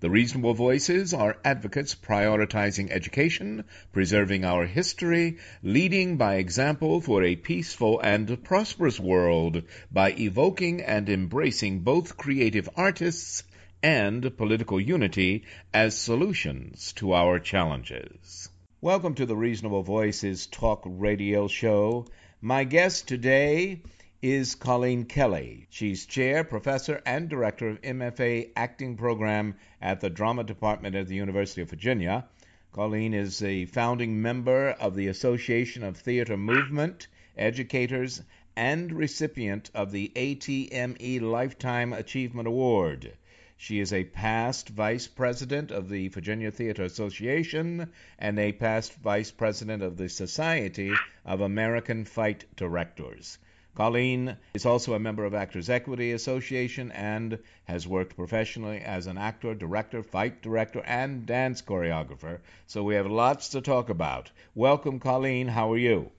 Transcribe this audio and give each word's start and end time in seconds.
The 0.00 0.10
reasonable 0.10 0.54
voices 0.54 1.12
are 1.12 1.38
advocates 1.44 1.96
prioritizing 1.96 2.88
education, 2.92 3.64
preserving 3.92 4.44
our 4.44 4.64
history, 4.64 5.38
leading 5.60 6.16
by 6.16 6.36
example 6.36 7.00
for 7.00 7.24
a 7.24 7.34
peaceful 7.34 7.98
and 7.98 8.44
prosperous 8.44 9.00
world 9.00 9.64
by 9.90 10.12
evoking 10.12 10.82
and 10.82 11.08
embracing 11.08 11.80
both 11.80 12.16
creative 12.16 12.68
artists 12.76 13.42
and 13.82 14.36
political 14.36 14.80
unity 14.80 15.42
as 15.74 15.98
solutions 15.98 16.92
to 16.92 17.12
our 17.12 17.40
challenges. 17.40 18.48
Welcome 18.80 19.16
to 19.16 19.26
the 19.26 19.34
Reasonable 19.34 19.82
Voices 19.82 20.46
Talk 20.46 20.84
Radio 20.86 21.48
Show. 21.48 22.06
My 22.40 22.62
guest 22.62 23.08
today 23.08 23.82
is 24.20 24.56
Colleen 24.56 25.04
Kelly. 25.04 25.68
She's 25.70 26.04
chair, 26.04 26.42
professor, 26.42 27.00
and 27.06 27.28
director 27.28 27.68
of 27.68 27.80
MFA 27.82 28.50
acting 28.56 28.96
program 28.96 29.54
at 29.80 30.00
the 30.00 30.10
drama 30.10 30.42
department 30.42 30.96
at 30.96 31.06
the 31.06 31.14
University 31.14 31.62
of 31.62 31.70
Virginia. 31.70 32.26
Colleen 32.72 33.14
is 33.14 33.44
a 33.44 33.66
founding 33.66 34.20
member 34.20 34.70
of 34.70 34.96
the 34.96 35.06
Association 35.06 35.84
of 35.84 35.96
Theater 35.96 36.36
Movement 36.36 37.06
Educators 37.36 38.20
and 38.56 38.92
recipient 38.92 39.70
of 39.72 39.92
the 39.92 40.10
ATME 40.16 41.20
Lifetime 41.20 41.92
Achievement 41.92 42.48
Award. 42.48 43.12
She 43.56 43.78
is 43.78 43.92
a 43.92 44.02
past 44.02 44.68
vice 44.68 45.06
president 45.06 45.70
of 45.70 45.88
the 45.88 46.08
Virginia 46.08 46.50
Theater 46.50 46.82
Association 46.82 47.88
and 48.18 48.36
a 48.40 48.50
past 48.50 48.94
vice 48.94 49.30
president 49.30 49.84
of 49.84 49.96
the 49.96 50.08
Society 50.08 50.92
of 51.24 51.40
American 51.40 52.04
Fight 52.04 52.44
Directors. 52.56 53.38
Colleen 53.78 54.36
is 54.54 54.66
also 54.66 54.94
a 54.94 54.98
member 54.98 55.24
of 55.24 55.34
Actors 55.34 55.70
Equity 55.70 56.10
Association 56.10 56.90
and 56.90 57.38
has 57.62 57.86
worked 57.86 58.16
professionally 58.16 58.80
as 58.80 59.06
an 59.06 59.16
actor, 59.16 59.54
director, 59.54 60.02
fight 60.02 60.42
director, 60.42 60.82
and 60.84 61.24
dance 61.24 61.62
choreographer. 61.62 62.40
So 62.66 62.82
we 62.82 62.96
have 62.96 63.06
lots 63.06 63.50
to 63.50 63.60
talk 63.60 63.88
about. 63.88 64.32
Welcome, 64.56 64.98
Colleen. 64.98 65.46
How 65.46 65.70
are 65.72 65.78
you? 65.78 66.10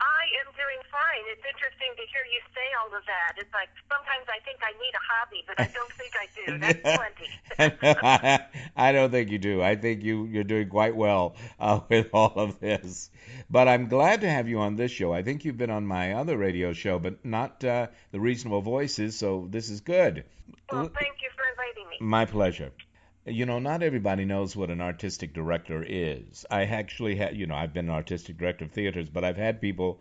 I 0.00 0.22
am 0.46 0.52
doing 0.54 0.82
fine. 0.92 1.24
It's 1.32 1.39
interesting 1.50 1.90
to 1.96 2.04
hear 2.10 2.24
you 2.30 2.40
say 2.54 2.66
all 2.80 2.94
of 2.96 3.04
that. 3.06 3.34
It's 3.36 3.52
like 3.52 3.68
sometimes 3.88 4.26
I 4.28 4.38
think 4.46 4.58
I 4.62 4.72
need 4.78 4.94
a 4.94 5.04
hobby, 5.10 5.44
but 5.46 5.58
I 5.58 5.68
don't 5.74 5.92
think 5.98 6.12
I 6.16 6.26
do. 6.38 6.58
That's 6.58 6.82
plenty. 7.98 8.50
I 8.76 8.92
don't 8.92 9.10
think 9.10 9.30
you 9.30 9.38
do. 9.38 9.62
I 9.62 9.76
think 9.76 10.02
you 10.02 10.26
you're 10.26 10.44
doing 10.44 10.68
quite 10.68 10.94
well 10.96 11.34
uh, 11.58 11.80
with 11.88 12.08
all 12.12 12.34
of 12.36 12.60
this. 12.60 13.10
But 13.48 13.68
I'm 13.68 13.88
glad 13.88 14.20
to 14.22 14.30
have 14.30 14.48
you 14.48 14.60
on 14.60 14.76
this 14.76 14.90
show. 14.90 15.12
I 15.12 15.22
think 15.22 15.44
you've 15.44 15.58
been 15.58 15.70
on 15.70 15.86
my 15.86 16.14
other 16.14 16.36
radio 16.38 16.72
show, 16.72 16.98
but 16.98 17.24
not 17.24 17.64
uh, 17.64 17.88
the 18.12 18.20
Reasonable 18.20 18.62
Voices. 18.62 19.16
So 19.18 19.46
this 19.50 19.70
is 19.70 19.80
good. 19.80 20.24
Well, 20.70 20.82
thank 20.82 21.16
you 21.22 21.30
for 21.36 21.44
inviting 21.50 21.88
me. 21.90 21.96
My 22.00 22.24
pleasure. 22.24 22.70
You 23.26 23.44
know, 23.44 23.58
not 23.58 23.82
everybody 23.82 24.24
knows 24.24 24.56
what 24.56 24.70
an 24.70 24.80
artistic 24.80 25.34
director 25.34 25.84
is. 25.86 26.46
I 26.50 26.64
actually 26.64 27.16
had, 27.16 27.36
you 27.36 27.46
know, 27.46 27.54
I've 27.54 27.74
been 27.74 27.88
an 27.88 27.94
artistic 27.94 28.38
director 28.38 28.64
of 28.64 28.72
theaters, 28.72 29.10
but 29.10 29.24
I've 29.24 29.36
had 29.36 29.60
people 29.60 30.00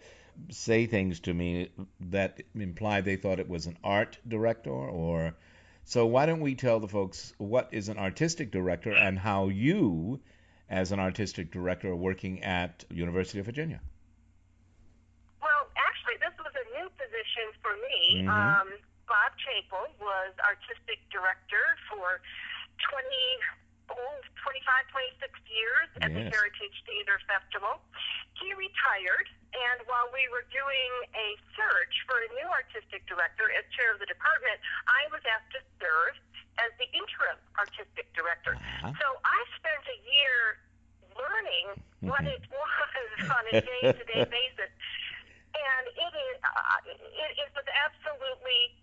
say 0.49 0.85
things 0.85 1.19
to 1.21 1.33
me 1.33 1.69
that 1.99 2.41
imply 2.55 3.01
they 3.01 3.15
thought 3.15 3.39
it 3.39 3.49
was 3.49 3.65
an 3.65 3.77
art 3.83 4.17
director 4.27 4.71
or 4.71 5.33
so 5.83 6.05
why 6.05 6.25
don't 6.25 6.41
we 6.41 6.55
tell 6.55 6.79
the 6.79 6.87
folks 6.87 7.33
what 7.37 7.69
is 7.71 7.89
an 7.89 7.97
artistic 7.97 8.51
director 8.51 8.91
and 8.91 9.17
how 9.17 9.47
you 9.47 10.19
as 10.69 10.91
an 10.91 10.99
artistic 10.99 11.51
director 11.51 11.89
are 11.89 11.95
working 11.95 12.43
at 12.43 12.85
University 12.93 13.39
of 13.39 13.45
Virginia? 13.45 13.81
Well, 15.41 15.65
actually 15.73 16.21
this 16.21 16.37
was 16.37 16.53
a 16.53 16.65
new 16.77 16.87
position 16.93 17.45
for 17.65 17.73
me. 17.73 18.21
Mm-hmm. 18.21 18.29
Um, 18.29 18.69
Bob 19.09 19.33
Chapel 19.41 19.89
was 19.97 20.37
artistic 20.45 21.01
director 21.09 21.65
for 21.89 22.21
20, 22.85 23.97
oh, 23.97 24.21
25, 24.45 24.93
26 25.25 25.33
years 25.49 25.89
at 26.05 26.13
yes. 26.13 26.17
the 26.21 26.23
Heritage 26.29 26.77
Theater 26.85 27.17
Festival. 27.25 27.81
He 28.37 28.53
retired, 28.53 29.25
and 29.53 29.77
while 29.89 30.07
we 30.13 30.21
were 30.29 30.45
doing 30.53 30.91
a 31.17 31.27
search 31.57 31.95
for 32.05 32.17
a 32.21 32.29
new 32.37 32.47
artistic 32.49 33.01
director 33.09 33.49
as 33.57 33.65
chair 33.73 33.93
of 33.93 33.99
the 33.99 34.05
department, 34.05 34.57
I 34.85 35.09
was 35.09 35.21
asked 35.25 35.49
to 35.57 35.61
serve 35.81 36.13
as 36.61 36.69
the 36.77 36.85
interim 36.93 37.39
artistic 37.57 38.11
director. 38.13 38.53
Uh-huh. 38.53 38.93
So 38.99 39.07
I 39.25 39.39
spent 39.57 39.83
a 39.89 39.97
year 40.05 40.39
learning 41.17 41.67
what 42.05 42.23
it 42.23 42.43
was 42.51 43.17
on 43.37 43.43
a 43.51 43.61
day-to-day 43.61 44.23
basis, 44.37 44.71
and 45.55 45.83
it 45.97 46.13
is 46.13 46.35
uh, 46.45 46.91
it, 46.93 46.99
it 47.41 47.49
was 47.57 47.65
absolutely 47.73 48.77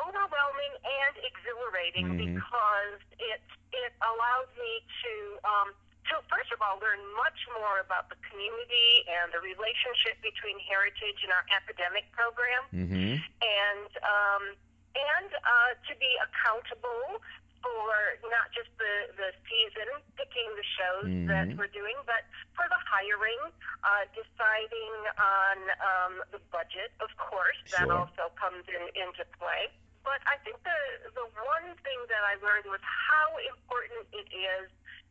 overwhelming 0.00 0.74
and 0.82 1.14
exhilarating 1.22 2.06
Mhm. 2.16 2.18
because 2.40 2.98
it 3.20 3.42
it 3.72 3.92
allows 4.02 4.48
me 4.58 4.72
to 5.04 5.12
um, 5.48 5.68
to 6.10 6.18
first 6.26 6.50
of 6.50 6.58
all 6.62 6.78
learn 6.82 6.98
much 7.14 7.38
more 7.54 7.78
about 7.78 8.10
the 8.10 8.18
community 8.26 9.06
and 9.06 9.30
the 9.30 9.38
relationship 9.42 10.18
between 10.24 10.58
heritage 10.66 11.22
and 11.22 11.30
our 11.30 11.46
academic 11.54 12.10
program, 12.12 12.62
Mm-hmm. 12.74 13.14
and 13.42 13.90
um, 14.02 14.44
and 14.92 15.30
uh, 15.32 15.70
to 15.88 15.92
be 15.96 16.10
accountable 16.26 17.22
for 17.62 17.94
not 18.26 18.50
just 18.50 18.68
the 18.82 18.94
the 19.14 19.30
season 19.46 19.86
picking 20.18 20.48
the 20.58 20.66
shows 20.76 21.06
that 21.30 21.46
Mhm. 21.48 21.56
we're 21.56 21.70
doing, 21.70 21.94
but 22.04 22.26
for 22.58 22.66
the 22.66 22.80
hiring, 22.90 23.38
uh, 23.86 24.02
deciding 24.12 24.92
on 25.16 25.56
um, 25.78 26.14
the 26.34 26.40
budget, 26.50 26.90
of 26.98 27.08
course, 27.16 27.56
that 27.70 27.86
Sure. 27.86 27.94
also 28.02 28.34
comes 28.34 28.66
in, 28.66 28.82
into 28.98 29.22
play. 29.38 29.70
But 30.02 30.18
I 30.26 30.36
think 30.42 30.58
the 30.66 30.80
the 31.14 31.26
one 31.46 31.70
thing 31.86 32.00
that 32.10 32.22
I 32.26 32.34
learned 32.42 32.66
was 32.66 32.82
how 32.82 33.38
important 33.54 34.10
it 34.12 34.26
is 34.34 34.66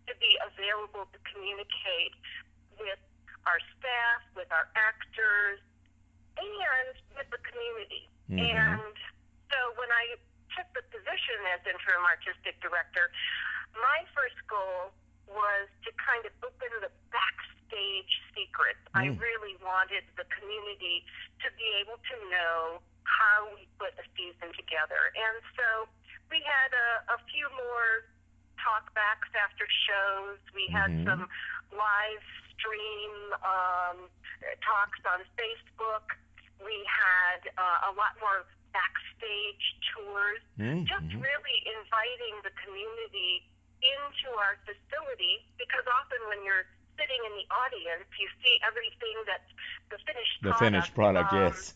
to 0.08 0.14
be 0.18 0.38
available 0.46 1.06
to 1.12 1.20
communicate 1.32 2.14
with 2.80 3.00
our 3.46 3.60
staff, 3.78 4.22
with 4.36 4.50
our 4.52 4.70
actors, 4.78 5.60
and 6.38 6.94
with 7.18 7.28
the 7.30 7.42
community. 7.46 8.10
Mhm. 8.30 8.40
And 8.40 8.96
so 9.52 9.60
when 9.78 9.92
I 9.92 10.16
took 10.56 10.68
the 10.74 10.84
position 10.94 11.38
as 11.54 11.60
interim 11.68 12.04
artistic 12.06 12.60
director, 12.62 13.12
my 13.76 14.06
first 14.14 14.40
goal 14.48 14.94
was 15.28 15.70
to 15.86 15.92
kind 15.94 16.26
of 16.26 16.32
open 16.44 16.70
the 16.82 16.92
backstage 17.12 18.14
secrets. 18.36 18.80
I 18.94 19.08
Mm. 19.08 19.20
really 19.20 19.56
wanted 19.58 20.04
the 20.18 20.26
community 20.26 21.06
to 21.40 21.52
be 21.52 21.68
able 21.80 21.98
to 21.98 22.30
know 22.30 22.82
how 23.04 23.48
we 23.56 23.68
put 23.80 23.98
a 23.98 24.04
season 24.16 24.52
together. 24.54 25.12
And 25.16 25.42
so 25.56 25.88
we 26.30 26.42
had 26.42 26.74
a, 26.74 27.14
a 27.16 27.18
few 27.32 27.50
more 27.50 28.06
talkbacks 28.60 29.32
after 29.38 29.66
shows. 29.88 30.40
We 30.54 30.68
had 30.72 30.92
Mhm. 30.92 31.06
some 31.06 31.30
live 31.72 32.24
stream 32.58 33.14
um, 33.44 33.98
talks 34.62 35.00
on 35.06 35.24
Facebook. 35.38 36.06
We 36.64 36.78
had 36.86 37.48
uh, 37.58 37.90
a 37.90 37.92
lot 37.98 38.14
more 38.20 38.46
backstage 38.74 39.66
tours, 39.94 40.42
Mm-hmm. 40.60 40.86
just 40.86 41.10
really 41.16 41.58
inviting 41.66 42.36
the 42.44 42.52
community 42.64 43.48
into 43.82 44.30
our 44.38 44.58
facility 44.64 45.44
because 45.58 45.84
often 45.90 46.20
when 46.30 46.44
you're 46.46 46.66
sitting 47.00 47.18
in 47.26 47.34
the 47.34 47.48
audience, 47.50 48.06
you 48.20 48.30
see 48.44 48.60
everything 48.62 49.16
that's 49.26 49.50
the 49.90 49.98
finished 50.06 50.38
The 50.44 50.50
product. 50.52 50.60
finished 50.62 50.94
product, 50.94 51.34
um, 51.34 51.40
yes. 51.42 51.74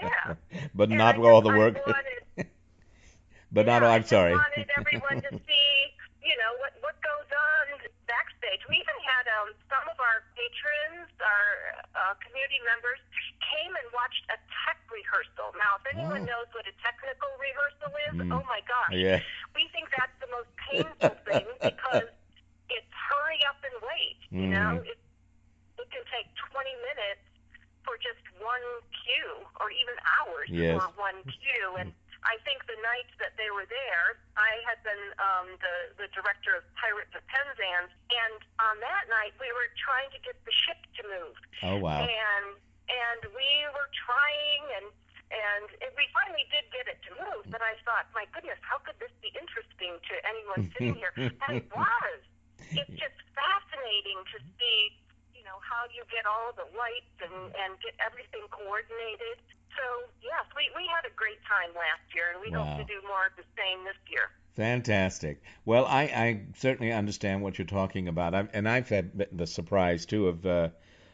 yeah. 0.00 0.34
but 0.74 0.88
And 0.88 0.98
not 0.98 1.16
I 1.16 1.22
all 1.22 1.42
the 1.42 1.50
I 1.50 1.58
work. 1.58 1.86
wanted- 1.86 2.48
but 3.52 3.66
not 3.66 3.82
all, 3.82 3.90
I 3.90 3.96
I'm 3.96 4.04
sorry. 4.04 4.32
wanted 4.32 4.70
everyone 4.78 5.20
to 5.22 5.30
see, 5.46 5.91
you 6.22 6.34
know, 6.38 6.54
what 6.62 6.72
what 6.80 6.96
goes 7.02 7.28
on 7.30 7.82
backstage. 8.06 8.62
We 8.70 8.78
even 8.78 8.98
had 9.06 9.26
um, 9.40 9.54
some 9.70 9.84
of 9.90 9.98
our 9.98 10.22
patrons, 10.38 11.10
our 11.22 11.50
uh, 11.98 12.14
community 12.22 12.58
members, 12.66 12.98
came 13.42 13.72
and 13.74 13.86
watched 13.94 14.22
a 14.30 14.38
tech 14.64 14.78
rehearsal. 14.90 15.54
Now, 15.58 15.78
if 15.82 15.84
anyone 15.94 16.22
Oh. 16.26 16.30
knows 16.36 16.48
what 16.54 16.66
a 16.68 16.74
technical 16.82 17.30
rehearsal 17.38 17.90
is, 18.10 18.14
Mm. 18.22 18.32
oh 18.38 18.44
my 18.46 18.60
gosh, 18.68 18.94
yeah. 18.94 19.18
we 19.54 19.66
think 19.74 19.90
that's 19.96 20.14
the 20.22 20.30
most 20.30 20.50
painful 20.70 21.14
thing 21.28 21.46
because 21.62 22.10
it's 22.70 22.92
hurry 23.10 23.40
up 23.48 23.58
and 23.64 23.76
wait. 23.82 24.18
You 24.30 24.48
know, 24.52 24.70
Mhm. 24.78 24.86
it, 24.92 24.98
it 25.78 25.88
can 25.90 26.04
take 26.12 26.28
20 26.52 26.70
minutes 26.86 27.24
for 27.84 27.98
just 27.98 28.22
one 28.38 28.62
cue, 29.02 29.46
or 29.58 29.70
even 29.74 29.94
hours 30.20 30.48
Yes. 30.50 30.78
for 30.78 30.88
one 31.00 31.18
cue. 31.24 31.76
And 31.82 31.92
I 32.22 32.38
think 32.46 32.62
the 32.70 32.78
night 32.78 33.10
that 33.18 33.34
they 33.34 33.50
were 33.50 33.66
there, 33.66 34.22
I 34.38 34.62
had 34.62 34.78
been 34.86 35.04
um, 35.18 35.58
the 35.58 36.06
the 36.06 36.08
director 36.14 36.54
of 36.54 36.62
Pirates 36.78 37.10
of 37.18 37.22
Penzance, 37.26 37.90
and 38.10 38.38
on 38.62 38.78
that 38.78 39.10
night 39.10 39.34
we 39.42 39.50
were 39.50 39.70
trying 39.74 40.10
to 40.14 40.20
get 40.22 40.38
the 40.46 40.54
ship 40.54 40.78
to 40.98 41.02
move. 41.06 41.36
Oh 41.66 41.78
wow. 41.82 42.06
and 42.06 42.46
and 42.90 43.20
we 43.34 43.50
were 43.72 43.90
trying 43.94 44.64
and 44.82 44.86
and 45.32 45.66
it, 45.80 45.90
we 45.96 46.04
finally 46.12 46.44
did 46.52 46.66
get 46.74 46.84
it 46.90 47.00
to 47.08 47.10
move 47.16 47.46
but 47.48 47.64
i 47.64 47.72
thought 47.88 48.04
my 48.12 48.28
goodness 48.36 48.58
how 48.60 48.76
could 48.82 48.98
this 49.00 49.14
be 49.24 49.32
interesting 49.32 49.96
to 50.04 50.14
anyone 50.28 50.68
sitting 50.74 50.98
here? 50.98 51.14
And 51.16 51.62
it 51.62 51.68
was. 51.72 52.20
It's 52.72 52.94
just 52.98 53.18
fascinating 53.32 54.20
to 54.34 54.38
see 54.58 54.78
you 55.34 55.42
know 55.46 55.58
how 55.62 55.86
you 55.90 56.06
get 56.12 56.26
all 56.26 56.54
the 56.54 56.68
lights 56.78 57.16
and 57.22 57.50
and 57.54 57.74
get 57.82 57.94
everything 57.98 58.46
coordinated 58.50 59.40
so 59.76 59.84
yes 60.22 60.44
we 60.56 60.68
we 60.76 60.84
had 60.88 61.04
a 61.08 61.14
great 61.16 61.40
time 61.48 61.70
last 61.74 62.04
year 62.14 62.32
and 62.32 62.40
we 62.40 62.50
Wow. 62.52 62.64
hope 62.64 62.86
to 62.86 62.86
do 62.92 63.00
more 63.06 63.26
of 63.26 63.34
the 63.36 63.46
same 63.56 63.84
this 63.84 63.98
year 64.10 64.28
Fantastic. 64.54 65.42
Well, 65.64 65.86
I, 65.86 66.02
I 66.02 66.40
certainly 66.56 66.92
understand 66.92 67.40
what 67.40 67.56
you're 67.56 67.66
talking 67.66 68.06
about, 68.06 68.34
I've, 68.34 68.50
and 68.52 68.68
I've 68.68 68.86
had 68.88 69.26
the- 69.32 69.46
surprise 69.46 70.04
too 70.04 70.28
of 70.28 70.44
uh, 70.44 70.68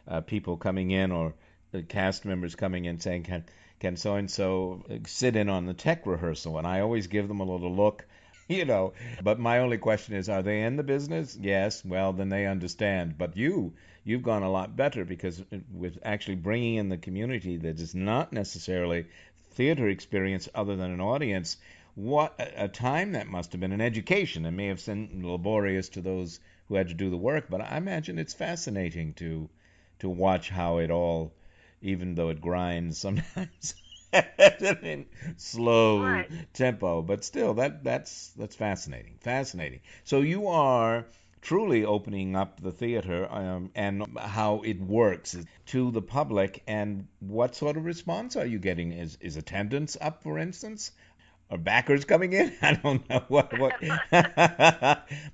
uh, 0.05 0.19
people 0.21 0.57
coming 0.57 0.91
in 0.91 1.13
or 1.13 1.33
the 1.71 1.83
cast 1.83 2.25
members 2.25 2.55
coming 2.55 2.83
in 2.83 2.99
saying, 2.99 3.23
"Can 3.23 3.45
can 3.79 3.95
so 3.95 4.15
and 4.15 4.29
so 4.29 4.83
sit 5.07 5.37
in 5.37 5.47
on 5.47 5.65
the 5.65 5.73
tech 5.73 6.05
rehearsal?" 6.05 6.57
And 6.57 6.67
I 6.67 6.81
always 6.81 7.07
give 7.07 7.29
them 7.29 7.39
a 7.39 7.45
little 7.45 7.73
look, 7.73 8.05
you 8.59 8.65
know. 8.65 8.93
But 9.21 9.39
my 9.39 9.59
only 9.59 9.77
question 9.77 10.15
is, 10.15 10.27
are 10.29 10.41
they 10.41 10.63
in 10.63 10.75
the 10.75 10.83
business? 10.83 11.37
Yes. 11.39 11.85
Well, 11.85 12.11
then 12.13 12.29
they 12.29 12.45
understand. 12.45 13.17
But 13.17 13.37
you, 13.37 13.73
you've 14.03 14.23
gone 14.23 14.43
a 14.43 14.51
lot 14.51 14.75
better 14.75 15.05
because 15.05 15.41
uh, 15.41 15.59
with 15.71 15.99
actually 16.03 16.35
bringing 16.35 16.75
in 16.75 16.89
the 16.89 16.97
community 16.97 17.57
that 17.57 17.79
is 17.79 17.95
not 17.95 18.33
necessarily 18.33 19.05
theater 19.51 19.87
experience 19.87 20.49
other 20.55 20.75
than 20.75 20.91
an 20.91 21.01
audience 21.01 21.57
what 21.95 22.33
a, 22.39 22.65
a 22.65 22.67
time 22.67 23.11
that 23.13 23.27
must 23.27 23.51
have 23.51 23.61
been 23.61 23.71
an 23.71 23.81
education 23.81 24.45
it 24.45 24.51
may 24.51 24.67
have 24.67 24.79
seemed 24.79 25.23
laborious 25.23 25.89
to 25.89 26.01
those 26.01 26.39
who 26.67 26.75
had 26.75 26.87
to 26.87 26.93
do 26.93 27.09
the 27.09 27.17
work 27.17 27.47
but 27.49 27.59
i 27.61 27.77
imagine 27.77 28.17
it's 28.19 28.33
fascinating 28.33 29.13
to 29.13 29.49
to 29.99 30.07
watch 30.07 30.49
how 30.49 30.77
it 30.77 30.89
all 30.91 31.33
even 31.81 32.15
though 32.15 32.29
it 32.29 32.39
grinds 32.41 32.97
sometimes 32.97 33.73
in 34.13 35.05
slow 35.37 36.23
Right. 36.23 36.29
tempo 36.53 37.01
but 37.01 37.23
still 37.23 37.53
that 37.55 37.83
that's 37.83 38.29
that's 38.37 38.55
fascinating 38.55 39.17
fascinating. 39.21 39.81
So 40.03 40.21
you 40.21 40.47
are 40.47 41.05
truly 41.41 41.85
opening 41.85 42.35
up 42.35 42.59
the 42.61 42.71
theater 42.71 43.27
um, 43.31 43.71
and 43.75 44.05
how 44.17 44.61
it 44.61 44.79
works 44.81 45.37
to 45.67 45.91
the 45.91 46.01
public 46.01 46.61
and 46.67 47.07
what 47.19 47.55
sort 47.55 47.77
of 47.77 47.85
response 47.85 48.35
are 48.35 48.45
you 48.45 48.59
getting? 48.59 48.91
Is 48.91 49.17
is 49.21 49.37
attendance 49.37 49.97
up 50.01 50.23
for 50.23 50.37
instance? 50.39 50.91
Are 51.51 51.57
backers 51.57 52.05
coming 52.05 52.33
in? 52.33 52.53
I 52.61 52.73
don't 52.75 53.07
know 53.09 53.23
what 53.29 53.53
what 53.53 53.79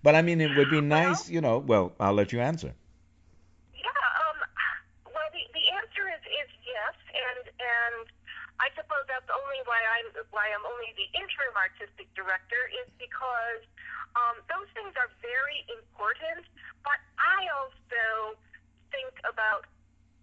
but 0.04 0.16
i 0.16 0.22
mean 0.22 0.42
it 0.42 0.54
would 0.54 0.70
be 0.70 0.82
nice 0.82 1.30
you 1.30 1.42
know 1.42 1.60
well 1.60 1.94
i'll 2.00 2.14
let 2.14 2.32
you 2.34 2.42
answer. 2.42 2.74
Yeah, 3.74 3.90
um, 4.26 4.38
well, 5.14 5.30
the, 5.34 5.44
the 5.54 5.66
answer 5.78 6.06
is, 6.10 6.22
is 6.26 6.50
yes, 6.66 6.96
and 7.14 7.44
and 7.60 8.06
I 8.60 8.72
suppose 8.76 9.04
that's 9.12 9.28
only 9.28 9.60
why 9.68 9.80
I'm 10.00 10.10
why 10.32 10.48
I'm 10.52 10.64
only 10.64 10.96
the 10.96 11.08
interim 11.12 11.56
artistic 11.60 12.08
director 12.16 12.72
is 12.84 12.88
because 12.96 13.62
um, 14.16 14.40
those 14.48 14.68
things 14.72 14.96
are 14.96 15.12
very 15.20 15.68
important. 15.68 16.48
But 16.88 17.00
I 17.20 17.48
also 17.52 18.40
think 18.94 19.12
about 19.28 19.68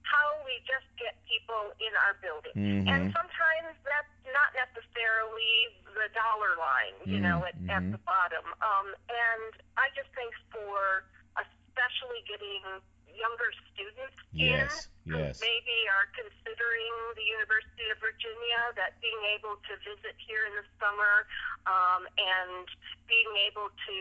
how 0.02 0.40
we 0.44 0.60
just 0.64 0.88
get 0.96 1.16
people 1.28 1.72
in 1.80 1.92
our 2.04 2.14
building, 2.20 2.56
and 2.56 3.08
Mhm. 3.08 3.12
sometimes 3.12 3.76
that's 3.84 4.12
not 4.32 4.52
necessarily 4.56 5.76
the 5.92 6.08
dollar 6.12 6.56
line, 6.56 6.96
you 7.04 7.20
know, 7.20 7.44
at, 7.44 7.54
at 7.68 7.82
Mhm. 7.84 7.92
the 7.92 8.02
bottom. 8.04 8.44
Um, 8.60 8.94
and 9.08 9.52
I 9.76 9.88
just 9.96 10.08
think 10.14 10.34
for 10.52 11.04
especially 11.36 12.22
getting 12.28 12.60
younger 13.08 13.52
students 13.72 14.16
yes 14.32 14.88
in 15.04 15.20
yes 15.20 15.40
are 15.42 16.06
considering 16.14 16.92
the 17.14 17.22
University 17.22 17.86
of 17.90 17.98
Virginia, 17.98 18.72
that 18.76 18.98
being 19.00 19.21
able 19.32 19.56
to 19.64 19.72
visit 19.80 20.14
here 20.20 20.44
in 20.48 20.52
the 20.60 20.66
summer 20.76 21.24
um, 21.64 22.04
and 22.20 22.66
being 23.08 23.32
able 23.48 23.72
to 23.88 23.96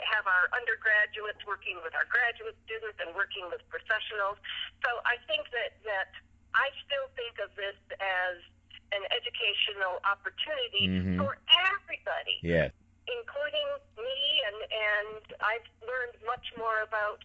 have 0.00 0.24
our 0.24 0.48
undergraduates 0.56 1.40
working 1.44 1.76
with 1.84 1.92
our 1.92 2.08
graduate 2.08 2.56
students 2.64 2.96
and 3.00 3.12
working 3.12 3.44
with 3.52 3.60
professionals. 3.68 4.40
So 4.80 4.90
I 5.04 5.20
think 5.28 5.48
that, 5.52 5.76
that 5.84 6.10
I 6.56 6.72
still 6.84 7.08
think 7.16 7.36
of 7.40 7.52
this 7.56 7.76
as 8.00 8.36
an 8.92 9.04
educational 9.08 10.00
opportunity 10.04 10.84
Mhm. 10.88 11.16
for 11.16 11.38
everybody 11.72 12.36
yes 12.44 12.72
including 13.08 13.66
me, 13.98 14.20
and 14.46 14.58
and 14.70 15.22
I've 15.42 15.66
learned 15.82 16.14
much 16.24 16.46
more 16.56 16.82
about 16.86 17.18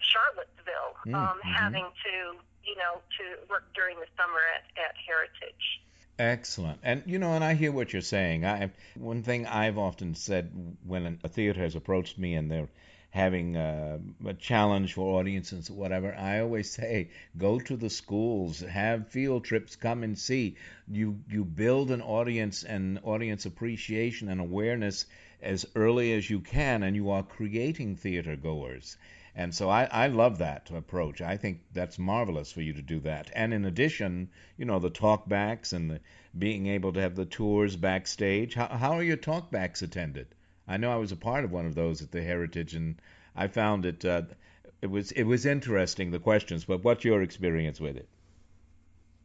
Charlottesville, 0.00 0.94
Mm, 1.06 1.14
um, 1.14 1.40
mhm. 1.42 1.52
having 1.52 1.88
to 2.04 2.38
you 2.62 2.76
know 2.76 3.02
to 3.18 3.24
work 3.50 3.66
during 3.74 3.98
the 3.98 4.06
summer 4.16 4.40
at 4.54 4.64
at 4.78 4.94
Heritage. 4.96 5.80
Excellent. 6.20 6.78
And 6.84 7.02
you 7.06 7.18
know, 7.18 7.32
and 7.34 7.42
I 7.42 7.54
hear 7.54 7.72
what 7.72 7.92
you're 7.92 8.02
saying. 8.02 8.44
I 8.46 8.70
one 8.94 9.24
thing 9.24 9.46
I've 9.46 9.78
often 9.78 10.14
said 10.14 10.76
when 10.84 11.18
a 11.24 11.28
theater 11.28 11.60
has 11.60 11.74
approached 11.74 12.18
me 12.18 12.34
and 12.34 12.48
they're 12.48 12.68
having 13.10 13.56
uh, 13.56 13.98
a 14.24 14.34
challenge 14.34 14.94
for 14.94 15.18
audiences 15.18 15.70
or 15.70 15.74
whatever, 15.74 16.14
I 16.14 16.38
always 16.38 16.70
say 16.70 17.08
go 17.36 17.58
to 17.58 17.76
the 17.76 17.90
schools, 17.90 18.60
have 18.60 19.08
field 19.08 19.44
trips, 19.44 19.74
come 19.74 20.04
and 20.04 20.16
see. 20.16 20.54
You 20.86 21.18
you 21.28 21.44
build 21.44 21.90
an 21.90 22.02
audience 22.02 22.62
and 22.62 23.00
audience 23.02 23.44
appreciation 23.46 24.28
and 24.28 24.40
awareness 24.40 25.06
as 25.42 25.66
early 25.74 26.12
as 26.12 26.30
you 26.30 26.38
can, 26.40 26.84
and 26.84 26.94
you 26.94 27.10
are 27.10 27.24
creating 27.24 27.96
theater 27.96 28.36
goers. 28.36 28.96
And 29.38 29.54
so 29.54 29.70
I, 29.70 29.84
I 29.84 30.08
love 30.08 30.38
that 30.38 30.68
approach. 30.74 31.20
I 31.20 31.36
think 31.36 31.60
that's 31.72 31.96
marvelous 31.96 32.50
for 32.50 32.60
you 32.60 32.72
to 32.72 32.82
do 32.82 32.98
that. 33.00 33.30
And 33.32 33.54
in 33.54 33.64
addition, 33.64 34.30
you 34.56 34.64
know, 34.64 34.80
the 34.80 34.90
talkbacks 34.90 35.72
and 35.72 35.88
the 35.88 36.00
being 36.36 36.66
able 36.66 36.92
to 36.94 37.00
have 37.00 37.14
the 37.14 37.24
tours 37.24 37.76
backstage. 37.76 38.54
How, 38.54 38.66
how 38.66 38.92
are 38.94 39.02
your 39.04 39.16
talkbacks 39.16 39.80
attended? 39.80 40.34
I 40.66 40.76
know 40.76 40.90
I 40.90 40.96
was 40.96 41.12
a 41.12 41.16
part 41.16 41.44
of 41.44 41.52
one 41.52 41.66
of 41.66 41.76
those 41.76 42.02
at 42.02 42.10
the 42.10 42.20
Heritage, 42.20 42.74
and 42.74 43.00
I 43.36 43.46
found 43.46 43.86
it 43.86 44.04
uh, 44.04 44.22
it 44.82 44.90
was 44.90 45.12
it 45.12 45.22
was 45.22 45.46
interesting 45.46 46.10
the 46.10 46.18
questions. 46.18 46.64
But 46.64 46.82
what's 46.82 47.04
your 47.04 47.22
experience 47.22 47.78
with 47.78 47.96
it? 47.96 48.08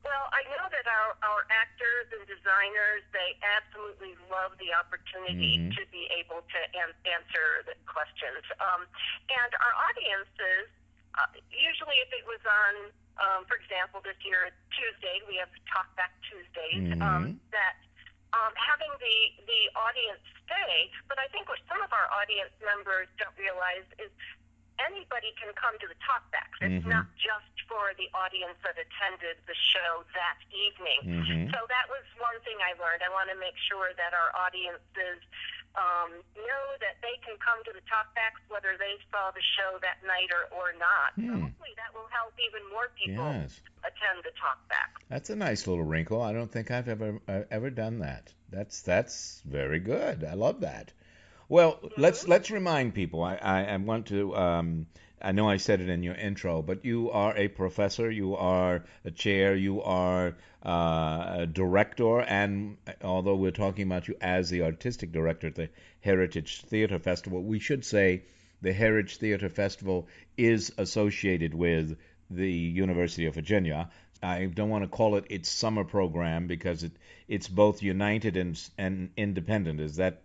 Well, 0.03 0.29
I 0.31 0.43
know 0.47 0.69
that 0.69 0.85
our 1.21 1.33
our 1.33 1.45
actors 1.49 2.07
and 2.13 2.25
designers 2.29 3.01
they 3.11 3.37
absolutely 3.41 4.15
love 4.29 4.53
the 4.57 4.73
opportunity 4.73 5.57
Mhm. 5.59 5.75
to 5.77 5.85
be 5.87 6.05
able 6.13 6.41
to 6.41 6.59
an- 6.77 6.93
answer 7.05 7.63
the 7.65 7.75
questions. 7.85 8.43
Um, 8.59 8.87
and 9.29 9.51
our 9.55 9.73
audiences, 9.89 10.69
uh, 11.17 11.25
usually 11.49 11.97
if 11.99 12.13
it 12.13 12.25
was 12.25 12.39
on, 12.45 12.73
um, 13.17 13.45
for 13.45 13.55
example, 13.55 14.01
this 14.01 14.17
year 14.23 14.51
Tuesday 14.71 15.21
we 15.27 15.35
have 15.37 15.49
Talkback 15.73 16.11
Tuesdays. 16.29 17.01
Um, 17.01 17.39
that 17.51 17.75
um, 18.33 18.53
having 18.55 18.89
the 18.99 19.17
the 19.45 19.69
audience 19.75 20.21
stay, 20.45 20.91
but 21.07 21.19
I 21.19 21.27
think 21.27 21.47
what 21.49 21.59
some 21.69 21.81
of 21.81 21.91
our 21.93 22.09
audience 22.11 22.53
members 22.61 23.07
don't 23.17 23.37
realize 23.37 23.85
is 23.99 24.11
anybody 24.79 25.33
can 25.39 25.53
come 25.53 25.77
to 25.79 25.87
the 25.87 25.95
talkbacks. 26.01 26.57
It's 26.61 26.85
Mhm. 26.85 26.89
not 26.89 27.05
just 27.15 27.53
for 27.67 27.93
the 27.97 28.09
audience 28.13 28.57
that 28.63 28.77
attended 28.77 29.37
the 29.45 29.55
show 29.55 30.03
that 30.13 30.37
evening. 30.51 30.99
Mhm. 31.03 31.51
So 31.53 31.65
that 31.67 31.89
was 31.89 32.03
one 32.17 32.39
thing 32.41 32.57
I 32.61 32.73
learned. 32.73 33.03
I 33.03 33.09
want 33.09 33.29
to 33.29 33.35
make 33.35 33.57
sure 33.57 33.93
that 33.93 34.13
our 34.13 34.35
audiences 34.35 35.21
um, 35.75 36.21
know 36.35 36.77
that 36.81 37.01
they 37.01 37.17
can 37.25 37.35
come 37.39 37.63
to 37.63 37.73
the 37.73 37.81
talkbacks 37.89 38.37
whether 38.47 38.77
they 38.77 38.95
saw 39.09 39.31
the 39.31 39.41
show 39.41 39.79
that 39.79 40.03
night 40.03 40.29
or, 40.31 40.45
or 40.55 40.73
not. 40.73 41.15
So 41.15 41.21
Hmm. 41.23 41.41
hopefully 41.41 41.73
that 41.77 41.91
will 41.95 42.07
help 42.09 42.37
even 42.37 42.61
more 42.69 42.89
people 42.89 43.23
Yes, 43.25 43.59
attend 43.83 44.23
the 44.23 44.29
talkbacks. 44.37 45.01
that's 45.09 45.31
a 45.31 45.35
nice 45.35 45.65
little 45.65 45.83
wrinkle. 45.83 46.21
I 46.21 46.31
don't 46.31 46.51
think 46.51 46.69
I've 46.69 46.87
ever 46.87 47.19
uh, 47.27 47.45
ever 47.49 47.71
done 47.71 47.97
that. 47.99 48.31
That's 48.49 48.83
that's 48.83 49.41
very 49.45 49.79
good. 49.79 50.23
I 50.23 50.33
love 50.35 50.59
that. 50.61 50.93
Well, 51.49 51.79
let's 51.97 52.27
let's 52.27 52.51
remind 52.51 52.93
people. 52.93 53.23
I, 53.23 53.35
I, 53.35 53.63
I 53.63 53.77
want 53.77 54.07
to. 54.07 54.35
Um, 54.35 54.87
I 55.21 55.31
know 55.31 55.47
I 55.47 55.55
said 55.55 55.79
it 55.79 55.87
in 55.87 56.03
your 56.03 56.15
intro, 56.15 56.61
but 56.61 56.83
you 56.83 57.09
are 57.11 57.35
a 57.37 57.47
professor, 57.47 58.11
you 58.11 58.35
are 58.35 58.83
a 59.05 59.11
chair, 59.11 59.55
you 59.55 59.81
are 59.81 60.35
uh, 60.65 61.35
a 61.39 61.47
director, 61.47 62.19
and 62.19 62.75
although 63.01 63.35
we're 63.35 63.51
talking 63.51 63.85
about 63.85 64.09
you 64.09 64.17
as 64.19 64.49
the 64.49 64.63
artistic 64.63 65.13
director 65.13 65.47
at 65.47 65.55
the 65.55 65.69
Heritage 66.01 66.63
Theater 66.63 66.99
Festival, 66.99 67.41
we 67.41 67.59
should 67.59 67.85
say 67.85 68.23
the 68.61 68.73
Heritage 68.73 69.15
Theater 69.15 69.47
Festival 69.47 70.07
is 70.35 70.73
associated 70.77 71.53
with 71.53 71.97
the 72.29 72.51
University 72.51 73.25
of 73.25 73.35
Virginia. 73.35 73.89
I 74.21 74.45
don't 74.45 74.69
want 74.69 74.83
to 74.83 74.89
call 74.89 75.15
it 75.15 75.25
its 75.29 75.47
summer 75.47 75.85
program 75.85 76.47
because 76.47 76.83
it 76.83 76.91
it's 77.29 77.47
both 77.47 77.81
united 77.81 78.35
and 78.35 78.61
and 78.77 79.11
independent. 79.15 79.79
Is 79.79 79.97
that? 79.97 80.22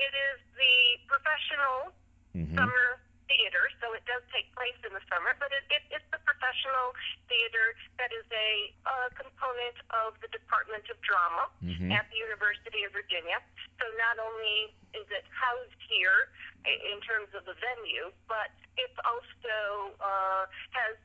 It 0.00 0.08
is, 0.08 0.08
yeah. 0.08 0.08
It, 0.08 0.12
it 0.12 0.14
is 0.16 0.38
the 0.56 0.76
professional 1.08 1.92
Mhm. 2.36 2.54
summer 2.56 2.86
theater, 3.28 3.64
so 3.80 3.92
it 3.94 4.04
does 4.06 4.22
take 4.34 4.48
place 4.54 4.74
in 4.86 4.92
the 4.94 5.02
summer, 5.10 5.34
but 5.38 5.50
it, 5.52 5.62
it, 5.70 5.82
it's 5.90 6.08
the 6.10 6.18
professional 6.26 6.94
theater 7.28 7.76
that 7.98 8.10
is 8.12 8.24
a 8.32 8.74
uh, 8.86 9.08
component 9.14 9.76
of 10.02 10.18
the 10.20 10.28
Department 10.34 10.82
of 10.90 10.98
Drama 11.02 11.46
Mhm. 11.62 11.92
at 11.94 12.08
the 12.10 12.16
University 12.18 12.82
of 12.84 12.92
Virginia. 12.92 13.38
So 13.78 13.86
not 13.98 14.18
only 14.18 14.74
is 14.94 15.06
it 15.10 15.24
housed 15.30 15.80
here 15.88 16.30
in 16.66 17.00
terms 17.02 17.32
of 17.34 17.44
the 17.46 17.54
venue, 17.54 18.10
but 18.26 18.50
it's 18.76 18.98
also 19.06 19.94
uh, 20.00 20.46
has 20.70 20.96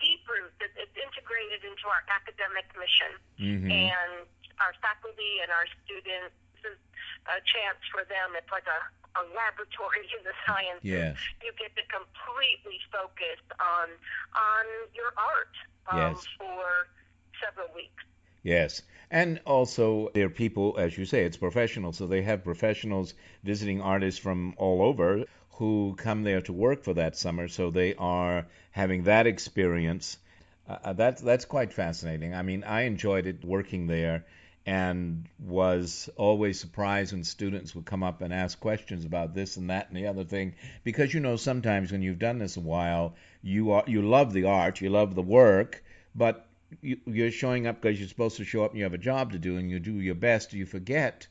deep 0.00 0.26
roots. 0.28 0.54
It, 0.60 0.72
it's 0.76 0.96
integrated 0.98 1.62
into 1.64 1.86
our 1.88 2.02
academic 2.10 2.66
mission 2.76 3.12
Mhm. 3.38 3.70
and 3.70 4.26
our 4.58 4.74
faculty 4.82 5.40
and 5.40 5.50
our 5.52 5.66
students. 5.84 6.34
A 7.26 7.38
chance 7.46 7.78
for 7.90 8.02
them. 8.08 8.34
It's 8.36 8.50
like 8.50 8.66
a, 8.66 8.80
a 9.20 9.22
laboratory 9.34 10.04
in 10.18 10.24
the 10.24 10.34
sciences. 10.46 10.82
Yes. 10.82 11.16
You 11.42 11.52
get 11.58 11.74
to 11.76 11.82
completely 11.86 12.78
focus 12.90 13.38
on 13.60 13.88
on 14.34 14.64
your 14.94 15.12
art 15.16 15.54
um, 15.90 16.14
Yes. 16.14 16.26
for 16.38 16.88
several 17.42 17.68
weeks. 17.74 18.04
Yes. 18.42 18.82
And 19.10 19.40
also, 19.46 20.10
they're 20.14 20.30
people, 20.30 20.76
as 20.78 20.96
you 20.96 21.04
say, 21.04 21.24
it's 21.24 21.36
professional. 21.36 21.92
So 21.92 22.06
they 22.06 22.22
have 22.22 22.42
professionals 22.44 23.14
visiting 23.44 23.80
artists 23.80 24.18
from 24.18 24.54
all 24.56 24.82
over 24.82 25.24
who 25.50 25.94
come 25.96 26.22
there 26.24 26.40
to 26.42 26.52
work 26.52 26.82
for 26.82 26.94
that 26.94 27.16
summer. 27.16 27.46
So 27.46 27.70
they 27.70 27.94
are 27.94 28.46
having 28.70 29.04
that 29.04 29.26
experience. 29.26 30.18
Uh, 30.68 30.94
that's, 30.94 31.20
that's 31.20 31.44
quite 31.44 31.72
fascinating. 31.72 32.34
I 32.34 32.42
mean, 32.42 32.64
I 32.64 32.82
enjoyed 32.82 33.26
it 33.26 33.44
working 33.44 33.86
there 33.86 34.24
and 34.64 35.28
was 35.40 36.08
always 36.16 36.60
surprised 36.60 37.12
when 37.12 37.24
students 37.24 37.74
would 37.74 37.84
come 37.84 38.02
up 38.02 38.22
and 38.22 38.32
ask 38.32 38.58
questions 38.60 39.04
about 39.04 39.34
this 39.34 39.56
and 39.56 39.70
that 39.70 39.88
and 39.88 39.96
the 39.96 40.06
other 40.06 40.24
thing. 40.24 40.54
Because 40.84 41.12
you 41.12 41.20
know 41.20 41.36
sometimes 41.36 41.90
when 41.90 42.02
you've 42.02 42.18
done 42.18 42.38
this 42.38 42.56
a 42.56 42.60
while 42.60 43.14
you 43.42 43.72
are 43.72 43.84
you 43.86 44.02
love 44.02 44.32
the 44.32 44.44
art 44.44 44.80
you 44.80 44.88
love 44.88 45.14
the 45.14 45.22
work 45.22 45.82
but 46.14 46.46
you, 46.80 46.96
you're 47.06 47.30
showing 47.32 47.66
up 47.66 47.80
because 47.80 47.98
you're 47.98 48.08
supposed 48.08 48.36
to 48.36 48.44
show 48.44 48.64
up 48.64 48.70
and 48.70 48.78
you 48.78 48.84
have 48.84 48.94
a 48.94 48.98
job 48.98 49.32
to 49.32 49.38
do 49.38 49.56
and 49.56 49.68
you 49.68 49.80
do 49.80 49.94
your 49.94 50.14
best 50.14 50.52
you 50.52 50.64
forget 50.64 51.26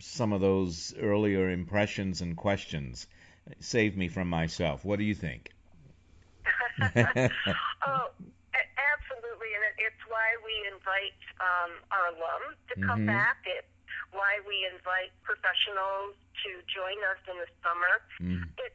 some 0.00 0.32
of 0.32 0.40
those 0.40 0.94
earlier 1.00 1.50
impressions 1.50 2.20
and 2.20 2.36
questions. 2.36 3.06
Save 3.60 3.96
me 3.96 4.08
from 4.08 4.28
myself. 4.28 4.84
What 4.84 4.98
do 4.98 5.04
you 5.04 5.14
think? 5.14 5.50
Oh, 7.86 8.10
a- 8.54 8.70
absolutely, 8.94 9.50
and 9.54 9.64
it, 9.64 9.74
it's 9.78 10.02
why 10.18 10.34
we 10.42 10.54
invite 10.66 11.20
um, 11.38 11.72
our 11.94 12.10
alums 12.10 12.58
to 12.70 12.74
come 12.82 13.06
Mhm. 13.06 13.14
back. 13.14 13.38
It's 13.46 13.70
why 14.10 14.40
we 14.50 14.66
invite 14.66 15.12
professionals 15.22 16.16
to 16.42 16.50
join 16.66 16.98
us 17.14 17.20
in 17.30 17.36
the 17.38 17.46
summer. 17.62 17.94
Mm. 18.18 18.42
It 18.58 18.74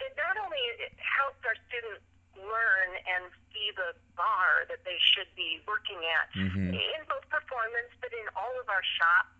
it 0.00 0.12
not 0.16 0.34
only 0.38 0.58
it 0.86 0.96
helps 0.98 1.44
our 1.46 1.54
students 1.68 2.02
learn 2.34 2.88
and 3.12 3.22
see 3.52 3.68
the 3.76 3.94
bar 4.16 4.64
that 4.72 4.82
they 4.88 4.98
should 5.12 5.28
be 5.36 5.62
working 5.68 6.00
at 6.18 6.26
Mhm. 6.32 6.72
in 6.96 7.00
both 7.04 7.26
performance, 7.28 7.92
but 8.00 8.10
in 8.12 8.26
all 8.34 8.58
of 8.58 8.66
our 8.70 8.82
shops. 8.82 9.34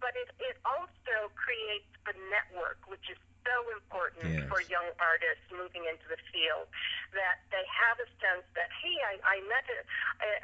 But 0.00 0.14
it, 0.16 0.30
it 0.38 0.56
also 0.66 1.16
creates 1.34 1.88
a 2.06 2.12
network, 2.28 2.78
which 2.92 3.08
is 3.08 3.16
so 3.44 3.56
important 3.74 4.26
Yes. 4.26 4.48
for 4.48 4.60
young 4.66 4.88
artists 4.98 5.44
moving 5.52 5.84
into 5.86 6.06
the 6.08 6.18
field. 6.30 6.66
That 7.12 7.42
they 7.50 7.62
have 7.66 7.98
a 8.00 8.08
sense 8.22 8.46
that, 8.56 8.70
hey, 8.80 8.96
I, 9.04 9.14
I 9.22 9.36
met 9.50 9.66
a, 9.68 9.78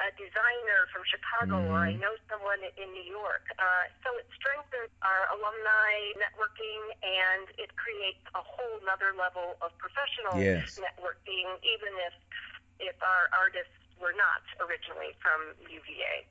a, 0.05 0.09
designer 0.19 0.87
from 0.93 1.03
Chicago, 1.09 1.63
or 1.71 1.79
I 1.79 1.95
Mhm. 1.95 2.01
know 2.01 2.15
someone 2.29 2.61
in 2.77 2.93
New 2.93 3.07
York. 3.09 3.47
Uh, 3.59 3.85
so 4.05 4.17
it 4.19 4.29
strengthens 4.35 4.91
our 5.03 5.23
alumni 5.33 6.13
networking, 6.19 6.83
and 7.03 7.49
it 7.57 7.75
creates 7.77 8.21
a 8.35 8.43
whole 8.43 8.81
nother 8.85 9.15
level 9.15 9.57
of 9.63 9.77
professional 9.79 10.43
Yes. 10.43 10.79
networking, 10.79 11.47
even 11.63 11.93
if 12.07 12.15
if 12.81 13.03
our 13.03 13.29
artists 13.33 13.75
were 14.01 14.13
not 14.13 14.43
originally 14.61 15.13
from 15.21 15.55
UVA. 15.69 16.27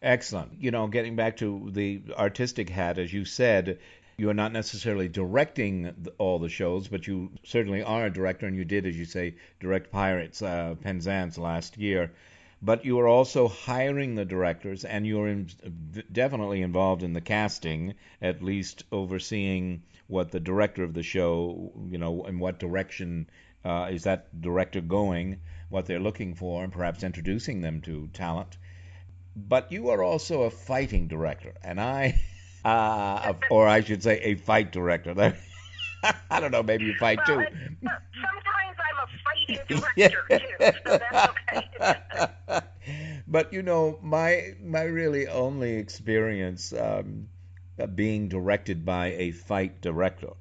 Excellent. 0.00 0.52
You 0.60 0.70
know, 0.70 0.86
getting 0.86 1.16
back 1.16 1.38
to 1.38 1.70
the 1.72 2.02
artistic 2.16 2.68
hat, 2.68 2.98
as 2.98 3.12
you 3.12 3.24
said, 3.24 3.80
you 4.18 4.28
are 4.28 4.34
not 4.34 4.52
necessarily 4.52 5.08
directing 5.08 5.94
all 6.18 6.40
the 6.40 6.48
shows, 6.48 6.88
but 6.88 7.06
you 7.06 7.30
certainly 7.44 7.84
are 7.84 8.06
a 8.06 8.12
director, 8.12 8.48
and 8.48 8.56
you 8.56 8.64
did, 8.64 8.84
as 8.84 8.98
you 8.98 9.04
say, 9.04 9.36
direct 9.60 9.92
Pirates, 9.92 10.42
uh, 10.42 10.74
Penzance 10.82 11.38
last 11.38 11.78
year. 11.78 12.10
But 12.60 12.84
you 12.84 12.98
are 12.98 13.06
also 13.06 13.46
hiring 13.46 14.16
the 14.16 14.24
directors, 14.24 14.84
and 14.84 15.06
you're 15.06 15.28
in, 15.28 15.48
definitely 16.10 16.62
involved 16.62 17.04
in 17.04 17.12
the 17.12 17.20
casting, 17.20 17.94
at 18.20 18.42
least 18.42 18.82
overseeing 18.90 19.82
what 20.08 20.32
the 20.32 20.40
director 20.40 20.82
of 20.82 20.94
the 20.94 21.04
show, 21.04 21.72
you 21.88 21.98
know, 21.98 22.24
in 22.24 22.40
what 22.40 22.58
direction 22.58 23.30
uh, 23.64 23.88
is 23.92 24.02
that 24.02 24.40
director 24.40 24.80
going, 24.80 25.38
what 25.68 25.86
they're 25.86 26.00
looking 26.00 26.34
for, 26.34 26.64
and 26.64 26.72
perhaps 26.72 27.04
introducing 27.04 27.60
them 27.60 27.80
to 27.82 28.08
talent 28.08 28.58
but 29.36 29.70
you 29.70 29.90
are 29.90 30.02
also 30.02 30.42
a 30.42 30.50
fighting 30.50 31.06
director, 31.06 31.54
and 31.62 31.80
I, 31.80 32.20
uh, 32.64 33.34
or 33.50 33.66
I 33.68 33.80
should 33.80 34.02
say, 34.02 34.18
a 34.20 34.34
fight 34.36 34.72
director. 34.72 35.14
I 36.30 36.40
don't 36.40 36.52
know, 36.52 36.62
maybe 36.62 36.86
you 36.86 36.94
fight 36.94 37.18
Well, 37.26 37.40
too. 37.40 37.40
it- 37.40 37.52
sometimes 37.82 38.76
I'm 38.86 38.98
a 39.02 39.06
fighting 39.24 39.64
director 39.68 40.22
too, 40.38 40.70
so 40.84 40.98
that's 40.98 41.26
okay. 42.52 42.62
but 43.28 43.52
you 43.52 43.62
know, 43.62 43.98
my 44.02 44.54
my 44.62 44.82
really 44.82 45.26
only 45.28 45.74
experience 45.76 46.72
um, 46.72 47.28
uh, 47.80 47.86
being 47.86 48.28
directed 48.28 48.84
by 48.84 49.08
a 49.12 49.30
fight 49.32 49.80
director. 49.80 50.32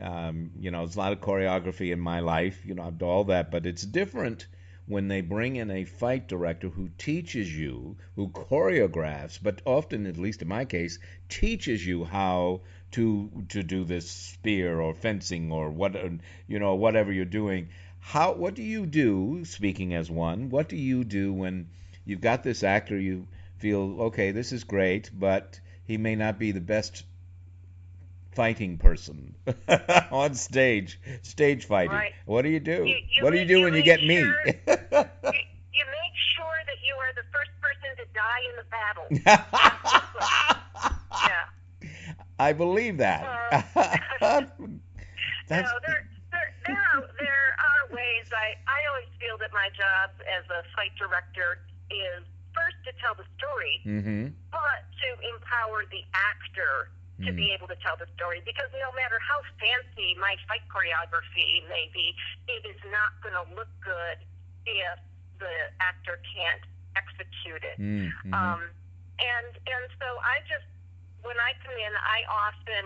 Um, 0.00 0.50
you 0.58 0.70
know, 0.70 0.80
there's 0.80 0.96
a 0.96 0.98
lot 0.98 1.12
of 1.12 1.20
choreography 1.20 1.92
in 1.92 2.00
my 2.00 2.20
life. 2.20 2.64
You 2.64 2.74
know, 2.74 2.84
I've 2.84 2.98
done 2.98 3.08
all 3.08 3.24
that, 3.24 3.50
but 3.50 3.66
it's 3.66 3.82
different 3.82 4.46
when 4.90 5.06
they 5.06 5.20
bring 5.20 5.54
in 5.54 5.70
a 5.70 5.84
fight 5.84 6.26
director 6.26 6.68
who 6.68 6.90
teaches 6.98 7.56
you, 7.56 7.96
who 8.16 8.28
choreographs, 8.28 9.38
but 9.40 9.62
often, 9.64 10.04
at 10.04 10.18
least 10.18 10.42
in 10.42 10.48
my 10.48 10.64
case, 10.64 10.98
teaches 11.28 11.86
you 11.86 12.02
how 12.04 12.60
to 12.90 13.30
to 13.48 13.62
do 13.62 13.84
this 13.84 14.10
spear 14.10 14.80
or 14.80 14.92
fencing 14.92 15.52
or 15.52 15.70
what 15.70 15.94
uh, 15.94 16.08
you 16.48 16.58
know 16.58 16.74
whatever 16.74 17.12
you're 17.12 17.24
doing. 17.24 17.68
How 18.00 18.32
what 18.32 18.54
do 18.54 18.64
you 18.64 18.84
do? 18.84 19.44
Speaking 19.44 19.94
as 19.94 20.10
one, 20.10 20.50
what 20.50 20.68
do 20.68 20.76
you 20.76 21.04
do 21.04 21.32
when 21.32 21.68
you've 22.04 22.20
got 22.20 22.42
this 22.42 22.64
actor? 22.64 22.98
You 22.98 23.28
feel 23.58 24.02
okay, 24.08 24.32
this 24.32 24.50
is 24.50 24.64
great, 24.64 25.08
but 25.14 25.60
he 25.84 25.98
may 25.98 26.16
not 26.16 26.36
be 26.36 26.50
the 26.50 26.60
best 26.60 27.04
fighting 28.32 28.78
person 28.78 29.34
on 30.10 30.34
stage, 30.34 31.00
stage 31.22 31.64
fighting. 31.66 31.92
Right. 31.92 32.12
What 32.26 32.42
do 32.42 32.48
you 32.48 32.60
do? 32.60 32.84
You- 32.86 32.96
you 33.10 33.24
what 33.24 33.30
do 33.32 33.38
you 33.38 33.44
do 33.44 33.58
you 33.58 33.64
when 33.64 33.74
you 33.74 33.82
get 33.82 34.00
me? 34.04 34.20
sure- 34.20 34.46
you, 34.46 34.52
you 35.72 35.84
make 35.86 36.16
sure 36.36 36.58
that 36.66 36.80
you 36.84 36.94
are 36.96 37.12
the 37.14 37.26
first 37.32 37.50
person 37.60 37.90
to 37.96 38.04
die 38.14 38.42
in 38.50 38.56
the 38.56 38.64
battle. 38.70 39.06
Yeah. 41.22 41.44
I 42.38 42.52
believe 42.54 42.96
that. 42.98 43.22
Uh, 44.22 44.42
That's 45.48 45.70
no, 45.70 45.78
there, 45.86 46.08
there, 46.30 46.54
there, 46.66 46.76
are, 46.94 47.02
there 47.18 47.48
are 47.58 47.94
ways. 47.94 48.26
I, 48.32 48.54
I 48.66 48.78
always 48.88 49.10
feel 49.20 49.36
that 49.38 49.52
my 49.52 49.68
job 49.76 50.10
as 50.24 50.44
a 50.48 50.62
fight 50.74 50.92
director 50.96 51.58
is 51.90 52.24
first 52.54 52.76
to 52.86 52.92
tell 53.02 53.14
the 53.14 53.26
story, 53.36 53.80
hmm 53.84 54.28
but 54.50 54.80
to 55.02 55.08
empower 55.34 55.84
the 55.90 56.02
actor 56.14 56.88
to 57.26 57.32
be 57.32 57.52
able 57.52 57.68
to 57.68 57.76
tell 57.84 57.96
the 58.00 58.08
story. 58.16 58.40
Because 58.44 58.70
no 58.80 58.90
matter 58.96 59.18
how 59.20 59.40
fancy 59.60 60.16
my 60.20 60.36
fight 60.48 60.64
choreography 60.72 61.64
may 61.68 61.90
be, 61.92 62.14
it 62.48 62.64
is 62.64 62.80
not 62.90 63.12
going 63.20 63.36
to 63.36 63.44
look 63.54 63.68
good 63.84 64.18
if 64.66 64.98
the 65.38 65.54
actor 65.80 66.20
can't 66.24 66.64
execute 66.96 67.62
it. 67.64 67.76
Mm-hmm. 67.80 68.32
Um, 68.34 68.60
and 69.20 69.52
and 69.56 69.84
so 70.00 70.08
I 70.24 70.40
just 70.48 70.64
when 71.22 71.36
I 71.36 71.52
come 71.60 71.76
in, 71.76 71.92
I 72.00 72.24
often 72.28 72.84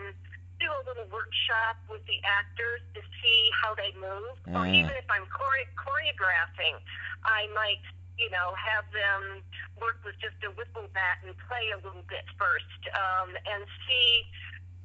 do 0.58 0.66
a 0.70 0.82
little 0.86 1.06
workshop 1.10 1.78
with 1.90 2.02
the 2.06 2.18
actors 2.26 2.82
to 2.94 3.00
see 3.22 3.40
how 3.62 3.74
they 3.74 3.90
move, 3.98 4.34
or 4.54 4.66
Ah. 4.66 4.78
even 4.78 4.94
if 4.94 5.06
I'm 5.10 5.26
chore- 5.30 5.70
choreographing, 5.78 6.78
I 7.26 7.46
might 7.54 7.82
you 8.18 8.30
know 8.30 8.54
have 8.56 8.86
them 8.92 9.42
work 9.80 10.00
with 10.04 10.14
just 10.22 10.38
a 10.46 10.50
whistle 10.54 10.86
bat 10.94 11.18
and 11.26 11.34
play 11.48 11.70
a 11.74 11.80
little 11.82 12.04
bit 12.08 12.24
first, 12.38 12.80
um, 12.94 13.34
and 13.48 13.62
see 13.86 14.24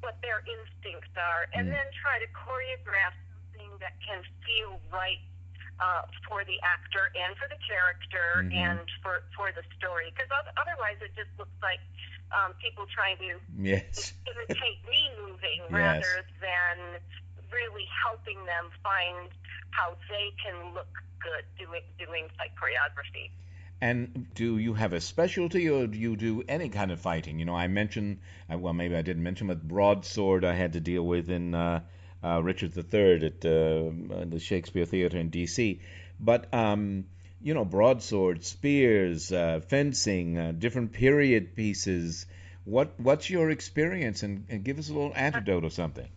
what 0.00 0.16
their 0.24 0.40
instincts 0.48 1.12
are, 1.16 1.46
and 1.52 1.68
Mm. 1.68 1.72
then 1.76 1.86
try 2.00 2.18
to 2.18 2.28
choreograph 2.32 3.12
something 3.52 3.70
that 3.80 3.94
can 4.00 4.22
feel 4.46 4.80
right 4.92 5.20
uh, 5.80 6.02
for 6.28 6.44
the 6.44 6.60
actor 6.62 7.08
and 7.16 7.36
for 7.36 7.48
the 7.48 7.56
character 7.64 8.44
Mhm. 8.44 8.52
and 8.52 8.80
for 9.02 9.22
for 9.36 9.52
the 9.52 9.62
story. 9.76 10.12
Because 10.14 10.28
otherwise, 10.56 10.96
it 11.00 11.14
just 11.16 11.30
looks 11.38 11.56
like 11.62 11.80
um, 12.32 12.52
people 12.60 12.86
trying 12.86 13.16
to 13.18 13.40
Yes. 13.58 14.12
imitate 14.26 14.80
me 14.88 15.10
moving 15.20 15.60
Yes. 15.70 16.04
rather 16.04 16.24
than 16.40 17.00
really 17.52 17.86
helping 18.04 18.44
them 18.46 18.70
find 18.82 19.30
how 19.70 19.96
they 20.08 20.32
can 20.42 20.74
look 20.74 20.88
good 21.20 21.44
doing 21.58 21.82
doing 21.98 22.28
fight 22.36 22.50
choreography. 22.56 23.30
And 23.82 24.26
do 24.34 24.58
you 24.58 24.74
have 24.74 24.92
a 24.92 25.00
specialty, 25.00 25.70
or 25.70 25.86
do 25.86 25.98
you 25.98 26.14
do 26.14 26.42
any 26.46 26.68
kind 26.68 26.90
of 26.90 27.00
fighting? 27.00 27.38
You 27.38 27.46
know, 27.46 27.54
I 27.54 27.66
mentioned, 27.66 28.18
uh, 28.52 28.58
well, 28.58 28.74
maybe 28.74 28.94
I 28.94 29.00
didn't 29.00 29.22
mention, 29.22 29.46
but 29.46 29.66
broadsword 29.66 30.44
I 30.44 30.52
had 30.52 30.74
to 30.74 30.80
deal 30.80 31.02
with 31.02 31.30
in 31.30 31.54
uh, 31.54 31.80
uh, 32.22 32.42
Richard 32.42 32.76
III 32.76 33.24
at 33.24 33.44
uh, 33.44 33.90
the 34.26 34.38
Shakespeare 34.38 34.84
Theatre 34.84 35.16
in 35.16 35.30
D.C. 35.30 35.80
But 36.18 36.52
um, 36.52 37.06
you 37.42 37.54
know, 37.54 37.64
broadsword, 37.64 38.44
spears, 38.44 39.32
uh, 39.32 39.60
fencing, 39.66 40.38
uh, 40.38 40.52
different 40.52 40.92
period 40.92 41.56
pieces. 41.56 42.26
What 42.64 43.00
what's 43.00 43.30
your 43.30 43.50
experience? 43.50 44.22
And, 44.22 44.44
and 44.50 44.62
give 44.62 44.78
us 44.78 44.90
a 44.90 44.92
little 44.92 45.12
antidote 45.14 45.64
or 45.64 45.70
something. 45.70 46.08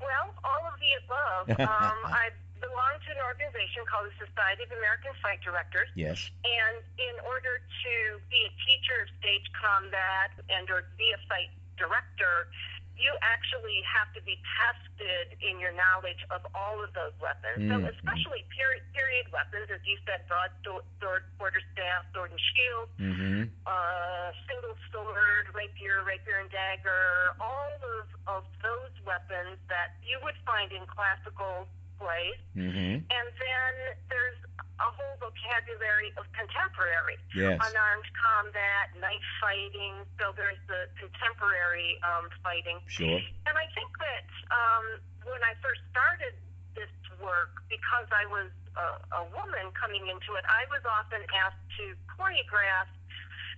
Well, 0.00 0.34
all 0.44 0.68
of 0.72 0.78
the 0.78 1.04
above. 1.04 1.33
um, 1.60 1.98
I 2.08 2.32
belong 2.60 2.96
to 3.04 3.10
an 3.12 3.20
organization 3.20 3.84
called 3.84 4.08
the 4.08 4.16
Society 4.24 4.64
of 4.64 4.72
American 4.72 5.12
Fight 5.20 5.44
Directors. 5.44 5.92
Yes. 5.92 6.32
And 6.44 6.80
in 6.96 7.16
order 7.28 7.60
to 7.60 7.94
be 8.32 8.40
a 8.48 8.52
teacher 8.64 9.04
of 9.04 9.08
stage 9.20 9.44
combat 9.52 10.32
and 10.48 10.64
or 10.72 10.88
be 10.96 11.12
a 11.12 11.20
fight 11.28 11.52
director, 11.76 12.48
you 12.96 13.10
actually 13.22 13.82
have 13.84 14.08
to 14.14 14.22
be 14.22 14.38
tested 14.56 15.34
in 15.42 15.58
your 15.58 15.72
knowledge 15.74 16.22
of 16.30 16.46
all 16.54 16.78
of 16.82 16.92
those 16.94 17.12
weapons. 17.20 17.58
So 17.66 17.76
Mm. 17.82 17.90
especially 17.90 18.46
period, 18.54 18.82
period 18.94 19.26
weapons, 19.32 19.68
as 19.70 19.82
you 19.84 19.98
said, 20.06 20.22
broadsword, 20.28 20.84
sword, 21.00 21.24
quarterstaff, 21.38 22.06
sword 22.14 22.30
and 22.30 22.40
shield, 22.40 22.88
Mm-hmm. 23.00 23.42
uh, 23.66 24.28
single 24.46 24.76
sword, 24.92 25.50
rapier, 25.54 26.02
rapier 26.04 26.38
and 26.38 26.50
dagger, 26.50 27.34
all 27.40 27.72
of, 27.98 28.06
of 28.26 28.42
those 28.62 28.94
weapons 29.04 29.58
that 29.68 29.98
you 30.06 30.18
would 30.22 30.36
find 30.46 30.70
in 30.72 30.86
classical 30.86 31.66
plays. 32.04 32.36
Mm-hmm. 32.52 33.00
And 33.08 33.26
then 33.40 33.72
there's 34.12 34.36
a 34.60 34.88
whole 34.92 35.16
vocabulary 35.16 36.12
of 36.20 36.28
contemporary 36.36 37.16
Yes. 37.32 37.56
unarmed 37.56 38.08
combat, 38.14 38.92
knife 39.00 39.24
fighting. 39.40 40.04
So 40.20 40.36
there's 40.36 40.60
the 40.68 40.92
contemporary 41.00 41.96
um, 42.04 42.28
fighting. 42.44 42.78
Sure. 42.92 43.18
And 43.48 43.54
I 43.56 43.66
think 43.72 43.88
that 44.04 44.28
um, 44.52 44.84
when 45.24 45.40
I 45.40 45.56
first 45.64 45.80
started 45.88 46.36
this 46.76 46.92
work, 47.18 47.56
because 47.72 48.06
I 48.12 48.28
was 48.28 48.52
a, 48.76 48.86
a 49.18 49.22
woman 49.32 49.72
coming 49.74 50.04
into 50.06 50.36
it, 50.36 50.44
I 50.46 50.68
was 50.68 50.84
often 50.84 51.24
asked 51.32 51.64
to 51.80 51.96
choreograph. 52.12 52.90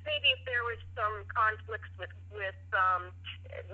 Maybe 0.06 0.30
if 0.30 0.40
there 0.46 0.62
was 0.62 0.78
some 0.94 1.26
conflicts 1.28 1.90
with 1.98 2.14
with 2.30 2.56
um, 2.72 3.10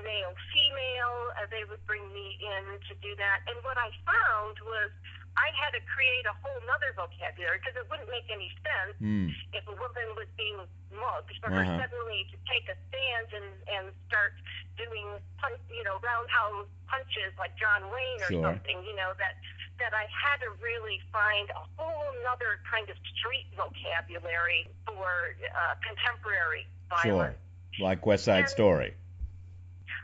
male 0.00 0.34
female, 0.50 1.18
uh, 1.36 1.46
they 1.52 1.62
would 1.68 1.84
bring 1.86 2.02
me 2.12 2.40
in 2.40 2.80
to 2.88 2.92
do 3.04 3.12
that. 3.20 3.44
And 3.46 3.60
what 3.62 3.76
I 3.76 3.92
found 4.08 4.56
was 4.64 4.90
I 5.36 5.48
had 5.56 5.72
to 5.72 5.80
create 5.88 6.26
a 6.28 6.34
whole 6.44 6.60
nother 6.68 6.92
vocabulary 6.92 7.56
because 7.58 7.76
it 7.80 7.88
wouldn't 7.88 8.10
make 8.12 8.28
any 8.28 8.52
sense 8.60 8.96
Mm. 9.00 9.32
if 9.56 9.64
a 9.66 9.72
woman 9.72 10.08
was 10.16 10.28
being 10.36 10.60
mugged 10.92 11.32
for 11.40 11.48
Uh-huh. 11.48 11.64
her 11.64 11.80
suddenly 11.80 12.28
to 12.30 12.36
take 12.50 12.68
a 12.68 12.76
stand 12.88 13.28
and 13.32 13.48
and 13.68 13.84
start 14.08 14.34
doing 14.76 15.08
punch, 15.38 15.60
you 15.70 15.82
know 15.84 15.98
roundhouse 16.04 16.68
punches 16.86 17.32
like 17.38 17.56
John 17.56 17.90
Wayne 17.90 18.20
or 18.22 18.28
Sure. 18.28 18.42
something 18.44 18.84
you 18.84 18.94
know 18.96 19.12
that 19.16 19.36
that 19.78 19.94
I 19.94 20.04
had 20.12 20.38
to 20.44 20.50
really 20.60 21.00
find 21.10 21.48
a 21.50 21.64
whole 21.80 22.12
other 22.28 22.60
kind 22.70 22.88
of 22.90 22.96
street 23.16 23.46
vocabulary 23.56 24.68
for 24.86 25.34
uh, 25.56 25.74
contemporary 25.82 26.66
Sure. 27.02 27.34
Like 27.80 28.04
West 28.04 28.24
Side 28.24 28.40
And- 28.40 28.48
Story. 28.50 28.94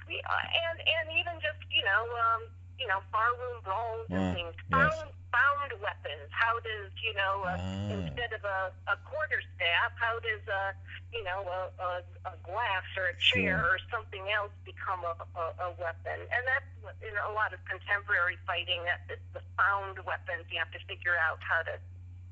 Uh, 0.09 0.33
and 0.65 0.81
and 0.81 1.19
even 1.21 1.35
just 1.41 1.61
you 1.71 1.85
know 1.85 2.03
um, 2.17 2.43
you 2.79 2.87
know 2.87 3.01
barroom 3.13 3.59
brawls 3.65 4.07
and 4.11 4.35
things 4.37 4.55
yes. 4.57 4.71
found 4.71 5.11
found 5.35 5.71
weapons 5.83 6.29
how 6.31 6.55
does 6.65 6.89
you 7.05 7.13
know 7.15 7.43
uh, 7.45 7.57
Ah. 7.59 7.91
instead 7.93 8.33
of 8.33 8.43
a, 8.45 8.73
a 8.89 8.97
quarter 9.05 9.41
staff 9.57 9.93
how 9.99 10.17
does 10.23 10.41
a 10.49 10.73
you 11.13 11.23
know 11.25 11.43
a, 11.45 11.61
a, 11.83 11.91
a 12.33 12.35
glass 12.47 12.87
or 12.97 13.11
a 13.13 13.17
chair 13.21 13.59
Sure. 13.61 13.75
or 13.75 13.79
something 13.91 14.25
else 14.33 14.53
become 14.65 15.03
a, 15.05 15.15
a, 15.37 15.45
a 15.67 15.71
weapon 15.81 16.19
and 16.33 16.43
that's 16.49 16.71
in 17.05 17.15
a 17.29 17.33
lot 17.35 17.53
of 17.53 17.61
contemporary 17.69 18.39
fighting 18.47 18.81
that 18.89 19.05
the 19.09 19.41
found 19.59 19.99
weapons 20.07 20.47
you 20.51 20.59
have 20.59 20.71
to 20.73 20.81
figure 20.89 21.17
out 21.19 21.39
how 21.45 21.61
to 21.67 21.77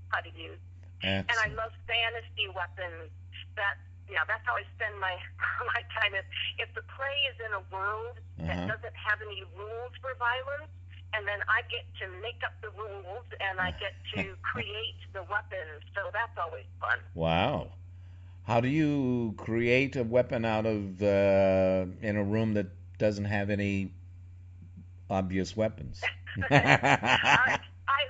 how 0.08 0.20
to 0.24 0.30
use 0.38 0.58
and 1.02 1.26
I 1.28 1.48
love 1.52 1.70
fantasy 1.86 2.48
weapons. 2.56 3.12
That 3.54 3.76
yeah, 4.10 4.24
that's 4.26 4.44
how 4.46 4.54
I 4.56 4.64
spend 4.76 4.98
my 5.00 5.14
my 5.74 5.82
time. 5.96 6.14
If 6.14 6.26
if 6.58 6.68
the 6.74 6.82
play 6.96 7.16
is 7.30 7.36
in 7.44 7.52
a 7.54 7.62
world 7.74 8.18
Uh-huh. 8.40 8.48
that 8.48 8.68
doesn't 8.68 8.96
have 8.96 9.18
any 9.22 9.42
rules 9.56 9.92
for 10.00 10.12
violence, 10.18 10.70
and 11.14 11.26
then 11.26 11.40
I 11.48 11.62
get 11.72 11.84
to 12.02 12.06
make 12.22 12.40
up 12.44 12.54
the 12.62 12.70
rules 12.76 13.26
and 13.40 13.60
I 13.60 13.70
get 13.80 13.94
to 14.14 14.36
create 14.52 15.00
the 15.12 15.22
weapons, 15.30 15.82
so 15.94 16.10
that's 16.12 16.36
always 16.38 16.66
fun. 16.80 16.98
Wow. 17.14 17.72
How 18.44 18.60
do 18.60 18.68
you 18.68 19.34
create 19.36 19.96
a 19.96 20.04
weapon 20.04 20.44
out 20.44 20.66
of 20.66 21.02
uh, 21.02 21.86
in 22.02 22.16
a 22.16 22.22
room 22.24 22.54
that 22.54 22.68
doesn't 22.98 23.24
have 23.26 23.50
any 23.50 23.90
obvious 25.10 25.56
weapons? 25.56 26.02
I, 26.50 27.58
I 27.88 28.02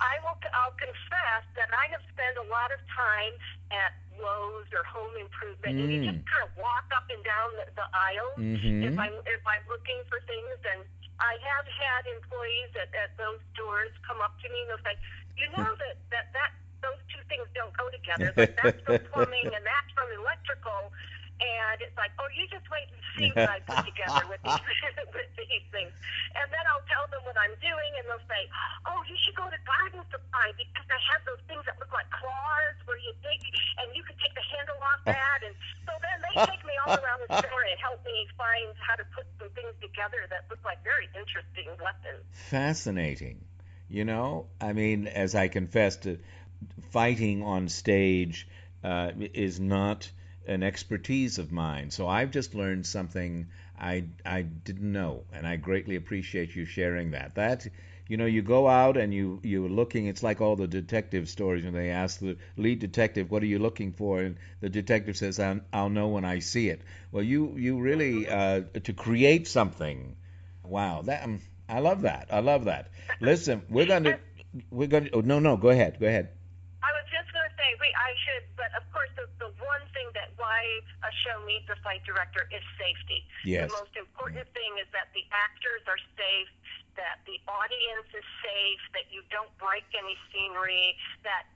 I 0.00 0.14
will 0.24 0.38
I'll 0.54 0.76
confess 0.78 1.44
that 1.56 1.70
I 1.72 1.90
have 1.92 2.02
spent 2.12 2.36
a 2.38 2.46
lot 2.50 2.70
of 2.72 2.80
time 2.92 3.34
at 3.72 3.92
Lowe's 4.20 4.68
or 4.72 4.82
Home 4.84 5.14
Improvement, 5.20 5.78
and 5.80 5.90
you 5.92 6.00
Mm. 6.02 6.08
just 6.14 6.22
kind 6.26 6.44
of 6.44 6.52
walk 6.56 6.86
up 6.94 7.04
and 7.10 7.22
down 7.24 7.48
the, 7.56 7.66
the 7.74 7.86
aisle. 7.92 8.32
Mhm. 8.38 8.84
if 8.92 8.98
I'm 8.98 9.14
if 9.26 9.42
I'm 9.46 9.64
looking 9.68 10.00
for 10.08 10.20
things, 10.26 10.58
and 10.74 10.84
I 11.20 11.38
have 11.42 11.66
had 11.66 12.06
employees 12.06 12.70
at, 12.76 12.90
at 12.94 13.16
those 13.16 13.38
stores 13.54 13.90
come 14.06 14.20
up 14.20 14.34
to 14.42 14.48
me 14.50 14.60
and 14.62 14.70
they'll 14.70 14.84
say, 14.84 14.96
you 15.38 15.46
know 15.56 15.74
that 15.82 15.96
that 16.10 16.26
that 16.34 16.50
those 16.82 17.00
two 17.08 17.22
things 17.28 17.46
don't 17.54 17.72
go 17.76 17.88
together. 17.90 18.32
Like 18.36 18.56
that's 18.60 18.80
from 18.82 18.98
plumbing 19.12 19.48
and 19.54 19.64
that's 19.64 19.90
from 19.94 20.10
electrical. 20.20 20.92
And 21.44 21.76
it's 21.84 21.96
like, 22.00 22.10
oh, 22.16 22.28
you 22.32 22.48
just 22.48 22.64
wait 22.72 22.88
and 22.88 23.00
see 23.14 23.28
what 23.36 23.50
I 23.52 23.60
put 23.60 23.84
together 23.84 24.24
with 24.32 24.40
these, 24.46 24.64
with 25.14 25.30
these 25.36 25.66
things. 25.68 25.92
And 26.34 26.46
then 26.48 26.64
I'll 26.72 26.86
tell 26.88 27.04
them 27.12 27.20
what 27.28 27.36
I'm 27.36 27.52
doing, 27.60 27.90
and 28.00 28.04
they'll 28.08 28.26
say, 28.26 28.48
oh, 28.88 29.04
you 29.04 29.16
should 29.20 29.36
go 29.36 29.44
to 29.44 29.60
garden 29.68 30.02
supply 30.08 30.56
because 30.56 30.88
I 30.88 30.98
have 31.12 31.22
those 31.28 31.42
things 31.46 31.62
that 31.68 31.76
look 31.76 31.92
like 31.92 32.08
claws 32.10 32.76
where 32.88 32.98
you 32.98 33.12
dig, 33.20 33.40
and 33.82 33.92
you 33.92 34.02
can 34.02 34.16
take 34.18 34.32
the 34.32 34.46
handle 34.56 34.80
off 34.80 35.02
that. 35.10 35.44
And 35.44 35.54
so 35.84 35.92
then 36.00 36.16
they 36.24 36.34
take 36.48 36.62
me 36.64 36.74
all 36.82 36.96
around 36.96 37.20
the 37.28 37.30
store 37.44 37.64
and 37.68 37.76
help 37.78 38.00
me 38.02 38.16
find 38.40 38.72
how 38.80 38.96
to 38.96 39.04
put 39.12 39.28
some 39.36 39.52
things 39.52 39.74
together 39.84 40.24
that 40.32 40.48
look 40.48 40.62
like 40.64 40.80
very 40.80 41.06
interesting 41.12 41.68
weapons. 41.76 42.24
Fascinating. 42.48 43.44
You 43.88 44.04
know, 44.04 44.48
I 44.60 44.72
mean, 44.72 45.06
as 45.06 45.34
I 45.34 45.48
confessed, 45.48 46.08
fighting 46.90 47.42
on 47.42 47.68
stage 47.68 48.48
uh, 48.82 49.12
is 49.32 49.60
not 49.60 50.10
an 50.46 50.62
expertise 50.62 51.38
of 51.38 51.52
mine. 51.52 51.90
So 51.90 52.06
I've 52.06 52.30
just 52.30 52.54
learned 52.54 52.86
something 52.86 53.46
I 53.78 54.04
I 54.24 54.42
didn't 54.42 54.92
know, 54.92 55.24
and 55.32 55.46
I 55.46 55.56
greatly 55.56 55.96
appreciate 55.96 56.54
you 56.54 56.64
sharing 56.64 57.12
that. 57.12 57.34
That 57.34 57.66
you 58.06 58.18
know, 58.18 58.26
you 58.26 58.42
go 58.42 58.68
out 58.68 58.96
and 58.96 59.12
you 59.14 59.40
you're 59.42 59.68
looking. 59.68 60.06
It's 60.06 60.22
like 60.22 60.40
all 60.40 60.56
the 60.56 60.66
detective 60.66 61.28
stories 61.28 61.64
when 61.64 61.72
they 61.72 61.90
ask 61.90 62.20
the 62.20 62.36
lead 62.56 62.78
detective, 62.78 63.30
"What 63.30 63.42
are 63.42 63.46
you 63.46 63.58
looking 63.58 63.92
for?" 63.92 64.20
and 64.20 64.36
the 64.60 64.68
detective 64.68 65.16
says, 65.16 65.40
"I'll, 65.40 65.60
I'll 65.72 65.88
know 65.88 66.08
when 66.08 66.24
I 66.24 66.40
see 66.40 66.68
it." 66.68 66.82
Well, 67.12 67.22
you 67.22 67.54
you 67.56 67.80
really 67.80 68.28
uh, 68.28 68.62
to 68.82 68.92
create 68.92 69.48
something. 69.48 70.16
Wow, 70.62 71.02
that 71.02 71.24
um, 71.24 71.40
I 71.68 71.80
love 71.80 72.02
that. 72.02 72.28
I 72.30 72.40
love 72.40 72.66
that. 72.66 72.90
Listen, 73.20 73.62
we're 73.70 73.86
gonna 73.86 74.18
we're 74.70 74.88
gonna. 74.88 75.08
Oh 75.12 75.20
no, 75.20 75.38
no, 75.38 75.56
go 75.56 75.70
ahead, 75.70 75.98
go 75.98 76.06
ahead. 76.06 76.28
I 76.82 76.92
was 76.92 77.04
just 77.10 77.32
going 77.32 77.48
to 77.48 77.53
say, 77.64 77.72
wait, 77.80 77.96
I 77.96 78.12
should, 78.20 78.44
but 78.60 78.68
of 78.76 78.84
course, 78.92 79.08
the, 79.16 79.24
the 79.40 79.48
one 79.64 79.84
thing 79.96 80.12
that 80.12 80.36
why 80.36 80.60
a 81.00 81.12
show 81.24 81.40
needs 81.48 81.64
a 81.72 81.78
fight 81.80 82.04
director 82.04 82.44
is 82.52 82.60
safety. 82.76 83.24
Yes. 83.48 83.72
The 83.72 83.80
most 83.80 83.96
important 83.96 84.44
thing 84.52 84.76
is 84.76 84.88
that 84.92 85.08
the 85.16 85.24
actors 85.32 85.80
are 85.88 86.00
safe, 86.12 86.52
that 87.00 87.24
the 87.24 87.40
audience 87.48 88.12
is 88.12 88.26
safe, 88.44 88.82
that 88.92 89.08
you 89.08 89.24
don't 89.32 89.50
break 89.56 89.88
any 89.96 90.14
scenery, 90.28 90.92
that 91.24 91.48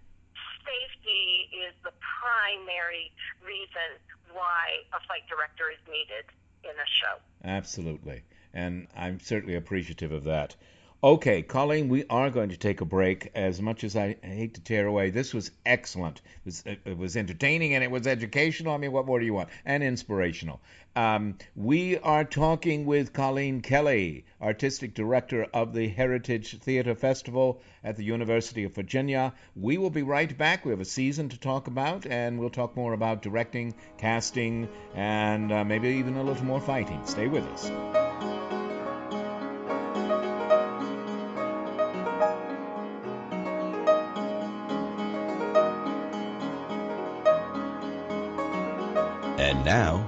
safety 0.64 1.52
is 1.52 1.76
the 1.84 1.92
primary 2.00 3.12
reason 3.44 4.00
why 4.32 4.88
a 4.96 5.00
fight 5.04 5.28
director 5.28 5.68
is 5.68 5.82
needed 5.84 6.24
in 6.64 6.72
a 6.72 6.88
show. 6.88 7.20
Absolutely. 7.44 8.24
And 8.56 8.88
I'm 8.96 9.20
certainly 9.20 9.54
appreciative 9.54 10.12
of 10.12 10.24
that. 10.24 10.56
Okay, 11.02 11.42
Colleen, 11.42 11.88
we 11.88 12.04
are 12.10 12.28
going 12.28 12.48
to 12.48 12.56
take 12.56 12.80
a 12.80 12.84
break. 12.84 13.30
As 13.32 13.62
much 13.62 13.84
as 13.84 13.94
I 13.94 14.16
hate 14.20 14.54
to 14.54 14.60
tear 14.60 14.84
away, 14.84 15.10
this 15.10 15.32
was 15.32 15.52
excellent. 15.64 16.16
It 16.16 16.44
was, 16.44 16.64
it 16.66 16.98
was 16.98 17.16
entertaining 17.16 17.74
and 17.74 17.84
it 17.84 17.90
was 17.92 18.08
educational. 18.08 18.74
I 18.74 18.78
mean, 18.78 18.90
what 18.90 19.06
more 19.06 19.20
do 19.20 19.24
you 19.24 19.32
want? 19.32 19.48
And 19.64 19.84
inspirational. 19.84 20.60
Um, 20.96 21.36
we 21.54 21.98
are 21.98 22.24
talking 22.24 22.84
with 22.84 23.12
Colleen 23.12 23.60
Kelly, 23.60 24.24
Artistic 24.42 24.94
Director 24.94 25.46
of 25.54 25.72
the 25.72 25.86
Heritage 25.86 26.58
Theater 26.58 26.96
Festival 26.96 27.62
at 27.84 27.96
the 27.96 28.02
University 28.02 28.64
of 28.64 28.74
Virginia. 28.74 29.32
We 29.54 29.78
will 29.78 29.90
be 29.90 30.02
right 30.02 30.36
back. 30.36 30.64
We 30.64 30.72
have 30.72 30.80
a 30.80 30.84
season 30.84 31.28
to 31.28 31.38
talk 31.38 31.68
about, 31.68 32.06
and 32.06 32.40
we'll 32.40 32.50
talk 32.50 32.74
more 32.74 32.92
about 32.92 33.22
directing, 33.22 33.72
casting, 33.98 34.68
and 34.96 35.52
uh, 35.52 35.62
maybe 35.62 35.90
even 35.90 36.16
a 36.16 36.24
little 36.24 36.44
more 36.44 36.60
fighting. 36.60 37.06
Stay 37.06 37.28
with 37.28 37.44
us. 37.44 38.57
And 49.38 49.64
now, 49.64 50.04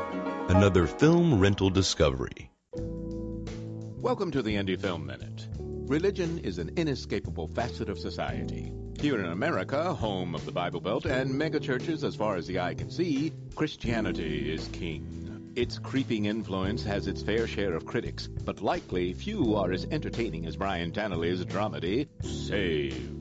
another 0.48 0.88
film 0.88 1.38
rental 1.38 1.70
discovery. 1.70 2.50
Welcome 2.74 4.32
to 4.32 4.42
the 4.42 4.56
Indie 4.56 4.80
Film 4.80 5.06
Minute. 5.06 5.46
Religion 5.60 6.40
is 6.40 6.58
an 6.58 6.72
inescapable 6.76 7.46
facet 7.46 7.88
of 7.88 7.96
society. 7.96 8.72
Here 9.00 9.20
in 9.20 9.26
America, 9.26 9.94
home 9.94 10.34
of 10.34 10.44
the 10.44 10.50
Bible 10.50 10.80
Belt 10.80 11.06
and 11.06 11.30
megachurches 11.30 12.02
as 12.02 12.16
far 12.16 12.34
as 12.34 12.48
the 12.48 12.58
eye 12.58 12.74
can 12.74 12.90
see, 12.90 13.32
Christianity 13.54 14.52
is 14.52 14.66
king. 14.72 15.52
Its 15.54 15.78
creeping 15.78 16.24
influence 16.24 16.82
has 16.82 17.06
its 17.06 17.22
fair 17.22 17.46
share 17.46 17.74
of 17.74 17.86
critics, 17.86 18.26
but 18.26 18.62
likely 18.62 19.12
few 19.12 19.54
are 19.54 19.70
as 19.70 19.84
entertaining 19.92 20.44
as 20.46 20.56
Brian 20.56 20.90
Dannelly's 20.90 21.44
dramedy, 21.44 22.08
Saved. 22.24 23.19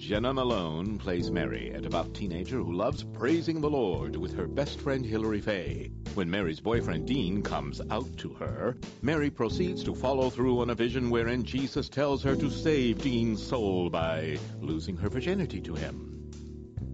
Jena 0.00 0.32
Malone 0.32 0.96
plays 0.98 1.30
Mary, 1.30 1.70
a 1.72 1.80
devout 1.80 2.14
teenager 2.14 2.56
who 2.56 2.72
loves 2.72 3.04
praising 3.04 3.60
the 3.60 3.68
Lord 3.68 4.16
with 4.16 4.34
her 4.34 4.46
best 4.46 4.80
friend 4.80 5.04
Hilary 5.04 5.42
Faye. 5.42 5.92
When 6.14 6.30
Mary's 6.30 6.58
boyfriend 6.58 7.06
Dean 7.06 7.42
comes 7.42 7.82
out 7.90 8.16
to 8.16 8.30
her, 8.30 8.78
Mary 9.02 9.28
proceeds 9.28 9.84
to 9.84 9.94
follow 9.94 10.30
through 10.30 10.60
on 10.60 10.70
a 10.70 10.74
vision 10.74 11.10
wherein 11.10 11.44
Jesus 11.44 11.90
tells 11.90 12.22
her 12.22 12.34
to 12.34 12.50
save 12.50 13.02
Dean's 13.02 13.46
soul 13.46 13.90
by 13.90 14.38
losing 14.58 14.96
her 14.96 15.10
virginity 15.10 15.60
to 15.60 15.74
him. 15.74 16.30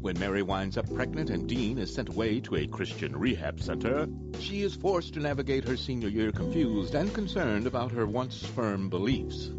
When 0.00 0.18
Mary 0.18 0.42
winds 0.42 0.76
up 0.76 0.92
pregnant 0.92 1.30
and 1.30 1.48
Dean 1.48 1.78
is 1.78 1.94
sent 1.94 2.08
away 2.08 2.40
to 2.40 2.56
a 2.56 2.66
Christian 2.66 3.16
rehab 3.16 3.60
center, 3.60 4.08
she 4.40 4.62
is 4.62 4.74
forced 4.74 5.14
to 5.14 5.20
navigate 5.20 5.66
her 5.68 5.76
senior 5.76 6.08
year 6.08 6.32
confused 6.32 6.96
and 6.96 7.14
concerned 7.14 7.68
about 7.68 7.92
her 7.92 8.04
once 8.04 8.44
firm 8.44 8.90
beliefs. 8.90 9.52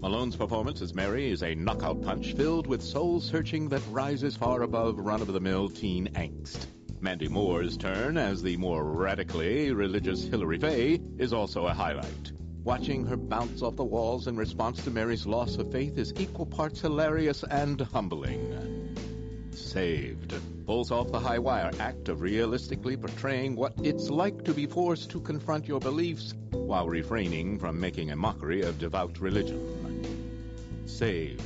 Malone's 0.00 0.36
performance 0.36 0.80
as 0.80 0.94
Mary 0.94 1.28
is 1.28 1.42
a 1.42 1.56
knockout 1.56 2.00
punch 2.02 2.34
filled 2.34 2.68
with 2.68 2.80
soul 2.80 3.20
searching 3.20 3.68
that 3.68 3.82
rises 3.90 4.36
far 4.36 4.62
above 4.62 4.96
run 4.96 5.20
of 5.20 5.26
the 5.26 5.40
mill 5.40 5.68
teen 5.68 6.06
angst. 6.14 6.66
Mandy 7.00 7.26
Moore's 7.26 7.76
turn 7.76 8.16
as 8.16 8.40
the 8.40 8.56
more 8.58 8.84
radically 8.84 9.72
religious 9.72 10.22
Hilary 10.22 10.58
Faye 10.58 11.00
is 11.18 11.32
also 11.32 11.66
a 11.66 11.74
highlight. 11.74 12.30
Watching 12.62 13.06
her 13.06 13.16
bounce 13.16 13.60
off 13.60 13.74
the 13.74 13.84
walls 13.84 14.28
in 14.28 14.36
response 14.36 14.84
to 14.84 14.90
Mary's 14.92 15.26
loss 15.26 15.56
of 15.56 15.72
faith 15.72 15.98
is 15.98 16.14
equal 16.16 16.46
parts 16.46 16.80
hilarious 16.80 17.42
and 17.50 17.80
humbling. 17.80 18.94
Saved 19.50 20.32
pulls 20.64 20.92
off 20.92 21.10
the 21.10 21.18
high 21.18 21.40
wire 21.40 21.72
act 21.80 22.08
of 22.08 22.20
realistically 22.20 22.96
portraying 22.96 23.56
what 23.56 23.74
it's 23.82 24.10
like 24.10 24.44
to 24.44 24.54
be 24.54 24.66
forced 24.66 25.10
to 25.10 25.20
confront 25.20 25.66
your 25.66 25.80
beliefs 25.80 26.34
while 26.52 26.88
refraining 26.88 27.58
from 27.58 27.80
making 27.80 28.12
a 28.12 28.16
mockery 28.16 28.62
of 28.62 28.78
devout 28.78 29.18
religion. 29.18 29.77
Saved. 30.88 31.42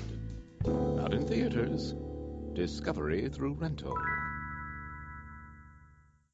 Not 0.64 1.12
in 1.12 1.26
theaters. 1.26 1.94
Discovery 2.54 3.28
through 3.28 3.54
rental. 3.54 3.92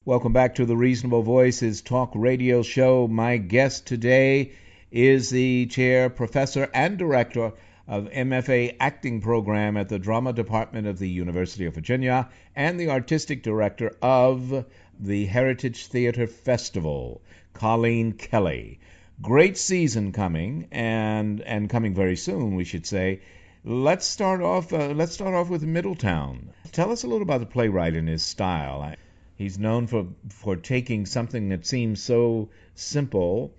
Welcome 0.04 0.34
back 0.34 0.56
to 0.56 0.66
the 0.66 0.76
Reasonable 0.76 1.22
Voices 1.22 1.80
Talk 1.80 2.12
Radio 2.14 2.62
Show. 2.62 3.08
My 3.08 3.38
guest 3.38 3.86
today 3.86 4.52
is 4.90 5.30
the 5.30 5.66
chair, 5.66 6.10
professor, 6.10 6.68
and 6.74 6.98
director 6.98 7.52
of 7.88 8.10
MFA 8.10 8.76
acting 8.78 9.22
program 9.22 9.78
at 9.78 9.88
the 9.88 9.98
drama 9.98 10.34
department 10.34 10.86
of 10.86 10.98
the 10.98 11.08
University 11.08 11.64
of 11.64 11.74
Virginia 11.74 12.28
and 12.54 12.78
the 12.78 12.90
artistic 12.90 13.42
director 13.42 13.96
of 14.02 14.66
the 15.00 15.24
Heritage 15.24 15.86
Theater 15.86 16.26
Festival, 16.26 17.22
Colleen 17.54 18.12
Kelly. 18.12 18.80
Great 19.20 19.58
season 19.58 20.12
coming 20.12 20.68
and 20.70 21.40
and 21.40 21.68
coming 21.68 21.92
very 21.92 22.14
soon, 22.14 22.54
we 22.54 22.62
should 22.64 22.86
say. 22.86 23.20
Let's 23.64 24.06
start 24.06 24.40
off. 24.40 24.72
Uh, 24.72 24.94
let's 24.94 25.12
start 25.12 25.34
off 25.34 25.48
with 25.48 25.64
Middletown. 25.64 26.50
Tell 26.70 26.92
us 26.92 27.02
a 27.02 27.08
little 27.08 27.22
about 27.22 27.40
the 27.40 27.46
playwright 27.46 27.96
and 27.96 28.08
his 28.08 28.22
style. 28.22 28.94
He's 29.34 29.58
known 29.58 29.88
for 29.88 30.06
for 30.28 30.54
taking 30.54 31.04
something 31.04 31.48
that 31.48 31.66
seems 31.66 32.00
so 32.00 32.50
simple, 32.76 33.54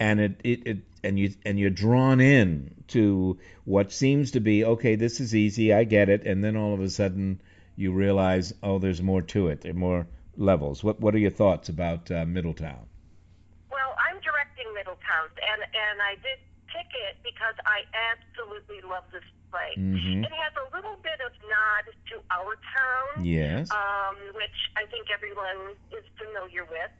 and 0.00 0.18
it, 0.18 0.40
it, 0.42 0.66
it 0.66 0.78
and 1.04 1.18
you 1.18 1.34
and 1.44 1.58
you're 1.58 1.68
drawn 1.68 2.20
in 2.20 2.74
to 2.88 3.38
what 3.66 3.92
seems 3.92 4.30
to 4.30 4.40
be 4.40 4.64
okay. 4.64 4.96
This 4.96 5.20
is 5.20 5.34
easy. 5.34 5.74
I 5.74 5.84
get 5.84 6.08
it. 6.08 6.26
And 6.26 6.42
then 6.42 6.56
all 6.56 6.72
of 6.72 6.80
a 6.80 6.88
sudden 6.88 7.42
you 7.76 7.92
realize, 7.92 8.54
oh, 8.62 8.78
there's 8.78 9.02
more 9.02 9.22
to 9.22 9.48
it. 9.48 9.60
There 9.60 9.72
are 9.72 9.74
more 9.74 10.06
levels. 10.38 10.82
What 10.82 11.00
What 11.00 11.14
are 11.14 11.18
your 11.18 11.30
thoughts 11.30 11.68
about 11.68 12.10
uh, 12.10 12.24
Middletown? 12.24 12.86
Well, 14.86 14.94
I'm 14.94 15.02
directing 15.02 15.26
Middletown, 15.26 15.26
and 15.42 15.60
and 15.66 15.96
I 16.02 16.14
did 16.22 16.38
pick 16.70 16.86
it 17.10 17.16
because 17.22 17.54
I 17.66 17.82
absolutely 17.94 18.82
love 18.86 19.04
this 19.12 19.24
play. 19.50 19.74
Mm-hmm. 19.78 20.24
It 20.26 20.32
has 20.34 20.52
a 20.58 20.66
little 20.74 20.98
bit 21.02 21.18
of 21.22 21.30
nod 21.46 21.84
to 22.10 22.14
our 22.30 22.58
town, 22.74 23.24
Yes. 23.24 23.70
um, 23.70 24.16
which 24.34 24.58
I 24.76 24.84
think 24.90 25.06
everyone 25.14 25.74
is 25.94 26.02
familiar 26.18 26.64
with. 26.66 26.90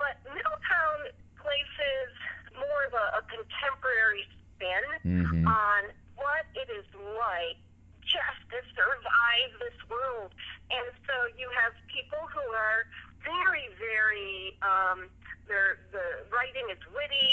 But 0.00 0.16
Middletown 0.24 1.12
places 1.36 2.08
more 2.56 2.84
of 2.88 2.94
a, 2.96 3.06
a 3.20 3.22
contemporary 3.28 4.24
spin 4.56 4.84
Mhm. 5.04 5.44
on 5.46 5.80
what 6.16 6.44
it 6.56 6.68
is 6.72 6.88
like 7.20 7.56
just 8.04 8.40
to 8.50 8.58
survive 8.74 9.50
this 9.60 9.76
world. 9.88 10.32
And 10.72 10.88
so 11.06 11.14
you 11.36 11.48
have 11.60 11.72
people 11.92 12.24
who 12.32 12.40
are 12.56 12.88
very, 13.22 13.68
very, 13.78 14.56
um, 14.64 15.08
their, 15.50 15.82
the 15.90 16.06
writing 16.30 16.70
is 16.70 16.78
witty, 16.94 17.30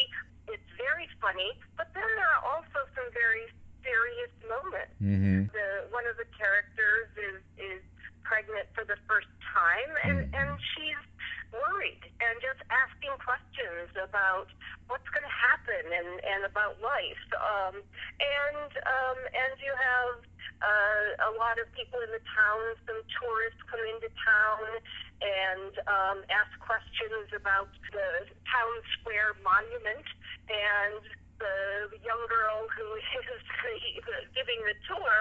it's 0.50 0.72
very 0.82 1.06
funny, 1.22 1.54
but 1.78 1.88
then 1.94 2.08
there 2.18 2.30
are 2.42 2.44
also 2.50 2.80
some 2.98 3.08
very 3.14 3.46
serious 3.86 4.34
moments. 4.50 4.96
Mm-hmm. 5.00 5.54
The 5.54 5.68
one 5.94 6.04
of 6.10 6.18
the 6.18 6.28
characters 6.36 7.08
is 7.16 7.40
is 7.62 7.82
pregnant 8.26 8.68
for 8.76 8.84
the 8.84 8.98
first 9.08 9.30
time, 9.54 9.92
and 10.04 10.28
Mhm. 10.28 10.36
and 10.36 10.50
she's 10.76 11.04
worried 11.56 12.04
and 12.20 12.36
just 12.44 12.60
asking 12.68 13.16
questions 13.24 13.88
about 13.96 14.52
what's 14.92 15.08
going 15.16 15.24
to 15.24 15.38
happen 15.48 15.84
and 15.94 16.10
and 16.26 16.42
about 16.44 16.76
life. 16.82 17.26
Um, 17.40 17.76
and 18.20 18.72
um, 18.84 19.20
and 19.32 19.54
you 19.64 19.72
have 19.78 20.16
uh, 20.60 21.30
a 21.30 21.32
lot 21.38 21.60
of 21.62 21.72
people 21.72 22.02
in 22.02 22.12
the 22.12 22.24
town. 22.34 22.60
Some 22.88 23.00
tourists 23.20 23.62
come 23.70 23.84
into 23.94 24.10
town 24.26 24.68
and 25.28 25.74
um, 25.92 26.18
ask 26.32 26.52
questions 26.64 27.28
about 27.36 27.68
the 27.92 28.08
town 28.48 28.74
square 29.00 29.36
monument 29.44 30.08
and 30.48 31.04
the 31.38 31.92
young 32.02 32.24
girl 32.32 32.66
who 32.72 32.88
is 33.20 33.44
the, 34.08 34.18
giving 34.34 34.60
the 34.64 34.76
tour 34.88 35.18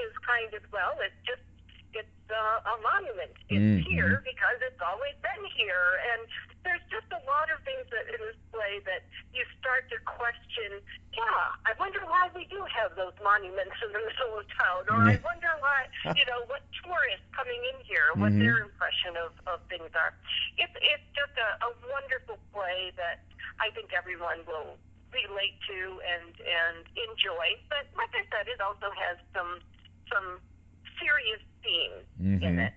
is 0.00 0.12
kind 0.24 0.50
of 0.56 0.64
well 0.72 0.96
it's 1.04 1.20
just 1.28 1.44
it's 1.92 2.18
uh, 2.32 2.72
a 2.72 2.74
monument 2.80 3.36
it's 3.52 3.60
Mhm. 3.60 3.84
here 3.84 4.24
because 4.24 4.58
it's 4.64 4.80
always 4.80 5.12
been 5.20 5.44
here 5.52 6.00
and 6.16 6.24
there's 6.64 6.82
just 6.94 7.10
a 7.10 7.20
lot 7.26 7.50
of 7.50 7.58
things 7.66 7.82
that 7.90 8.06
in 8.10 8.20
this 8.22 8.38
play 8.54 8.78
that 8.86 9.02
you 9.34 9.42
start 9.58 9.86
to 9.90 9.98
question 10.06 10.78
yeah 11.14 11.50
i 11.66 11.72
wonder 11.78 11.98
why 12.06 12.30
we 12.38 12.46
do 12.48 12.62
have 12.70 12.94
those 12.94 13.14
monuments 13.22 13.74
in 13.82 13.90
the 13.90 13.98
middle 14.02 14.38
of 14.38 14.46
town 14.54 14.82
or 14.86 15.00
i 15.10 15.18
wonder 15.26 15.50
why 15.58 15.84
you 16.14 16.24
know 16.30 16.40
what 16.46 16.62
tourists 16.82 17.26
coming 17.34 17.58
in 17.74 17.78
here 17.86 18.06
what 18.18 18.30
Mhm. 18.32 18.38
their 18.40 18.58
impression 18.62 19.18
of, 19.18 19.30
of 19.50 19.58
things 19.66 19.90
are 19.98 20.14
it's 20.58 20.74
it's 20.80 21.08
just 21.18 21.34
a, 21.38 21.48
a 21.66 21.70
wonderful 21.90 22.38
play 22.54 22.92
that 22.96 23.26
i 23.58 23.68
think 23.74 23.90
everyone 23.92 24.42
will 24.46 24.78
relate 25.10 25.58
to 25.68 25.78
and 26.06 26.32
and 26.40 26.86
enjoy 26.96 27.46
but 27.68 27.84
like 27.98 28.12
i 28.14 28.24
said 28.30 28.46
it 28.48 28.60
also 28.62 28.88
has 28.96 29.18
some 29.34 29.58
some 30.12 30.38
serious 31.00 31.42
themes 31.62 32.06
in 32.42 32.56
Mhm. 32.56 32.66
it 32.70 32.74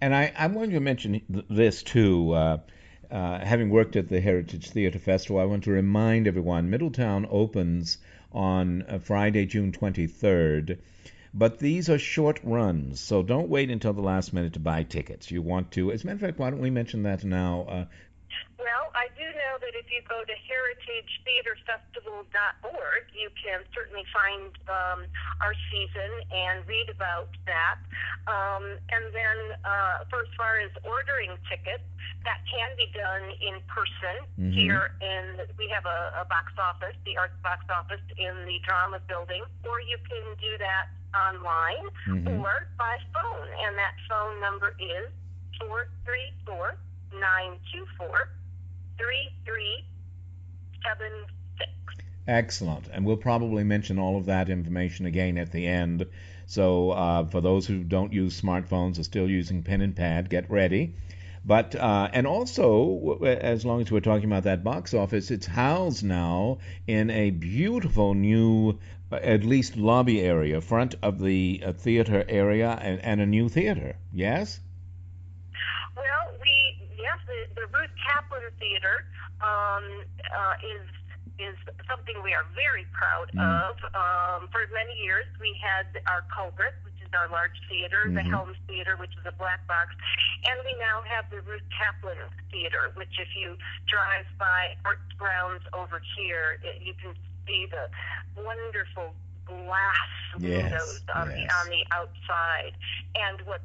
And 0.00 0.14
I, 0.14 0.32
I 0.36 0.46
wanted 0.48 0.72
to 0.72 0.80
mention 0.80 1.22
this 1.48 1.82
too. 1.84 2.32
Uh, 2.32 2.58
uh, 3.12 3.44
having 3.44 3.68
worked 3.68 3.94
at 3.94 4.08
the 4.08 4.22
Heritage 4.22 4.70
Theater 4.70 4.98
Festival, 4.98 5.38
I 5.38 5.44
want 5.44 5.64
to 5.64 5.70
remind 5.70 6.26
everyone 6.26 6.70
Middletown 6.70 7.26
opens 7.30 7.98
on 8.32 8.82
uh, 8.88 8.98
Friday, 8.98 9.44
June 9.44 9.70
23rd. 9.70 10.78
But 11.34 11.58
these 11.58 11.90
are 11.90 11.98
short 11.98 12.40
runs, 12.42 13.00
so 13.00 13.22
don't 13.22 13.50
wait 13.50 13.70
until 13.70 13.92
the 13.92 14.00
last 14.00 14.32
minute 14.32 14.54
to 14.54 14.60
buy 14.60 14.82
tickets. 14.82 15.30
You 15.30 15.42
want 15.42 15.70
to, 15.72 15.92
as 15.92 16.04
a 16.04 16.06
matter 16.06 16.16
of 16.16 16.20
fact, 16.22 16.38
why 16.38 16.48
don't 16.48 16.60
we 16.60 16.70
mention 16.70 17.02
that 17.02 17.22
now? 17.22 17.66
Uh, 17.68 17.84
Well, 18.58 18.90
I 18.94 19.08
do 19.18 19.24
know 19.24 19.58
that 19.60 19.74
if 19.74 19.90
you 19.90 20.02
go 20.08 20.22
to 20.22 20.32
heritagetheaterfestival.org, 20.46 23.02
you 23.12 23.30
can 23.34 23.64
certainly 23.74 24.04
find 24.12 24.52
um, 24.68 25.06
our 25.40 25.54
season 25.70 26.22
and 26.30 26.64
read 26.68 26.88
about 26.90 27.30
that. 27.46 27.78
Um, 28.30 28.78
and 28.92 29.12
then, 29.12 29.56
uh, 29.64 30.04
for 30.10 30.20
as 30.22 30.28
far 30.36 30.58
as 30.62 30.70
ordering 30.86 31.36
tickets, 31.50 31.82
that 32.24 32.38
can 32.46 32.70
be 32.78 32.86
done 32.94 33.32
in 33.42 33.58
person 33.66 34.22
Mhm. 34.38 34.52
here 34.54 34.94
in 35.00 35.40
we 35.58 35.66
have 35.68 35.84
a, 35.86 36.12
a 36.22 36.24
box 36.26 36.52
office, 36.58 36.94
the 37.04 37.16
arts 37.18 37.34
box 37.42 37.64
office 37.68 38.00
in 38.16 38.44
the 38.46 38.60
drama 38.60 39.00
building, 39.10 39.42
or 39.66 39.80
you 39.80 39.98
can 40.06 40.36
do 40.38 40.56
that 40.58 40.86
online 41.14 41.90
Mhm. 42.06 42.38
or 42.40 42.68
by 42.78 42.96
phone, 43.12 43.48
and 43.66 43.76
that 43.76 43.96
phone 44.08 44.38
number 44.40 44.74
is 44.78 45.10
four 45.58 45.88
three 46.04 46.32
four 46.46 46.76
nine 47.20 47.58
two 47.72 47.84
four 47.98 48.30
three 48.98 49.28
three 49.44 49.84
seven 50.84 51.12
six. 51.58 51.70
Excellent. 52.26 52.88
And 52.92 53.04
we'll 53.04 53.16
probably 53.16 53.64
mention 53.64 53.98
all 53.98 54.16
of 54.16 54.26
that 54.26 54.48
information 54.48 55.06
again 55.06 55.38
at 55.38 55.52
the 55.52 55.66
end. 55.66 56.06
So 56.46 56.90
uh, 56.90 57.26
for 57.26 57.40
those 57.40 57.66
who 57.66 57.82
don't 57.82 58.12
use 58.12 58.40
smartphones 58.40 58.98
or 58.98 59.04
still 59.04 59.28
using 59.28 59.62
pen 59.62 59.80
and 59.80 59.96
pad, 59.96 60.28
get 60.28 60.50
ready. 60.50 60.94
But 61.44 61.74
uh, 61.74 62.08
and 62.12 62.26
also, 62.26 63.18
as 63.24 63.64
long 63.64 63.80
as 63.80 63.90
we're 63.90 64.00
talking 64.00 64.26
about 64.26 64.44
that 64.44 64.62
box 64.62 64.94
office, 64.94 65.32
it's 65.32 65.46
housed 65.46 66.04
now 66.04 66.58
in 66.86 67.10
a 67.10 67.30
beautiful 67.30 68.14
new, 68.14 68.78
uh, 69.10 69.16
at 69.16 69.42
least 69.42 69.76
lobby 69.76 70.20
area, 70.20 70.60
front 70.60 70.94
of 71.02 71.18
the 71.18 71.62
uh, 71.66 71.72
theater 71.72 72.24
area, 72.28 72.78
and, 72.80 73.00
and 73.00 73.20
a 73.20 73.26
new 73.26 73.48
theater. 73.48 73.96
Yes. 74.12 74.60
Well, 77.32 77.40
we 77.40 77.40
yes, 77.40 77.48
the, 77.54 77.60
the 77.62 77.66
Ruth 77.78 77.90
Caplin 78.04 78.44
Theater 78.60 79.04
um, 79.40 80.04
uh, 80.36 80.54
is 80.76 80.86
is 81.40 81.56
something 81.88 82.14
we 82.22 82.34
are 82.34 82.44
very 82.54 82.84
proud 82.92 83.30
Mm. 83.34 83.40
of. 83.40 83.76
Um, 83.96 84.48
for 84.52 84.60
many 84.72 84.92
years, 85.02 85.24
we 85.40 85.56
had 85.64 85.86
our 86.06 86.22
Culbreth, 86.28 86.76
which 86.84 87.00
is 87.02 87.08
our 87.14 87.26
large 87.28 87.56
theater, 87.68 88.04
the 88.06 88.20
Mhm. 88.20 88.30
Helms 88.30 88.58
Theater, 88.68 88.96
which 88.96 89.16
is 89.16 89.24
a 89.26 89.32
black 89.32 89.66
box, 89.66 89.94
and 90.44 90.60
we 90.64 90.74
now 90.78 91.02
have 91.02 91.28
the 91.30 91.40
Ruth 91.40 91.64
Caplin 91.72 92.18
Theater, 92.50 92.90
which, 92.94 93.18
if 93.18 93.34
you 93.34 93.56
drive 93.86 94.26
by 94.38 94.76
Arts 94.84 95.10
Grounds 95.16 95.64
over 95.72 96.00
here, 96.16 96.60
it, 96.62 96.82
you 96.82 96.94
can 96.94 97.16
see 97.46 97.66
the 97.66 97.90
wonderful 98.36 99.14
glass 99.46 99.96
Yes, 100.38 100.62
windows 100.70 101.00
on 101.14 101.30
yes. 101.30 101.36
the 101.48 101.54
on 101.56 101.66
the 101.68 101.86
outside. 101.92 102.74
And 103.16 103.40
what's 103.46 103.64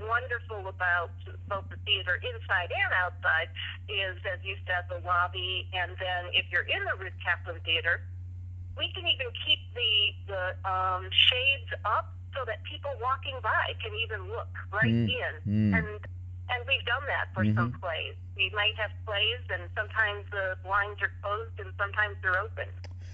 wonderful 0.00 0.68
about 0.68 1.10
both 1.48 1.66
the 1.70 1.76
theater 1.84 2.20
inside 2.22 2.70
and 2.70 2.92
outside 2.94 3.48
is, 3.88 4.16
as 4.28 4.38
you 4.44 4.56
said, 4.66 4.86
the 4.88 5.00
lobby. 5.06 5.66
And 5.74 5.92
then 5.98 6.30
if 6.32 6.46
you're 6.50 6.66
in 6.68 6.82
the 6.84 6.94
Ruth 6.98 7.16
Caplin 7.24 7.58
Theater, 7.64 8.00
we 8.76 8.90
can 8.94 9.06
even 9.06 9.26
keep 9.46 9.58
the 9.74 9.92
the 10.30 10.42
um, 10.68 11.08
shades 11.10 11.70
up 11.84 12.14
so 12.36 12.44
that 12.46 12.62
people 12.64 12.92
walking 13.02 13.34
by 13.42 13.74
can 13.82 13.90
even 14.04 14.28
look 14.30 14.52
right 14.72 14.92
Mm, 14.92 15.08
in. 15.10 15.32
mm. 15.46 15.72
And 15.78 15.88
and 16.50 16.60
we've 16.66 16.84
done 16.86 17.02
that 17.08 17.28
for 17.34 17.44
some 17.54 17.72
plays. 17.80 18.14
We 18.36 18.48
might 18.54 18.72
have 18.80 18.90
plays, 19.04 19.42
and 19.50 19.68
sometimes 19.76 20.24
the 20.30 20.56
blinds 20.64 21.00
are 21.02 21.12
closed, 21.20 21.58
and 21.60 21.68
sometimes 21.76 22.16
they're 22.22 22.40
open. 22.40 22.68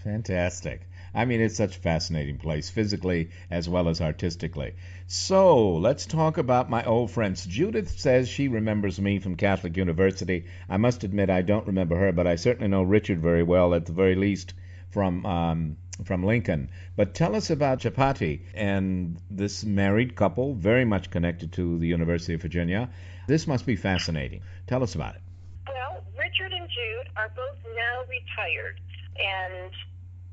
Fantastic. 0.04 0.86
I 1.14 1.24
mean, 1.24 1.40
it's 1.40 1.56
such 1.56 1.76
a 1.76 1.80
fascinating 1.80 2.38
place, 2.38 2.70
physically 2.70 3.30
as 3.50 3.68
well 3.68 3.88
as 3.88 4.00
artistically. 4.00 4.74
So, 5.06 5.74
let's 5.76 6.06
talk 6.06 6.38
about 6.38 6.68
my 6.68 6.84
old 6.84 7.10
friends. 7.10 7.46
Judith 7.46 7.98
says 7.98 8.28
she 8.28 8.48
remembers 8.48 9.00
me 9.00 9.20
from 9.20 9.36
Catholic 9.36 9.76
University. 9.76 10.46
I 10.68 10.76
must 10.76 11.04
admit 11.04 11.30
I 11.30 11.42
don't 11.42 11.68
remember 11.68 11.96
her, 11.96 12.12
but 12.12 12.26
I 12.26 12.36
certainly 12.36 12.68
know 12.68 12.82
Richard 12.82 13.20
very 13.20 13.42
well, 13.42 13.74
at 13.74 13.86
the 13.86 13.92
very 13.92 14.16
least 14.16 14.54
from 14.90 15.24
um, 15.24 15.76
from 16.04 16.24
Lincoln. 16.24 16.70
But 16.96 17.14
tell 17.14 17.36
us 17.36 17.50
about 17.50 17.80
Chapatti 17.80 18.42
and 18.54 19.16
this 19.30 19.64
married 19.64 20.16
couple, 20.16 20.54
very 20.54 20.84
much 20.84 21.10
connected 21.10 21.52
to 21.52 21.78
the 21.78 21.86
University 21.86 22.34
of 22.34 22.42
Virginia. 22.42 22.90
This 23.28 23.46
must 23.46 23.66
be 23.66 23.76
fascinating. 23.76 24.42
Tell 24.66 24.82
us 24.82 24.94
about 24.94 25.14
it. 25.14 25.22
Well, 25.68 26.02
Richard 26.18 26.52
and 26.52 26.68
Jude 26.68 27.08
are 27.16 27.30
both 27.36 27.58
now 27.76 28.02
retired, 28.08 28.80
and 29.16 29.72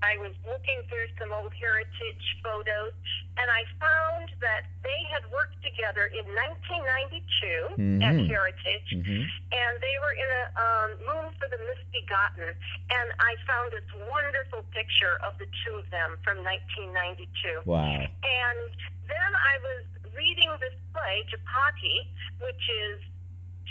I 0.02 0.18
was 0.18 0.34
looking 0.46 0.82
through 0.90 1.08
some 1.20 1.32
old 1.32 1.54
heritage 1.54 2.26
photos, 2.44 2.94
and 3.38 3.48
I 3.50 3.62
found 3.80 4.34
that 4.42 4.66
they 4.82 5.02
had 5.14 5.24
worked 5.32 5.62
together 5.62 6.10
in 6.10 6.26
1992 6.34 8.02
at 8.02 8.16
Mhm. 8.18 8.28
Heritage, 8.28 8.90
hmm 8.92 9.24
and 9.52 9.74
they 9.82 9.96
were 10.02 10.14
in 10.14 10.30
a 10.42 10.44
um, 10.58 10.90
Moon 11.06 11.34
for 11.38 11.48
the 11.50 11.58
Misbegotten, 11.60 12.56
and 12.90 13.08
I 13.20 13.36
found 13.46 13.72
this 13.74 13.86
wonderful 14.10 14.64
picture 14.72 15.18
of 15.24 15.38
the 15.38 15.46
two 15.64 15.76
of 15.76 15.90
them 15.92 16.18
from 16.24 16.44
1992. 16.44 17.62
Wow. 17.66 17.84
And 17.86 18.60
then 19.08 19.32
I 19.36 19.58
was 19.62 19.86
reading 20.16 20.50
this 20.60 20.74
play, 20.94 21.24
Chapatti, 21.30 22.08
which 22.40 22.70
is 22.70 23.02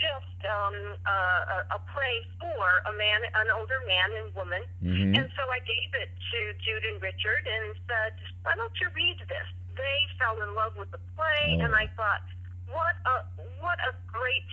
just 0.01 0.39
um, 0.49 0.75
uh, 1.05 1.55
a, 1.69 1.77
a 1.77 1.79
play 1.93 2.17
for 2.41 2.65
a 2.89 2.93
man, 2.97 3.21
an 3.37 3.47
older 3.53 3.77
man 3.85 4.09
and 4.17 4.27
woman. 4.33 4.63
hmm 4.81 5.13
And 5.13 5.27
so 5.37 5.43
I 5.53 5.61
gave 5.61 5.89
it 6.01 6.09
to 6.09 6.39
Jude 6.65 6.85
and 6.89 6.97
Richard 7.01 7.45
and 7.45 7.77
said, 7.85 8.13
"Why 8.41 8.57
don't 8.57 8.73
you 8.81 8.89
read 8.97 9.21
this?" 9.29 9.47
They 9.77 9.99
fell 10.19 10.41
in 10.41 10.51
love 10.57 10.73
with 10.75 10.89
the 10.91 10.99
play, 11.15 11.57
Oh. 11.61 11.63
and 11.65 11.71
I 11.77 11.85
thought, 11.95 12.25
"What 12.67 12.95
a 13.05 13.15
what 13.61 13.77
a 13.85 13.93
great 14.09 14.49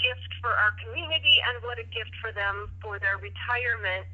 gift 0.00 0.32
for 0.40 0.48
our 0.56 0.72
community, 0.80 1.36
and 1.52 1.62
what 1.62 1.78
a 1.78 1.84
gift 1.84 2.14
for 2.24 2.32
them 2.32 2.72
for 2.80 2.98
their 2.98 3.18
retirement 3.20 4.08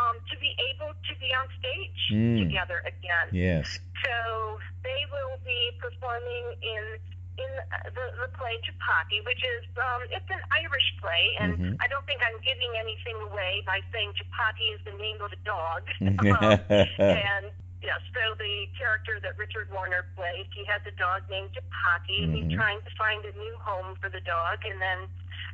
um, 0.00 0.16
to 0.32 0.34
be 0.40 0.56
able 0.72 0.92
to 0.96 1.12
be 1.20 1.28
on 1.36 1.46
stage 1.60 2.00
Mm. 2.12 2.48
together 2.48 2.80
again." 2.88 3.28
Yes. 3.32 3.78
So 4.04 4.58
they 4.82 5.02
will 5.12 5.36
be 5.44 5.60
performing 5.80 6.56
in 6.62 6.84
in 7.38 7.50
the, 7.92 8.04
the 8.20 8.28
play 8.38 8.56
Chapatti, 8.64 9.20
which 9.24 9.42
is 9.44 9.64
um, 9.76 10.02
it's 10.10 10.28
an 10.30 10.40
Irish 10.64 10.88
play, 11.00 11.36
and 11.40 11.52
Mhm. 11.56 11.76
I 11.80 11.86
don't 11.88 12.04
think 12.06 12.20
I'm 12.24 12.40
giving 12.40 12.72
anything 12.80 13.16
away 13.28 13.62
by 13.66 13.80
saying 13.92 14.12
Chapatti 14.16 14.72
is 14.74 14.80
the 14.84 14.96
name 14.96 15.20
of 15.20 15.32
a 15.32 15.40
dog. 15.44 15.82
Mm-hmm. 16.00 16.32
um, 16.44 16.58
and 16.98 17.46
yeah, 17.84 17.98
so 18.14 18.34
the 18.40 18.66
character 18.78 19.20
that 19.20 19.36
Richard 19.38 19.70
Warner 19.70 20.06
plays, 20.16 20.46
he 20.56 20.64
has 20.64 20.80
a 20.88 20.94
dog 20.96 21.22
named 21.30 21.50
Chapatti, 21.54 22.24
and 22.24 22.32
Mhm. 22.32 22.48
he's 22.48 22.52
trying 22.56 22.80
to 22.82 22.90
find 22.96 23.24
a 23.24 23.32
new 23.36 23.54
home 23.60 23.94
for 24.00 24.08
the 24.08 24.20
dog. 24.22 24.64
And 24.64 24.80
then 24.80 24.98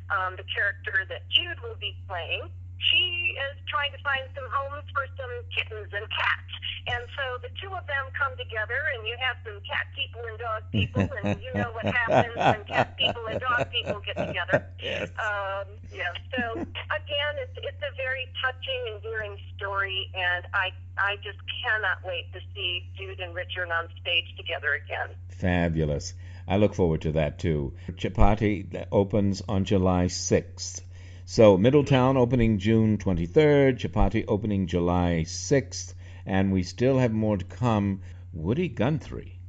um, 0.09 0.35
the 0.35 0.43
character 0.47 1.05
that 1.09 1.27
Jude 1.29 1.59
will 1.61 1.75
be 1.79 1.95
playing, 2.07 2.49
she 2.79 3.12
is 3.33 3.55
trying 3.69 3.91
to 3.91 4.01
find 4.03 4.23
some 4.35 4.47
homes 4.49 4.85
for 4.93 5.05
some 5.17 5.33
kittens 5.53 5.89
and 5.93 6.05
cats. 6.09 6.53
And 6.83 7.07
so 7.15 7.39
the 7.39 7.51
two 7.63 7.71
of 7.71 7.87
them 7.87 8.11
come 8.11 8.35
together, 8.35 8.75
and 8.95 9.07
you 9.07 9.15
have 9.23 9.39
some 9.47 9.55
cat 9.63 9.87
people 9.95 10.19
and 10.27 10.35
dog 10.35 10.61
people, 10.71 11.07
and 11.23 11.39
you 11.39 11.51
know 11.55 11.71
what 11.71 11.87
happens 11.87 12.35
when 12.35 12.63
cat 12.67 12.97
people 12.99 13.23
and 13.31 13.39
dog 13.39 13.71
people 13.71 14.01
get 14.03 14.17
together. 14.19 14.67
Yes. 14.83 15.07
Um, 15.15 15.79
yeah. 15.95 16.11
So 16.35 16.59
again, 16.59 17.33
it's 17.39 17.55
it's 17.55 17.79
a 17.79 17.95
very 17.95 18.27
touching, 18.43 18.81
and 18.91 18.95
endearing 18.99 19.37
story, 19.55 20.11
and 20.13 20.45
I 20.53 20.71
I 20.97 21.15
just 21.23 21.39
cannot 21.63 22.03
wait 22.05 22.31
to 22.33 22.39
see 22.53 22.83
Jude 22.97 23.19
and 23.19 23.33
Richard 23.33 23.69
on 23.71 23.87
stage 24.01 24.35
together 24.35 24.73
again. 24.73 25.15
Fabulous. 25.29 26.13
I 26.47 26.57
look 26.57 26.73
forward 26.73 27.01
to 27.03 27.13
that 27.13 27.39
too. 27.39 27.73
Chapatti 27.91 28.85
opens 28.91 29.41
on 29.47 29.63
July 29.63 30.05
6th. 30.05 30.81
So 31.25 31.57
Middletown 31.57 32.17
opening 32.17 32.59
June 32.59 32.97
23rd, 32.97 33.79
Chapatti 33.79 34.25
opening 34.27 34.67
July 34.67 35.23
6th, 35.25 35.93
and 36.25 36.51
we 36.51 36.63
still 36.63 36.97
have 36.99 37.11
more 37.11 37.37
to 37.37 37.45
come. 37.45 38.01
Woody 38.33 38.67
Guthrie. 38.67 39.39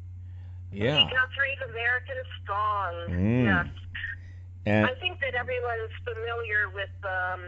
Yeah. 0.72 1.04
Woody 1.04 1.14
Guthrie's 1.14 1.70
American 1.70 2.16
Song. 2.46 2.94
Mm. 3.08 3.44
Yes. 3.44 3.66
And 4.66 4.86
I 4.86 4.94
think 5.00 5.20
that 5.20 5.34
everyone's 5.34 5.92
familiar 6.04 6.68
with 6.72 6.92
um, 7.04 7.40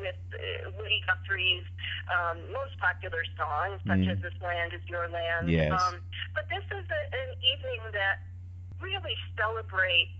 with 0.00 0.16
uh, 0.32 0.70
Woody 0.78 1.02
Guthrie's 1.04 1.64
um, 2.08 2.38
most 2.52 2.78
popular 2.80 3.24
songs, 3.36 3.80
such 3.86 3.98
Mm. 4.08 4.12
as 4.12 4.18
"This 4.22 4.32
Land 4.40 4.72
Is 4.72 4.80
Your 4.88 5.08
Land." 5.08 5.50
Yes. 5.50 5.72
Um, 5.72 6.00
but 6.34 6.48
this 6.48 6.64
is 6.72 6.84
a, 6.88 7.00
an 7.12 7.30
evening 7.44 7.80
that 7.92 8.20
really 8.80 9.12
celebrates 9.36 10.16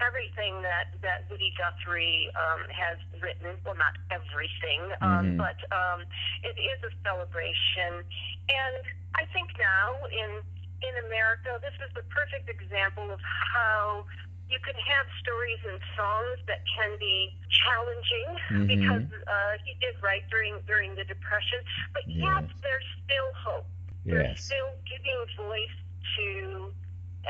everything 0.00 0.60
that 0.62 0.92
that 1.02 1.24
Woody 1.30 1.52
Guthrie 1.56 2.28
um, 2.36 2.68
has 2.70 2.98
written. 3.22 3.56
Well, 3.64 3.76
not 3.76 3.96
everything, 4.10 4.82
um, 5.00 5.36
but 5.36 5.56
um, 5.72 6.04
it 6.44 6.56
is 6.58 6.78
a 6.84 6.92
celebration, 7.02 8.04
and 8.48 8.82
I 9.14 9.24
think 9.32 9.50
now 9.58 9.96
in 10.12 10.42
in 10.84 10.94
America, 11.08 11.56
this 11.62 11.74
is 11.80 11.88
the 11.96 12.04
perfect 12.12 12.48
example 12.52 13.10
of 13.10 13.20
how 13.24 14.04
you 14.48 14.58
can 14.62 14.76
have 14.78 15.06
stories 15.18 15.58
and 15.66 15.80
songs 15.96 16.38
that 16.46 16.62
can 16.70 16.94
be 17.00 17.34
challenging 17.50 18.28
Mhm. 18.52 18.66
because 18.68 19.08
uh, 19.26 19.54
he 19.64 19.74
did 19.80 19.96
write 20.02 20.28
during 20.30 20.60
during 20.66 20.94
the 20.94 21.04
Depression, 21.04 21.58
but 21.92 22.06
yet 22.06 22.44
Yes. 22.44 22.50
there's 22.62 22.86
still 23.02 23.30
hope. 23.34 23.66
There's 24.04 24.38
still 24.40 24.70
giving 24.86 25.18
voice 25.36 25.76
to 26.16 26.72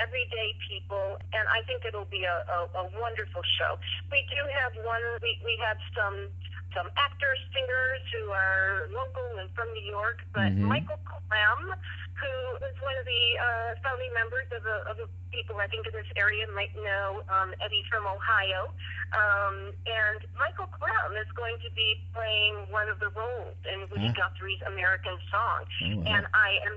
everyday 0.00 0.54
people, 0.68 1.16
and 1.32 1.44
I 1.48 1.62
think 1.66 1.84
it'll 1.84 2.08
be 2.08 2.24
a, 2.24 2.38
a, 2.46 2.58
a 2.80 2.84
wonderful 3.00 3.42
show. 3.58 3.78
We 4.12 4.22
do 4.30 4.40
have 4.62 4.72
one. 4.84 5.02
We 5.22 5.40
we 5.44 5.58
have 5.64 5.78
some 5.96 6.28
some 6.74 6.88
actors, 7.00 7.40
singers 7.56 8.02
who 8.12 8.28
are 8.36 8.88
local 8.92 9.24
and 9.40 9.48
from 9.56 9.72
New 9.72 9.86
York, 9.88 10.20
but 10.36 10.52
Mhm. 10.52 10.68
Michael 10.68 11.00
Clem, 11.08 11.72
who 12.20 12.34
is 12.68 12.76
one 12.84 12.92
of 13.00 13.06
the 13.08 13.24
uh, 13.40 13.70
founding 13.80 14.12
members 14.12 14.44
of 14.52 14.60
the, 14.62 14.76
of 14.90 14.96
the 15.00 15.08
people 15.32 15.56
I 15.56 15.68
think 15.72 15.86
in 15.88 15.94
this 15.96 16.10
area 16.20 16.44
might 16.52 16.76
know 16.76 17.24
um, 17.32 17.54
Eddie 17.64 17.84
from 17.88 18.04
Ohio. 18.04 18.74
Um, 19.16 19.72
and 19.88 20.20
Michael 20.36 20.66
Clem 20.68 21.16
is 21.16 21.30
going 21.32 21.56
to 21.64 21.70
be 21.72 21.96
playing 22.12 22.68
one 22.68 22.88
of 22.92 23.00
the 23.00 23.08
roles 23.16 23.56
in 23.64 23.88
Woody 23.88 24.12
Huh. 24.12 24.28
Guthrie's 24.28 24.60
American 24.68 25.16
Song. 25.32 25.64
Oh, 25.64 25.96
wow. 25.96 26.12
And 26.12 26.24
I 26.34 26.60
am 26.68 26.76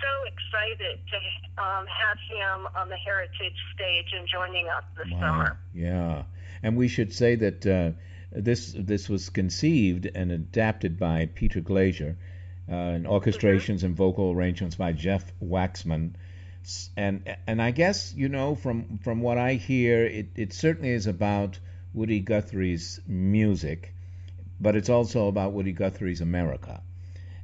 so 0.00 0.12
excited 0.26 0.98
to 1.10 1.62
um, 1.62 1.86
have 1.86 2.18
him 2.28 2.66
on 2.76 2.88
the 2.88 2.96
Heritage 2.96 3.56
stage 3.74 4.06
and 4.18 4.26
joining 4.28 4.66
us 4.68 4.84
this 4.96 5.12
Wow. 5.12 5.20
summer. 5.20 5.58
Yeah, 5.74 6.22
and 6.62 6.76
we 6.76 6.88
should 6.88 7.12
say 7.12 7.34
that 7.36 7.66
uh, 7.66 7.90
this 8.32 8.74
this 8.78 9.08
was 9.08 9.28
conceived 9.30 10.08
and 10.14 10.32
adapted 10.32 10.98
by 10.98 11.26
Peter 11.34 11.60
Glazier, 11.60 12.16
uh, 12.70 12.74
and 12.74 13.06
orchestrations 13.06 13.82
and 13.82 13.94
vocal 13.96 14.30
arrangements 14.32 14.76
by 14.76 14.92
Jeff 14.92 15.32
Waxman. 15.42 16.14
And 16.96 17.36
and 17.46 17.60
I 17.60 17.70
guess 17.70 18.14
you 18.14 18.28
know 18.28 18.54
from 18.54 18.98
from 18.98 19.20
what 19.22 19.38
I 19.38 19.54
hear, 19.54 20.04
it, 20.04 20.28
it 20.36 20.52
certainly 20.52 20.90
is 20.90 21.06
about 21.06 21.58
Woody 21.94 22.20
Guthrie's 22.20 23.00
music, 23.06 23.94
but 24.60 24.76
it's 24.76 24.90
also 24.90 25.26
about 25.28 25.52
Woody 25.52 25.72
Guthrie's 25.72 26.20
America, 26.20 26.82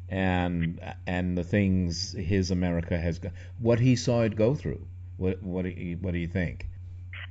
and 0.09 0.81
and 1.07 1.37
the 1.37 1.45
things 1.45 2.13
his 2.13 2.51
America 2.51 2.97
has 2.99 3.19
go, 3.19 3.31
what 3.59 3.81
he 3.81 3.97
saw 3.97 4.23
it 4.23 4.37
go 4.37 4.55
through. 4.55 4.81
What 5.17 5.43
what 5.43 5.63
do 5.63 5.71
you, 5.71 5.97
what 5.99 6.13
do 6.13 6.19
you 6.19 6.29
think? 6.29 6.69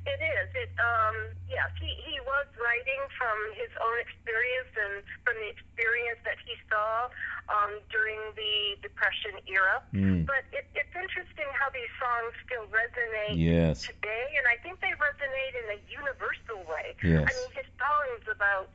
It 0.06 0.20
is. 0.22 0.50
It 0.54 0.72
um 0.78 1.16
yes, 1.48 1.72
he, 1.80 1.88
he 2.04 2.20
was 2.26 2.46
writing 2.60 3.02
from 3.18 3.38
his 3.56 3.72
own 3.80 3.98
experience 4.02 4.72
and 4.76 4.94
from 5.24 5.36
the 5.40 5.50
experience 5.54 6.20
that 6.26 6.38
he 6.44 6.54
saw 6.70 7.08
um 7.48 7.80
during 7.94 8.20
the 8.36 8.76
Depression 8.82 9.40
era. 9.48 9.80
Mm. 9.94 10.26
But 10.26 10.44
it, 10.52 10.66
it's 10.76 10.94
interesting 10.94 11.48
how 11.56 11.70
these 11.72 11.90
songs 12.02 12.34
still 12.46 12.66
resonate 12.74 13.38
Yes. 13.40 13.86
today 13.88 14.26
and 14.36 14.46
I 14.52 14.60
think 14.62 14.82
they 14.82 14.94
resonate 15.00 15.54
in 15.64 15.68
a 15.78 15.80
universal 15.88 16.60
way. 16.68 16.98
Yes. 17.06 17.24
I 17.24 17.32
mean 17.32 17.52
his 17.56 17.70
songs 17.80 18.26
about 18.28 18.68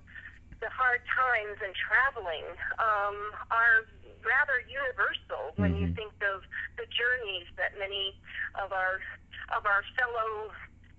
the 0.60 0.68
hard 0.72 1.00
times 1.08 1.56
and 1.64 1.72
traveling 1.74 2.46
um, 2.78 3.16
are 3.50 3.88
rather 4.24 4.60
universal 4.68 5.56
when 5.56 5.72
you 5.76 5.88
Mhm. 5.88 5.96
think 5.96 6.12
of 6.22 6.44
the 6.76 6.86
journeys 6.92 7.48
that 7.56 7.76
many 7.78 8.14
of 8.60 8.72
our 8.72 9.00
of 9.56 9.64
our 9.66 9.82
fellow 9.98 10.52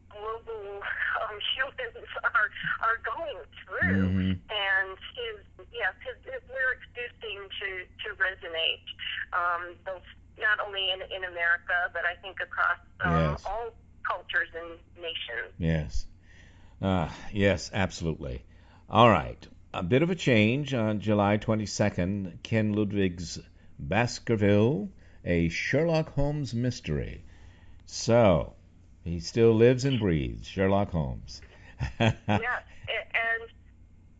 global 0.10 0.82
um, 1.21 1.38
humans 1.56 2.10
are 2.24 2.50
are 2.82 2.97
going 3.06 3.39
through. 3.63 4.10
Mhm. 4.10 4.39
And 4.50 4.97
his 5.15 5.38
yes, 5.71 5.93
his, 6.04 6.17
his 6.26 6.41
lyrics 6.50 6.88
do 6.97 7.04
seem 7.21 7.47
to 7.47 7.69
to 8.04 8.08
resonate 8.17 8.86
um, 9.34 9.78
both 9.86 10.04
not 10.38 10.60
only 10.60 10.89
in 10.91 11.02
in 11.15 11.24
America 11.24 11.78
but 11.93 12.02
I 12.06 12.15
think 12.21 12.39
across 12.41 12.82
um, 13.06 13.13
Yes. 13.13 13.45
all 13.45 13.69
cultures 14.04 14.50
and 14.58 14.80
nations. 14.97 15.54
Yes. 15.58 16.08
Uh, 16.82 17.10
yes, 17.32 17.69
absolutely. 17.74 18.43
All 18.89 19.10
right. 19.10 19.47
A 19.73 19.84
bit 19.84 20.03
of 20.03 20.10
a 20.10 20.15
change 20.15 20.73
on 20.73 20.99
July 20.99 21.38
22nd. 21.38 22.43
Ken 22.43 22.73
Ludwig's 22.73 23.39
Baskerville, 23.79 24.89
a 25.23 25.47
Sherlock 25.47 26.13
Holmes 26.13 26.53
mystery. 26.53 27.23
So, 27.86 28.53
he 29.03 29.19
still 29.21 29.53
lives 29.53 29.86
and 29.86 29.97
breathes, 29.97 30.47
Sherlock 30.47 30.91
Holmes. 30.91 31.41
yes, 31.99 32.15
a- 32.27 32.38
and 32.38 33.49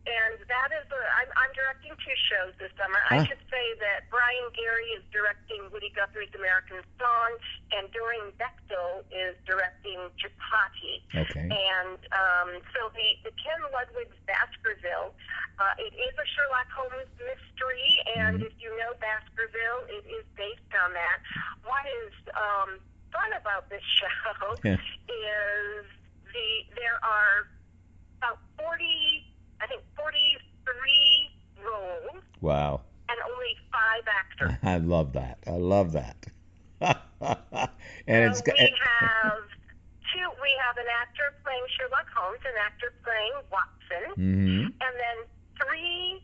and 0.02 0.34
that 0.50 0.70
is 0.74 0.86
a, 0.90 1.00
I'm, 1.22 1.30
I'm 1.38 1.52
directing 1.54 1.94
two 2.02 2.18
shows 2.26 2.52
this 2.58 2.74
summer. 2.74 2.98
I 3.10 3.22
should 3.22 3.38
say 3.46 3.66
that 3.78 4.10
Brian 4.10 4.50
Gary 4.50 4.90
is 4.98 5.04
directing 5.14 5.62
Woody 5.70 5.94
Guthrie's 5.94 6.32
American 6.34 6.82
Song, 6.98 7.30
and 7.70 7.86
Doreen 7.94 8.34
Bechtel 8.34 9.06
is 9.14 9.38
directing 9.46 10.10
Chapatti. 10.18 11.06
Okay. 11.14 11.46
And 11.46 11.98
um, 12.10 12.50
so 12.74 12.90
the, 12.90 13.08
the 13.30 13.32
Ken 13.38 13.62
Ludwig's 13.70 14.18
Baskerville, 14.26 15.14
uh, 15.62 15.74
it 15.78 15.94
is 15.94 16.14
a 16.18 16.26
Sherlock 16.34 16.66
Holmes 16.74 17.10
mystery, 17.22 17.90
and 18.18 18.42
Mhm. 18.42 18.46
if 18.50 18.54
you 18.58 18.74
know 18.82 18.98
Baskerville, 18.98 19.86
it 19.86 20.02
is 20.10 20.26
based 20.34 20.72
on 20.82 20.90
that. 20.98 21.18
What 21.62 21.86
is 21.86 22.12
um, 22.34 22.80
fun 23.14 23.30
about 23.38 23.70
this 23.70 23.82
show 24.02 24.58
Yeah. 24.66 24.82
is 25.06 25.86
the 26.26 26.48
there 26.74 26.98
are 27.06 27.46
about 28.18 28.38
40, 28.58 29.26
I 29.62 29.66
think 29.66 29.82
43 29.96 31.30
roles 31.64 32.22
Wow. 32.40 32.80
and 33.08 33.18
only 33.32 33.54
five 33.70 34.04
actors. 34.08 34.58
I 34.62 34.78
love 34.78 35.12
that. 35.14 35.38
I 35.46 35.52
love 35.56 35.92
that. 35.92 36.16
and 36.80 38.24
it's 38.30 38.38
so 38.40 38.44
got- 38.44 38.56
we 38.58 38.74
have 39.00 39.38
two. 40.12 40.28
We 40.42 40.50
have 40.66 40.76
an 40.78 40.90
actor 41.00 41.30
playing 41.44 41.62
Sherlock 41.78 42.08
Holmes, 42.14 42.40
an 42.44 42.58
actor 42.60 42.92
playing 43.04 43.32
Watson, 43.50 44.04
Mhm. 44.18 44.64
and 44.66 44.94
then 44.98 45.16
three 45.62 46.22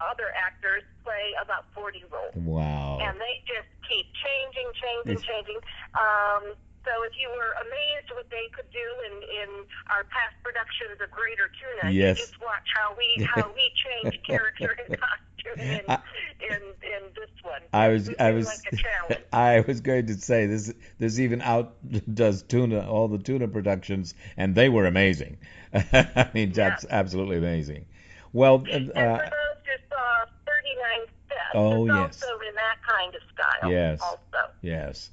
other 0.00 0.34
actors 0.34 0.82
play 1.04 1.30
about 1.40 1.64
40 1.74 2.02
roles. 2.10 2.34
Wow. 2.34 2.98
And 3.00 3.14
they 3.20 3.38
just 3.46 3.68
keep 3.88 4.06
changing, 4.18 4.68
changing, 4.82 5.12
It's- 5.12 5.22
changing. 5.22 5.60
Um, 5.94 6.54
so 6.84 6.90
if 7.04 7.12
you 7.18 7.28
were 7.30 7.52
amazed 7.66 8.10
what 8.14 8.28
they 8.30 8.48
could 8.54 8.70
do 8.72 8.86
in, 9.06 9.12
in 9.42 9.48
our 9.90 10.04
past 10.04 10.34
productions 10.42 11.00
of 11.02 11.10
Greater 11.10 11.50
Tuna, 11.58 11.92
Yes. 11.92 12.18
you 12.18 12.24
just 12.26 12.40
watch 12.40 12.66
how 12.74 12.94
we 12.96 13.24
how 13.24 13.50
we 13.54 13.70
change 13.74 14.20
character 14.26 14.76
and 14.88 14.98
costume 14.98 15.60
in, 15.60 15.80
I- 15.88 16.02
in 16.50 16.62
in 16.82 17.02
this 17.14 17.30
one. 17.42 17.60
I 17.72 17.88
was 17.88 18.10
I 18.18 18.30
was 18.32 18.46
like 18.46 18.80
a. 19.10 19.18
I 19.36 19.60
was 19.60 19.80
going 19.80 20.06
to 20.06 20.14
say 20.14 20.46
this 20.46 20.72
this 20.98 21.18
even 21.18 21.40
outdoes 21.40 22.42
tuna 22.42 22.86
all 22.88 23.08
the 23.08 23.18
tuna 23.18 23.48
productions 23.48 24.14
and 24.36 24.54
they 24.54 24.68
were 24.68 24.86
amazing. 24.86 25.38
I 25.74 26.28
mean 26.34 26.52
that's 26.52 26.84
absolutely 26.90 27.36
amazing. 27.38 27.86
Well, 28.32 28.64
uh, 28.66 28.72
and 28.72 28.92
for 28.92 28.98
uh, 28.98 29.18
those 29.18 29.28
who 29.66 29.72
saw 29.90 30.24
39 30.46 31.06
Steps, 31.26 31.40
Oh, 31.54 31.84
it's 31.86 31.94
yes. 31.94 32.22
also 32.22 32.38
in 32.48 32.54
that 32.54 32.76
kind 32.88 33.14
of 33.14 33.20
style. 33.34 33.70
Yes. 33.70 34.00
Also. 34.00 34.50
yes. 34.62 35.10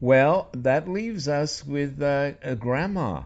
Well, 0.00 0.48
that 0.52 0.88
leaves 0.88 1.26
us 1.28 1.64
with 1.64 2.02
uh, 2.02 2.32
a 2.42 2.54
grandma. 2.54 3.22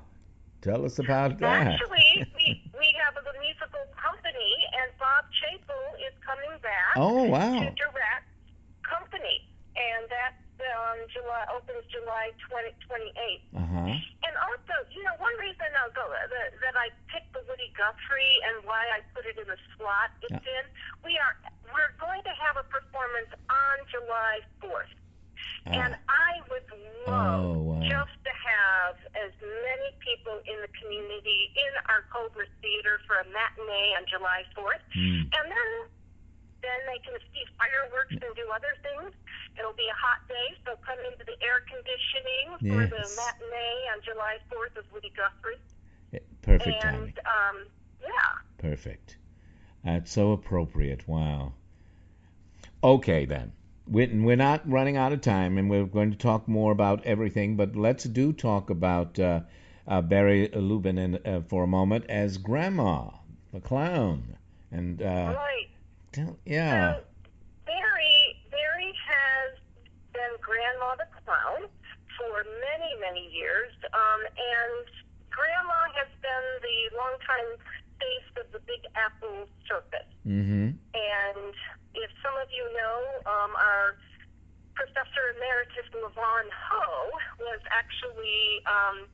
Tell 0.62 0.84
us 0.84 0.98
about 0.98 1.38
that. 1.40 1.66
Actually, 1.66 2.26
we, 2.36 2.62
we 2.78 2.88
have 3.02 3.16
a 3.16 3.24
musical 3.40 3.80
company, 3.96 4.52
and 4.78 4.92
Bob 5.00 5.24
Chapel 5.34 5.82
is 6.04 6.14
coming 6.22 6.52
back 6.62 6.94
Oh, 6.96 7.24
wow. 7.24 7.58
to 7.64 7.70
direct 7.74 8.28
Company, 8.84 9.46
and 9.78 10.02
that 10.10 10.34
um, 10.60 10.98
July 11.14 11.42
opens 11.54 11.82
July 11.90 12.30
20, 12.50 12.74
28th. 12.86 13.46
Uh 13.56 13.66
huh. 13.66 13.94
And 14.26 14.34
also, 14.46 14.74
you 14.92 15.00
know, 15.06 15.16
one 15.22 15.32
reason 15.40 15.64
I'll 15.80 15.94
go, 15.96 16.04
uh, 16.06 16.26
that, 16.28 16.52
that 16.60 16.74
I 16.76 16.90
picked 17.08 17.32
the 17.32 17.40
Woody 17.48 17.70
Guthrie 17.78 18.36
and 18.50 18.66
why 18.68 18.84
I 18.92 19.00
put 19.16 19.24
it 19.30 19.38
in 19.40 19.46
the 19.48 19.56
slot 19.78 20.10
it's 20.26 20.36
in, 20.44 20.64
we 21.06 21.16
are 21.18 21.34
we're 21.72 21.94
going 22.02 22.20
to 22.26 22.34
have 22.34 22.58
a 22.60 22.66
performance 22.68 23.30
on 23.48 23.74
July 23.88 24.42
4th. 24.60 24.90
And 25.66 25.94
I 26.08 26.32
would 26.50 26.64
love 27.06 27.44
Oh, 27.44 27.52
wow. 27.76 27.80
just 27.84 28.16
to 28.24 28.32
have 28.32 28.96
as 29.16 29.32
many 29.40 29.88
people 30.00 30.40
in 30.48 30.56
the 30.64 30.72
community 30.80 31.52
in 31.56 31.72
our 31.88 32.04
Culbreth 32.12 32.50
Theater 32.60 33.00
for 33.06 33.16
a 33.20 33.26
matinee 33.32 33.94
on 33.98 34.04
July 34.08 34.44
4th. 34.56 34.82
Hmm. 34.94 35.28
And 35.36 35.46
then 35.50 35.70
then 36.60 36.80
they 36.86 37.00
can 37.00 37.16
see 37.32 37.44
fireworks 37.56 38.12
and 38.12 38.36
do 38.36 38.44
other 38.52 38.76
things. 38.84 39.14
It'll 39.58 39.72
be 39.72 39.88
a 39.88 39.96
hot 39.96 40.20
day, 40.28 40.52
so 40.66 40.76
come 40.84 40.98
into 41.10 41.24
the 41.24 41.36
air 41.40 41.64
conditioning 41.64 42.68
for 42.68 42.84
the 42.84 43.00
matinee 43.16 43.80
on 43.96 44.02
July 44.04 44.36
4th 44.52 44.76
of 44.76 44.84
Woody 44.92 45.10
Guthrie. 45.16 45.56
Perfect 46.42 46.84
and, 46.84 46.96
timing. 46.96 47.14
um, 47.24 47.56
yeah. 48.02 48.32
Perfect. 48.58 49.16
That's 49.84 50.12
so 50.12 50.32
appropriate. 50.32 51.08
Wow. 51.08 51.54
Okay, 52.84 53.24
then. 53.24 53.52
We're, 53.90 54.08
we're 54.12 54.36
not 54.36 54.70
running 54.70 54.96
out 54.96 55.12
of 55.12 55.20
time, 55.20 55.58
and 55.58 55.68
we're 55.68 55.84
going 55.84 56.12
to 56.12 56.16
talk 56.16 56.46
more 56.46 56.70
about 56.70 57.04
everything, 57.04 57.56
but 57.56 57.74
let's 57.74 58.04
do 58.04 58.32
talk 58.32 58.70
about 58.70 59.18
uh, 59.18 59.40
uh, 59.88 60.00
Barry 60.00 60.48
Lubin 60.48 60.96
in, 60.96 61.18
uh, 61.26 61.40
for 61.48 61.64
a 61.64 61.66
moment 61.66 62.04
as 62.08 62.38
Grandma, 62.38 63.10
the 63.52 63.60
clown. 63.60 64.36
And, 64.70 65.02
uh, 65.02 65.34
right. 65.36 65.66
tell, 66.12 66.38
yeah. 66.46 66.94
So 66.94 67.00
Barry, 67.66 68.36
Barry 68.52 68.92
has 69.08 69.58
been 70.12 70.38
Grandma 70.40 70.94
the 70.94 71.06
Clown 71.24 71.68
for 72.16 72.44
many, 72.44 72.94
many 73.00 73.28
years, 73.34 73.72
um, 73.92 74.20
and 74.22 74.86
Grandma 75.30 75.90
has 75.98 76.08
been 76.22 76.46
the 76.62 76.96
longtime 76.96 77.58
face 77.98 78.44
of 78.44 78.52
the 78.52 78.60
Big 78.60 78.86
Apple 78.94 79.48
Circus. 79.66 80.06
Mm-hmm. 80.24 80.70
And 80.94 81.54
if 81.94 82.10
some 82.22 82.36
of 82.38 82.48
you 82.54 82.64
know, 82.76 82.98
um, 83.26 83.52
our 83.56 83.96
Professor 84.74 85.34
Emeritus 85.36 85.88
LaVahn 85.92 86.46
Hoh, 86.50 87.10
was 87.38 87.60
actually 87.70 88.64
um, 88.64 89.06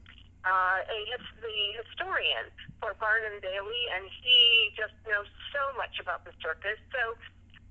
uh, 0.47 0.79
a 0.87 0.99
his- 1.11 1.35
the 1.43 1.59
historian 1.83 2.47
for 2.79 2.95
Barnum 3.03 3.41
Bailey, 3.43 3.83
and 3.99 4.07
he 4.22 4.70
just 4.77 4.95
knows 5.09 5.27
so 5.53 5.62
much 5.77 5.99
about 5.99 6.22
the 6.24 6.31
circus. 6.43 6.79
So 6.95 7.16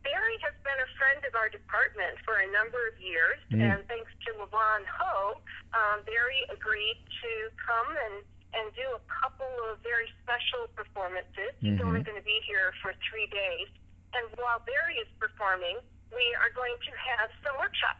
Barry 0.03 0.37
has 0.43 0.53
been 0.61 0.75
a 0.83 0.89
friend 0.99 1.23
of 1.25 1.33
our 1.39 1.47
department 1.49 2.19
for 2.25 2.35
a 2.35 2.47
number 2.51 2.77
of 2.87 2.99
years, 2.99 3.39
Mm. 3.51 3.61
and 3.63 3.87
thanks 3.87 4.11
to 4.27 4.33
LaVahn 4.33 4.83
Hoh, 4.85 5.41
um, 5.73 6.03
Barry 6.03 6.43
agreed 6.49 6.99
to 7.21 7.31
come 7.55 7.95
and 7.95 8.25
and 8.55 8.73
do 8.73 8.87
a 8.95 8.99
couple 9.11 9.51
of 9.69 9.79
very 9.83 10.07
special 10.23 10.67
performances. 10.79 11.51
He's 11.59 11.77
Mhm. 11.77 11.83
only 11.85 12.03
going 12.03 12.15
to 12.15 12.23
be 12.23 12.39
here 12.47 12.71
for 12.81 12.93
three 13.09 13.27
days, 13.27 13.67
and 14.15 14.25
while 14.39 14.59
Barry 14.65 14.95
is 15.01 15.09
performing, 15.19 15.77
we 16.11 16.25
are 16.39 16.51
going 16.55 16.75
to 16.87 16.91
have 16.95 17.29
some 17.43 17.55
workshops. 17.59 17.99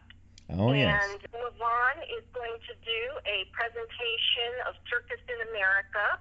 Oh, 0.56 0.72
yes. 0.72 0.88
And 0.94 1.20
LaVahn 1.34 1.96
is 2.16 2.24
going 2.32 2.54
to 2.70 2.74
do 2.86 3.02
a 3.26 3.44
presentation 3.52 4.50
of 4.70 4.78
Circus 4.88 5.20
in 5.26 5.38
America. 5.50 6.20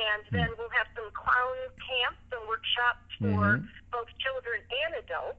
And 0.00 0.22
Hmm. 0.28 0.36
then 0.36 0.48
we'll 0.56 0.72
have 0.72 0.88
some 0.96 1.10
clown 1.12 1.58
camps 1.76 2.24
and 2.32 2.40
workshops 2.48 3.04
for 3.20 3.60
Mhm. 3.60 3.68
both 3.92 4.08
children 4.18 4.64
and 4.86 4.94
adults. 5.04 5.38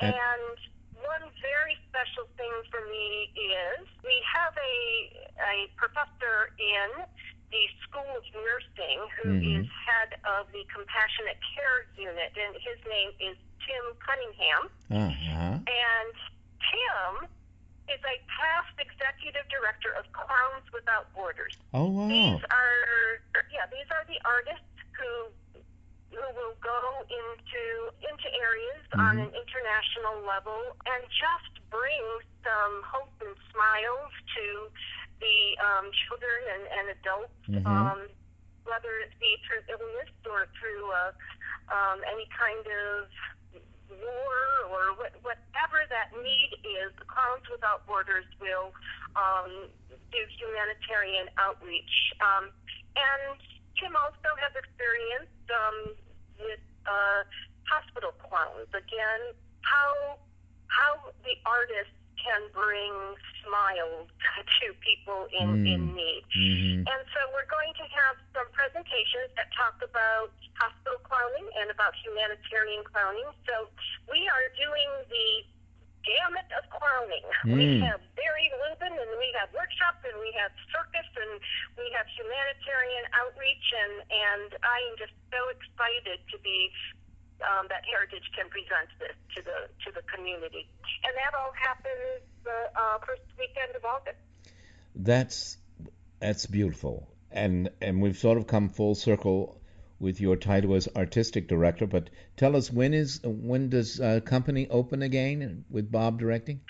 And- 0.00 0.14
And 0.14 0.58
one 1.02 1.30
very 1.42 1.76
special 1.88 2.26
thing 2.36 2.52
for 2.70 2.80
me 2.86 3.32
is 3.34 3.88
we 4.04 4.20
have 4.32 4.56
a, 4.56 5.30
a 5.40 5.66
professor 5.76 6.54
in 6.58 7.06
the 7.52 7.64
School 7.84 8.08
of 8.16 8.24
Nursing 8.34 8.98
who 9.20 9.28
is 9.36 9.66
Mhm. 9.66 9.70
head 9.86 10.18
of 10.24 10.50
the 10.52 10.64
Compassionate 10.72 11.38
Care 11.54 11.86
Unit, 11.96 12.32
and 12.36 12.56
his 12.56 12.78
name 12.86 13.12
is 13.20 13.36
Tim 13.64 13.84
Cunningham. 14.00 14.62
Uh-huh. 14.90 15.58
And 15.68 16.14
Tim 16.70 17.28
is 17.88 18.00
a 18.04 18.16
past 18.26 18.72
executive 18.78 19.46
director 19.48 19.92
of 19.92 20.10
Clowns 20.12 20.64
Without 20.72 21.12
Borders. 21.14 21.56
Oh, 21.74 21.86
wow. 21.90 22.08
These 22.08 22.42
are 22.50 23.20
yeah, 23.52 23.66
these 23.66 23.90
are 23.90 24.04
the 24.08 24.18
artists 24.24 24.64
who 24.98 25.28
who 26.10 26.20
will 26.36 26.54
go 26.60 27.04
into 27.08 27.92
into 28.08 28.34
areas 28.34 28.84
on 28.94 29.16
Mhm. 29.16 29.28
an 29.28 29.34
international 29.34 30.20
level 30.20 30.76
and 30.86 31.02
just 31.10 31.52
bring 31.70 32.04
some 32.44 32.82
hope 32.82 33.12
and 33.22 33.36
smiles 33.50 34.12
to 34.34 34.72
the 35.22 35.38
um, 35.62 35.86
children 36.04 36.38
and, 36.50 36.64
and 36.66 36.86
adults, 36.98 37.38
Mhm. 37.48 37.62
um, 37.66 38.00
whether 38.66 38.98
it 39.06 39.14
be 39.22 39.38
through 39.46 39.62
illness 39.70 40.10
or 40.26 40.46
through 40.58 40.90
uh, 40.90 41.12
um, 41.70 42.02
any 42.10 42.26
kind 42.34 42.66
of 42.66 43.08
war 43.90 44.38
or 44.70 44.94
what, 44.98 45.12
whatever 45.22 45.78
that 45.88 46.10
need 46.18 46.50
is, 46.64 46.90
the 46.98 47.04
Clowns 47.06 47.46
Without 47.50 47.86
Borders 47.86 48.26
will 48.40 48.72
um, 49.16 49.68
do 50.10 50.20
humanitarian 50.38 51.28
outreach. 51.38 51.94
Um, 52.20 52.50
and 52.96 53.38
Tim 53.78 53.94
also 53.96 54.30
has 54.42 54.52
experience 54.56 55.30
um, 55.52 55.78
with 56.38 56.60
uh, 56.86 57.22
hospital 57.70 58.12
clowns. 58.18 58.68
Again, 58.74 59.34
how 59.62 60.18
how 60.68 61.12
the 61.22 61.36
artists 61.44 61.94
can 62.22 62.42
bring 62.54 62.94
smiles 63.42 64.06
to 64.62 64.66
people 64.80 65.26
in, 65.34 65.66
in 65.66 65.80
Mm. 65.90 65.94
need. 65.94 66.24
Mhm. 66.30 66.78
And 66.86 67.02
so 67.12 67.20
we're 67.34 67.50
going 67.50 67.74
to 67.74 67.86
have 67.90 68.16
some 68.32 68.48
presentations 68.52 69.34
that 69.36 69.50
talk 69.52 69.82
about 69.82 70.30
hospital 70.58 70.98
clowning 71.02 71.48
and 71.58 71.70
about 71.70 71.94
humanitarian 71.96 72.84
clowning. 72.84 73.26
So 73.48 73.68
we 74.10 74.28
are 74.28 74.48
doing 74.56 74.88
the 75.10 75.28
gamut 76.04 76.46
of 76.58 76.68
clowning. 76.70 77.26
We 77.46 77.78
Mm. 77.78 77.86
have 77.86 78.00
Barry 78.16 78.50
Lubin 78.62 78.92
and 78.98 79.10
we 79.18 79.30
have 79.38 79.52
workshops 79.54 80.02
and 80.04 80.18
we 80.20 80.32
have 80.32 80.50
circus 80.72 81.06
and 81.16 81.40
we 81.78 81.90
have 81.92 82.06
humanitarian 82.08 83.04
outreach 83.14 83.72
and, 83.72 83.94
and 84.10 84.58
I 84.62 84.78
am 84.90 84.96
just 84.98 85.12
so 85.30 85.48
excited 85.50 86.18
to 86.30 86.38
be 86.38 86.72
um, 87.42 87.66
that 87.68 87.82
Heritage 87.90 88.28
can 88.36 88.48
present 88.48 88.88
this 88.98 89.16
to 89.36 89.42
the 89.42 89.58
to 89.84 89.92
the 89.92 90.02
community. 90.14 90.68
And 91.04 91.12
that 91.16 91.34
all 91.38 91.52
happens 91.58 92.22
the 92.44 92.80
uh, 92.80 92.98
first 93.06 93.22
weekend 93.38 93.74
of 93.76 93.84
August. 93.84 94.18
That's 94.94 95.56
that's 96.20 96.46
beautiful, 96.46 97.08
and 97.30 97.70
and 97.80 98.00
we've 98.00 98.18
sort 98.18 98.38
of 98.38 98.46
come 98.46 98.68
full 98.68 98.94
circle 98.94 99.60
with 99.98 100.20
your 100.20 100.36
title 100.36 100.74
as 100.74 100.88
artistic 100.96 101.48
director. 101.48 101.86
But 101.86 102.10
tell 102.36 102.56
us 102.56 102.70
when 102.70 102.92
is 102.94 103.20
when 103.24 103.70
does 103.70 104.00
uh, 104.00 104.20
company 104.24 104.68
open 104.68 105.02
again 105.02 105.64
with 105.70 105.90
Bob 105.90 106.18
directing? 106.18 106.60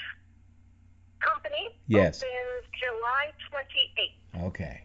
Company 1.20 1.68
Yes. 1.87 2.23
opens 2.23 2.68
July 2.79 3.33
28th. 4.37 4.47
Okay, 4.49 4.85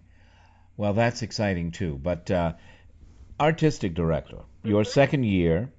well 0.78 0.94
that's 0.94 1.22
exciting 1.22 1.72
too. 1.72 2.00
But 2.02 2.32
uh, 2.32 2.54
artistic 3.40 3.94
director, 3.94 4.40
your 4.64 4.84
second 4.84 5.24
year. 5.24 5.72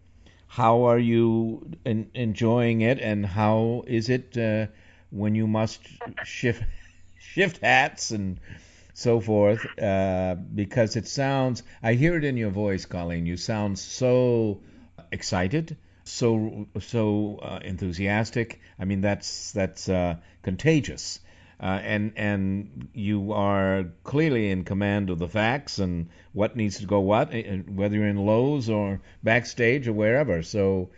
How 0.49 0.85
are 0.85 0.99
you 0.99 1.71
en- 1.87 2.11
enjoying 2.15 2.81
it, 2.81 2.99
and 3.01 3.25
how 3.25 3.85
is 3.87 4.09
it 4.09 4.37
uh, 4.37 4.67
when 5.11 5.35
you 5.35 5.47
must 5.47 5.81
shift 6.23 6.63
shift 7.19 7.59
hats 7.63 8.11
and 8.11 8.41
so 8.95 9.21
forth? 9.21 9.67
Uh, 9.79 10.37
because 10.55 10.97
it 10.97 11.07
sounds, 11.09 11.63
I 11.83 11.95
hear 11.95 12.17
it 12.17 12.25
in 12.25 12.37
your 12.37 12.51
voice, 12.51 12.87
Colleen. 12.87 13.27
You 13.27 13.37
sound 13.37 13.79
so 13.79 14.61
excited, 15.13 15.77
so 16.05 16.67
so 16.81 17.39
uh, 17.43 17.61
enthusiastic. 17.65 18.61
I 18.79 18.85
mean, 18.85 19.01
that's 19.01 19.53
that's 19.53 19.89
uh, 19.89 20.17
contagious. 20.43 21.21
Uh, 21.61 21.81
and 21.83 22.13
and 22.15 22.89
you 22.95 23.33
are 23.33 23.85
clearly 24.05 24.51
in 24.51 24.63
command 24.63 25.11
of 25.11 25.19
the 25.19 25.29
facts 25.29 25.81
and 25.81 26.09
what 26.33 26.55
needs 26.55 26.79
to 26.79 26.87
go 26.87 27.01
what, 27.01 27.33
whether 27.69 27.97
you're 27.97 28.07
in 28.07 28.17
Lowe's 28.17 28.71
or 28.71 29.01
backstage 29.25 29.89
or 29.89 29.93
wherever. 29.93 30.43
So, 30.45 30.91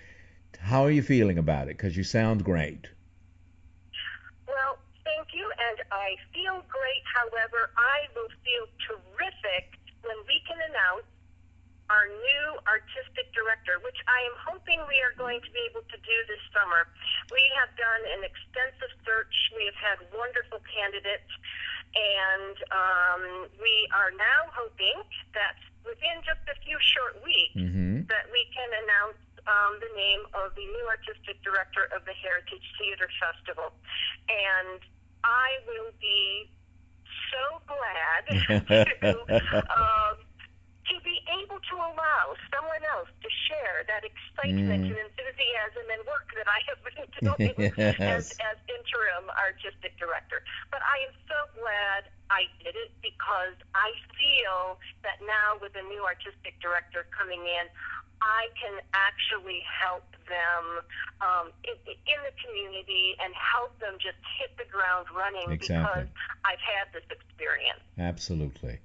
how 0.58 0.84
are 0.84 0.90
you 0.90 1.02
feeling 1.02 1.38
about 1.38 1.68
it? 1.68 1.78
Because 1.78 1.96
you 1.96 2.04
sound 2.04 2.44
great. 2.44 2.86
Well, 4.46 4.76
thank 5.02 5.28
you, 5.32 5.50
and 5.70 5.78
I 5.92 6.16
feel 6.34 6.62
great. 6.68 7.04
However, 7.14 7.70
I 7.78 8.04
will 8.14 8.28
feel 8.44 8.66
terrific 8.84 9.80
when 10.02 10.16
we 10.28 10.42
can 10.46 10.58
announce 10.68 11.06
our 11.90 12.06
new 12.06 12.46
artistic 12.70 13.34
director, 13.34 13.82
which 13.82 13.98
I 14.06 14.22
am 14.30 14.36
hoping 14.46 14.78
we 14.86 15.02
are 15.02 15.14
going 15.18 15.42
to 15.42 15.50
be 15.50 15.58
able 15.66 15.82
to 15.82 15.98
do 15.98 16.16
this 16.30 16.38
summer. 16.54 16.86
We 17.34 17.42
have 17.58 17.74
done 17.74 18.02
an 18.14 18.22
extensive 18.22 18.94
search. 19.02 19.34
We 19.58 19.66
have 19.66 19.78
had 19.78 19.98
wonderful 20.14 20.62
candidates, 20.70 21.30
and 21.98 22.56
um, 22.70 23.22
we 23.58 23.74
are 23.90 24.14
now 24.14 24.54
hoping 24.54 25.02
that 25.34 25.58
within 25.82 26.22
just 26.22 26.46
a 26.46 26.56
few 26.62 26.78
short 26.78 27.18
weeks 27.26 27.58
Mm-hmm. 27.58 28.06
that 28.06 28.30
we 28.30 28.46
can 28.54 28.70
announce 28.86 29.18
um, 29.50 29.82
the 29.82 29.90
name 29.98 30.22
of 30.38 30.54
the 30.54 30.62
new 30.62 30.86
artistic 30.86 31.42
director 31.42 31.90
of 31.90 32.04
the 32.06 32.14
Heritage 32.14 32.62
Theater 32.78 33.10
Festival. 33.18 33.74
And 34.30 34.78
I 35.24 35.58
will 35.66 35.90
be 36.00 36.46
so 37.32 37.44
glad 37.66 38.22
to, 39.02 39.10
um, 39.74 40.16
to 40.90 40.96
be 41.06 41.22
able 41.42 41.62
to 41.70 41.74
allow 41.78 42.34
someone 42.50 42.82
else 42.90 43.08
to 43.22 43.30
share 43.48 43.86
that 43.86 44.02
excitement 44.02 44.90
Mm. 44.90 44.90
and 44.90 44.98
enthusiasm 45.06 45.86
and 45.94 46.02
work 46.06 46.26
that 46.34 46.48
I 46.50 46.58
have 46.66 46.80
been 46.82 47.06
doing 47.30 47.54
as, 48.02 48.34
as 48.42 48.56
interim 48.66 49.30
artistic 49.38 49.94
director. 49.98 50.42
But 50.70 50.82
I 50.82 51.06
am 51.06 51.14
so 51.30 51.38
glad 51.62 52.10
I 52.30 52.50
did 52.62 52.74
it 52.74 52.90
because 53.02 53.54
I 53.74 53.94
feel 54.18 54.78
that 55.06 55.22
now 55.26 55.58
with 55.62 55.74
a 55.78 55.84
new 55.86 56.02
artistic 56.02 56.58
director 56.60 57.06
coming 57.14 57.40
in, 57.46 57.66
I 58.22 58.52
can 58.60 58.82
actually 58.92 59.62
help 59.64 60.04
them 60.28 60.64
um, 61.24 61.46
in, 61.64 61.72
in 61.86 62.18
the 62.26 62.34
community 62.44 63.16
and 63.22 63.32
help 63.34 63.78
them 63.80 63.94
just 63.96 64.20
hit 64.38 64.52
the 64.58 64.68
ground 64.70 65.06
running 65.14 65.50
Exactly. 65.50 66.04
because 66.04 66.08
I've 66.44 66.60
had 66.60 66.92
this 66.92 67.06
experience. 67.08 67.80
Absolutely. 67.98 68.78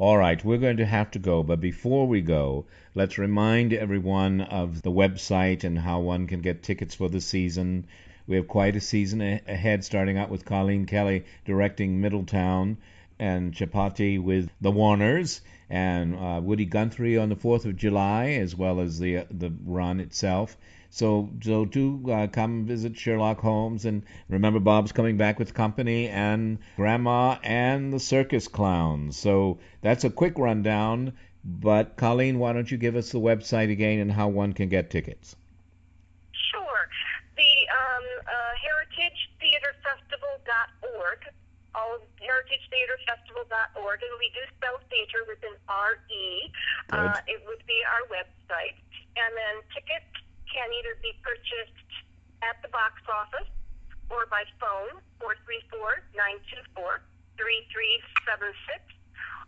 All 0.00 0.16
right, 0.16 0.42
we're 0.42 0.56
going 0.56 0.78
to 0.78 0.86
have 0.86 1.10
to 1.10 1.18
go, 1.18 1.42
but 1.42 1.60
before 1.60 2.08
we 2.08 2.22
go, 2.22 2.64
let's 2.94 3.18
remind 3.18 3.74
everyone 3.74 4.40
of 4.40 4.80
the 4.80 4.90
website 4.90 5.62
and 5.62 5.78
how 5.78 6.00
one 6.00 6.26
can 6.26 6.40
get 6.40 6.62
tickets 6.62 6.94
for 6.94 7.10
the 7.10 7.20
season. 7.20 7.84
We 8.26 8.36
have 8.36 8.48
quite 8.48 8.76
a 8.76 8.80
season 8.80 9.20
ahead, 9.20 9.84
starting 9.84 10.16
out 10.16 10.30
with 10.30 10.46
Colleen 10.46 10.86
Kelly 10.86 11.26
directing 11.44 12.00
Middletown 12.00 12.78
and 13.18 13.52
Chapatti 13.52 14.18
with 14.18 14.48
the 14.62 14.70
Warners 14.70 15.42
and 15.68 16.16
uh, 16.16 16.40
Woody 16.42 16.64
Guthrie 16.64 17.18
on 17.18 17.28
the 17.28 17.36
4th 17.36 17.66
of 17.66 17.76
July, 17.76 18.30
as 18.40 18.56
well 18.56 18.80
as 18.80 19.00
the 19.00 19.26
the 19.30 19.52
run 19.66 20.00
itself. 20.00 20.56
So, 20.90 21.30
so 21.40 21.64
do 21.64 22.10
uh, 22.10 22.26
come 22.26 22.66
visit 22.66 22.96
Sherlock 22.96 23.40
Holmes, 23.40 23.84
and 23.84 24.02
remember 24.28 24.58
Bob's 24.58 24.90
coming 24.92 25.16
back 25.16 25.38
with 25.38 25.54
company 25.54 26.08
and 26.08 26.58
Grandma 26.76 27.38
and 27.44 27.92
the 27.92 28.00
circus 28.00 28.48
clowns. 28.48 29.16
So 29.16 29.58
that's 29.82 30.02
a 30.04 30.10
quick 30.10 30.36
rundown. 30.36 31.12
But 31.44 31.96
Colleen, 31.96 32.38
why 32.38 32.52
don't 32.52 32.70
you 32.70 32.76
give 32.76 32.96
us 32.96 33.12
the 33.12 33.20
website 33.20 33.70
again 33.70 34.00
and 34.00 34.12
how 34.12 34.28
one 34.28 34.52
can 34.52 34.68
get 34.68 34.90
tickets? 34.90 35.36
Sure. 36.32 36.88
The 37.36 37.68
um, 37.70 38.04
uh, 38.26 38.52
heritagetheaterfestival.org 38.60 41.24
all 41.74 41.98
heritagetheaterfestival.org, 42.18 44.02
and 44.02 44.14
we 44.18 44.30
do 44.34 44.42
spell 44.58 44.80
theater 44.90 45.24
with 45.28 45.42
an 45.44 45.54
R-E. 45.68 46.50
Uh, 46.90 47.20
it 47.26 47.42
would 47.46 47.64
be 47.66 47.82
our 47.86 48.02
website. 48.10 48.74
And 49.14 49.36
then 49.36 49.62
tickets 49.74 50.10
can 50.50 50.68
either 50.74 50.98
be 51.00 51.14
purchased 51.22 51.90
at 52.42 52.60
the 52.62 52.68
box 52.68 53.00
office 53.06 53.48
or 54.10 54.26
by 54.26 54.42
phone, 54.58 54.98
434-924-3376, 55.22 56.90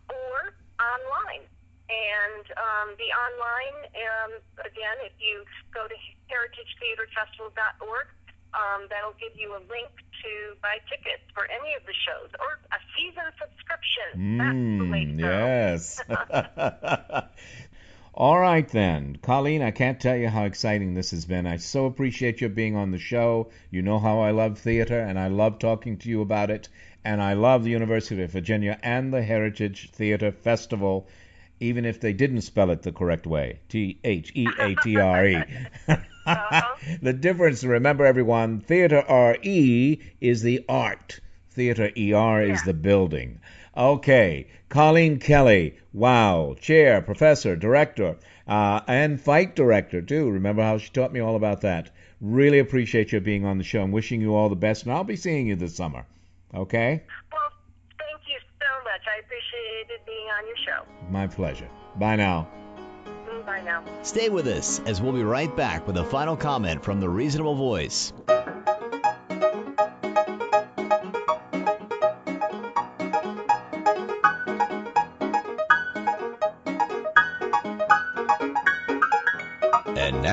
or 0.09 0.55
online. 0.79 1.43
And 1.91 2.45
um, 2.55 2.95
the 2.95 3.11
online, 3.11 3.77
um, 3.91 4.31
again, 4.63 4.97
if 5.03 5.11
you 5.19 5.43
go 5.75 5.85
to 5.85 5.95
heritagetheaterfestival.org, 6.31 8.07
um, 8.53 8.87
that'll 8.89 9.19
give 9.19 9.35
you 9.35 9.51
a 9.51 9.61
link 9.67 9.91
to 10.23 10.55
buy 10.61 10.77
tickets 10.87 11.23
for 11.33 11.43
any 11.51 11.73
of 11.75 11.83
the 11.85 11.93
shows 11.93 12.29
or 12.39 12.59
a 12.71 12.79
season 12.95 13.27
subscription. 13.35 14.37
That's 14.37 14.55
the 14.79 14.87
way 14.89 15.05
to 15.05 15.11
Mm, 15.11 15.19
yes. 15.19 15.99
All 18.15 18.39
right, 18.39 18.67
then. 18.67 19.17
Colleen, 19.23 19.63
I 19.63 19.71
can't 19.71 19.99
tell 19.99 20.15
you 20.15 20.29
how 20.29 20.43
exciting 20.43 20.93
this 20.93 21.09
has 21.11 21.25
been. 21.25 21.47
I 21.47 21.57
so 21.57 21.87
appreciate 21.87 22.41
you 22.41 22.49
being 22.49 22.75
on 22.75 22.91
the 22.91 22.99
show. 22.99 23.49
You 23.71 23.81
know 23.81 23.97
how 23.97 24.19
I 24.19 24.29
love 24.29 24.59
theater, 24.59 24.99
and 24.99 25.17
I 25.17 25.29
love 25.29 25.57
talking 25.57 25.97
to 25.97 26.09
you 26.09 26.21
about 26.21 26.51
it. 26.51 26.69
And 27.03 27.23
I 27.23 27.33
love 27.33 27.63
the 27.63 27.71
University 27.71 28.21
of 28.21 28.31
Virginia 28.31 28.79
and 28.83 29.11
the 29.11 29.23
Heritage 29.23 29.89
Theater 29.91 30.31
Festival, 30.31 31.07
even 31.59 31.85
if 31.85 31.99
they 31.99 32.13
didn't 32.13 32.41
spell 32.41 32.69
it 32.69 32.83
the 32.83 32.91
correct 32.91 33.25
way 33.25 33.59
T 33.67 33.99
H 34.03 34.31
E 34.35 34.47
A 34.59 34.75
T 34.75 34.99
R 34.99 35.27
E. 35.27 35.43
The 37.01 37.13
difference, 37.13 37.63
remember 37.63 38.05
everyone, 38.05 38.59
theater 38.59 39.03
R 39.07 39.37
E 39.41 39.97
is 40.21 40.41
the 40.41 40.63
art, 40.69 41.19
theater 41.49 41.91
ER 41.97 42.41
is 42.43 42.63
the 42.63 42.73
building. 42.73 43.41
Okay, 43.75 44.47
Colleen 44.69 45.17
Kelly, 45.17 45.77
wow, 45.93 46.55
chair, 46.59 47.01
professor, 47.01 47.55
director, 47.55 48.17
uh, 48.47 48.81
and 48.87 49.19
fight 49.19 49.55
director 49.55 50.01
too. 50.01 50.29
Remember 50.29 50.61
how 50.61 50.77
she 50.77 50.89
taught 50.91 51.11
me 51.11 51.19
all 51.19 51.35
about 51.35 51.61
that. 51.61 51.89
Really 52.21 52.59
appreciate 52.59 53.11
you 53.11 53.19
being 53.19 53.45
on 53.45 53.57
the 53.57 53.63
show. 53.63 53.81
I'm 53.81 53.91
wishing 53.91 54.21
you 54.21 54.35
all 54.35 54.49
the 54.49 54.55
best, 54.55 54.83
and 54.83 54.93
I'll 54.93 55.03
be 55.03 55.15
seeing 55.15 55.47
you 55.47 55.55
this 55.55 55.75
summer. 55.75 56.05
Okay? 56.53 57.03
Well, 57.31 57.41
thank 57.97 58.21
you 58.27 58.37
so 58.59 58.83
much. 58.83 59.01
I 59.07 59.19
appreciated 59.19 60.05
being 60.05 60.27
on 60.37 60.45
your 60.45 60.57
show. 60.57 61.09
My 61.09 61.25
pleasure. 61.25 61.67
Bye 61.95 62.15
now. 62.15 62.47
Mm, 63.27 63.45
Bye 63.45 63.61
now. 63.61 63.83
Stay 64.03 64.29
with 64.29 64.45
us 64.47 64.81
as 64.85 65.01
we'll 65.01 65.13
be 65.13 65.23
right 65.23 65.53
back 65.57 65.87
with 65.87 65.97
a 65.97 66.03
final 66.05 66.37
comment 66.37 66.83
from 66.83 66.99
the 66.99 67.09
Reasonable 67.09 67.55
Voice. 67.55 68.13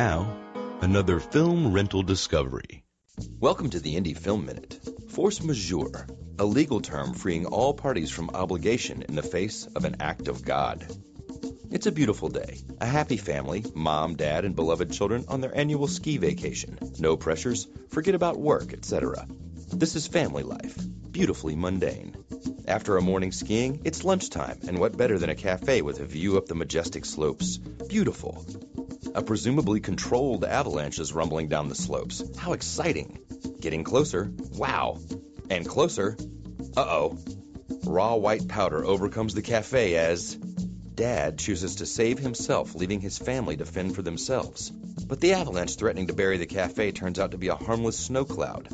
Now, 0.00 0.34
another 0.80 1.20
film 1.20 1.74
rental 1.74 2.02
discovery. 2.02 2.82
Welcome 3.38 3.68
to 3.68 3.80
the 3.80 3.96
Indie 3.96 4.16
Film 4.16 4.46
Minute. 4.46 4.80
Force 5.10 5.42
majeure, 5.42 6.06
a 6.38 6.44
legal 6.46 6.80
term 6.80 7.12
freeing 7.12 7.44
all 7.44 7.74
parties 7.74 8.10
from 8.10 8.30
obligation 8.30 9.02
in 9.02 9.14
the 9.14 9.22
face 9.22 9.66
of 9.76 9.84
an 9.84 9.96
act 10.00 10.28
of 10.28 10.42
God. 10.42 10.86
It's 11.70 11.84
a 11.84 11.92
beautiful 11.92 12.30
day. 12.30 12.60
A 12.80 12.86
happy 12.86 13.18
family, 13.18 13.62
mom, 13.74 14.14
dad, 14.14 14.46
and 14.46 14.56
beloved 14.56 14.90
children 14.90 15.26
on 15.28 15.42
their 15.42 15.54
annual 15.54 15.86
ski 15.86 16.16
vacation. 16.16 16.78
No 16.98 17.18
pressures, 17.18 17.68
forget 17.90 18.14
about 18.14 18.40
work, 18.40 18.72
etc. 18.72 19.26
This 19.70 19.96
is 19.96 20.06
family 20.06 20.44
life, 20.44 20.78
beautifully 21.10 21.56
mundane. 21.56 22.16
After 22.66 22.96
a 22.96 23.02
morning 23.02 23.32
skiing, 23.32 23.82
it's 23.84 24.02
lunchtime, 24.02 24.60
and 24.66 24.78
what 24.78 24.96
better 24.96 25.18
than 25.18 25.28
a 25.28 25.34
cafe 25.34 25.82
with 25.82 26.00
a 26.00 26.06
view 26.06 26.38
up 26.38 26.46
the 26.46 26.54
majestic 26.54 27.04
slopes? 27.04 27.58
Beautiful. 27.58 28.46
A 29.12 29.22
presumably 29.22 29.80
controlled 29.80 30.44
avalanche 30.44 31.00
is 31.00 31.12
rumbling 31.12 31.48
down 31.48 31.68
the 31.68 31.74
slopes. 31.74 32.22
How 32.38 32.52
exciting! 32.52 33.18
Getting 33.60 33.82
closer. 33.82 34.30
Wow. 34.52 34.98
And 35.48 35.66
closer. 35.66 36.16
Uh 36.76 36.86
oh. 36.86 37.18
Raw 37.84 38.16
white 38.16 38.46
powder 38.46 38.84
overcomes 38.84 39.34
the 39.34 39.42
cafe 39.42 39.96
as. 39.96 40.34
Dad 40.34 41.38
chooses 41.38 41.76
to 41.76 41.86
save 41.86 42.18
himself, 42.18 42.74
leaving 42.74 43.00
his 43.00 43.18
family 43.18 43.56
to 43.56 43.64
fend 43.64 43.96
for 43.96 44.02
themselves. 44.02 44.70
But 44.70 45.20
the 45.20 45.32
avalanche 45.32 45.76
threatening 45.76 46.06
to 46.06 46.12
bury 46.12 46.38
the 46.38 46.46
cafe 46.46 46.92
turns 46.92 47.18
out 47.18 47.32
to 47.32 47.38
be 47.38 47.48
a 47.48 47.56
harmless 47.56 47.98
snow 47.98 48.24
cloud. 48.24 48.68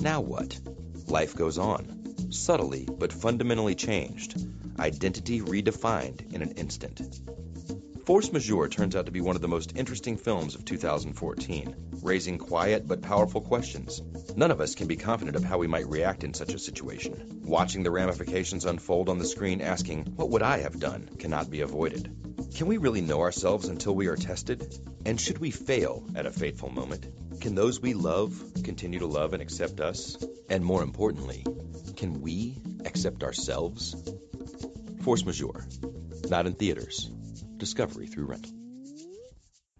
Now 0.00 0.20
what? 0.20 0.58
Life 1.06 1.36
goes 1.36 1.58
on. 1.58 2.30
Subtly, 2.30 2.88
but 2.90 3.12
fundamentally 3.12 3.74
changed. 3.76 4.36
Identity 4.78 5.42
redefined 5.42 6.32
in 6.32 6.42
an 6.42 6.52
instant. 6.52 7.20
Force 8.10 8.32
Majeure 8.32 8.68
turns 8.68 8.96
out 8.96 9.06
to 9.06 9.12
be 9.12 9.20
one 9.20 9.36
of 9.36 9.40
the 9.40 9.46
most 9.46 9.76
interesting 9.76 10.16
films 10.16 10.56
of 10.56 10.64
2014, 10.64 11.76
raising 12.02 12.38
quiet 12.38 12.88
but 12.88 13.02
powerful 13.02 13.40
questions. 13.40 14.02
None 14.34 14.50
of 14.50 14.60
us 14.60 14.74
can 14.74 14.88
be 14.88 14.96
confident 14.96 15.36
of 15.36 15.44
how 15.44 15.58
we 15.58 15.68
might 15.68 15.86
react 15.86 16.24
in 16.24 16.34
such 16.34 16.52
a 16.52 16.58
situation. 16.58 17.40
Watching 17.44 17.84
the 17.84 17.92
ramifications 17.92 18.64
unfold 18.64 19.08
on 19.08 19.18
the 19.18 19.24
screen, 19.24 19.60
asking, 19.60 20.06
What 20.16 20.30
would 20.30 20.42
I 20.42 20.58
have 20.58 20.80
done? 20.80 21.08
cannot 21.20 21.52
be 21.52 21.60
avoided. 21.60 22.12
Can 22.56 22.66
we 22.66 22.78
really 22.78 23.00
know 23.00 23.20
ourselves 23.20 23.68
until 23.68 23.94
we 23.94 24.08
are 24.08 24.16
tested? 24.16 24.76
And 25.06 25.20
should 25.20 25.38
we 25.38 25.52
fail 25.52 26.04
at 26.16 26.26
a 26.26 26.32
fateful 26.32 26.70
moment? 26.70 27.06
Can 27.40 27.54
those 27.54 27.80
we 27.80 27.94
love 27.94 28.34
continue 28.64 28.98
to 28.98 29.06
love 29.06 29.34
and 29.34 29.40
accept 29.40 29.78
us? 29.78 30.16
And 30.48 30.64
more 30.64 30.82
importantly, 30.82 31.46
can 31.96 32.20
we 32.20 32.60
accept 32.84 33.22
ourselves? 33.22 33.94
Force 35.02 35.24
Majeure. 35.24 35.64
Not 36.28 36.48
in 36.48 36.54
theaters. 36.54 37.08
Discovery 37.60 38.06
through 38.06 38.24
rental. 38.24 38.54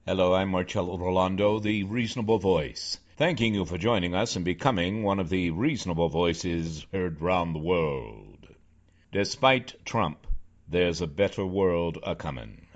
Hello, 0.05 0.35
I'm 0.35 0.51
Marcello 0.51 0.99
Rollando, 0.99 1.63
the 1.63 1.85
Reasonable 1.85 2.39
Voice. 2.39 2.99
Thanking 3.17 3.55
you 3.55 3.65
for 3.65 3.79
joining 3.79 4.15
us 4.15 4.37
and 4.37 4.45
becoming 4.45 5.03
one 5.03 5.19
of 5.19 5.31
the 5.31 5.51
reasonable 5.51 6.11
voices 6.11 6.87
heard 6.93 7.23
round 7.23 7.55
the 7.55 7.59
world. 7.59 8.47
Despite 9.13 9.83
Trump, 9.87 10.27
there's 10.69 11.01
a 11.01 11.07
better 11.07 11.47
world 11.47 11.97
a 12.03 12.15
comin'. 12.15 12.67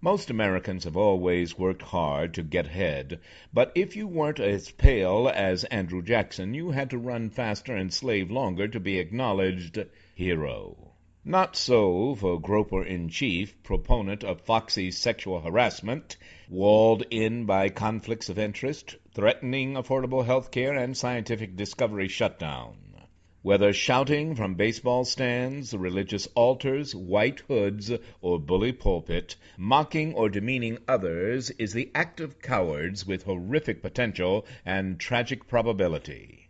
Most 0.00 0.30
Americans 0.30 0.84
have 0.84 0.96
always 0.96 1.58
worked 1.58 1.82
hard 1.82 2.34
to 2.34 2.44
get 2.44 2.66
ahead, 2.66 3.18
but 3.52 3.72
if 3.74 3.96
you 3.96 4.06
weren't 4.06 4.38
as 4.38 4.70
pale 4.70 5.28
as 5.28 5.64
Andrew 5.64 6.02
Jackson, 6.02 6.54
you 6.54 6.70
had 6.70 6.90
to 6.90 6.98
run 6.98 7.30
faster 7.30 7.74
and 7.74 7.92
slave 7.92 8.30
longer 8.30 8.68
to 8.68 8.78
be 8.78 9.00
acknowledged 9.00 9.84
hero. 10.14 10.89
Not 11.22 11.54
so 11.54 12.14
for 12.14 12.40
Groper 12.40 12.82
in 12.82 13.10
Chief, 13.10 13.62
proponent 13.62 14.24
of 14.24 14.40
Foxy's 14.40 14.96
sexual 14.96 15.42
harassment, 15.42 16.16
walled 16.48 17.04
in 17.10 17.44
by 17.44 17.68
conflicts 17.68 18.30
of 18.30 18.38
interest, 18.38 18.96
threatening 19.12 19.74
affordable 19.74 20.24
health 20.24 20.50
care 20.50 20.72
and 20.72 20.96
scientific 20.96 21.56
discovery 21.56 22.08
shutdown. 22.08 23.04
Whether 23.42 23.74
shouting 23.74 24.34
from 24.34 24.54
baseball 24.54 25.04
stands, 25.04 25.74
religious 25.74 26.26
altars, 26.34 26.94
white 26.94 27.40
hoods, 27.40 27.92
or 28.22 28.38
bully 28.38 28.72
pulpit, 28.72 29.36
mocking 29.58 30.14
or 30.14 30.30
demeaning 30.30 30.78
others 30.88 31.50
is 31.50 31.74
the 31.74 31.90
act 31.94 32.20
of 32.20 32.40
cowards 32.40 33.06
with 33.06 33.24
horrific 33.24 33.82
potential 33.82 34.46
and 34.64 34.98
tragic 34.98 35.46
probability. 35.46 36.48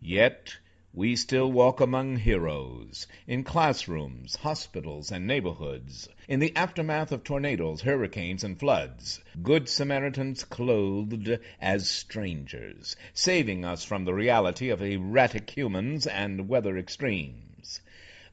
Yet 0.00 0.58
we 0.94 1.16
still 1.16 1.50
walk 1.50 1.80
among 1.80 2.18
heroes, 2.18 3.06
in 3.26 3.42
classrooms, 3.42 4.36
hospitals, 4.36 5.10
and 5.10 5.26
neighborhoods, 5.26 6.06
in 6.28 6.38
the 6.38 6.54
aftermath 6.54 7.10
of 7.10 7.24
tornadoes, 7.24 7.80
hurricanes, 7.80 8.44
and 8.44 8.58
floods, 8.60 9.18
good 9.42 9.66
Samaritans 9.70 10.44
clothed 10.44 11.38
as 11.58 11.88
strangers, 11.88 12.94
saving 13.14 13.64
us 13.64 13.84
from 13.84 14.04
the 14.04 14.12
reality 14.12 14.68
of 14.68 14.82
erratic 14.82 15.48
humans 15.56 16.06
and 16.06 16.46
weather 16.46 16.76
extremes. 16.76 17.80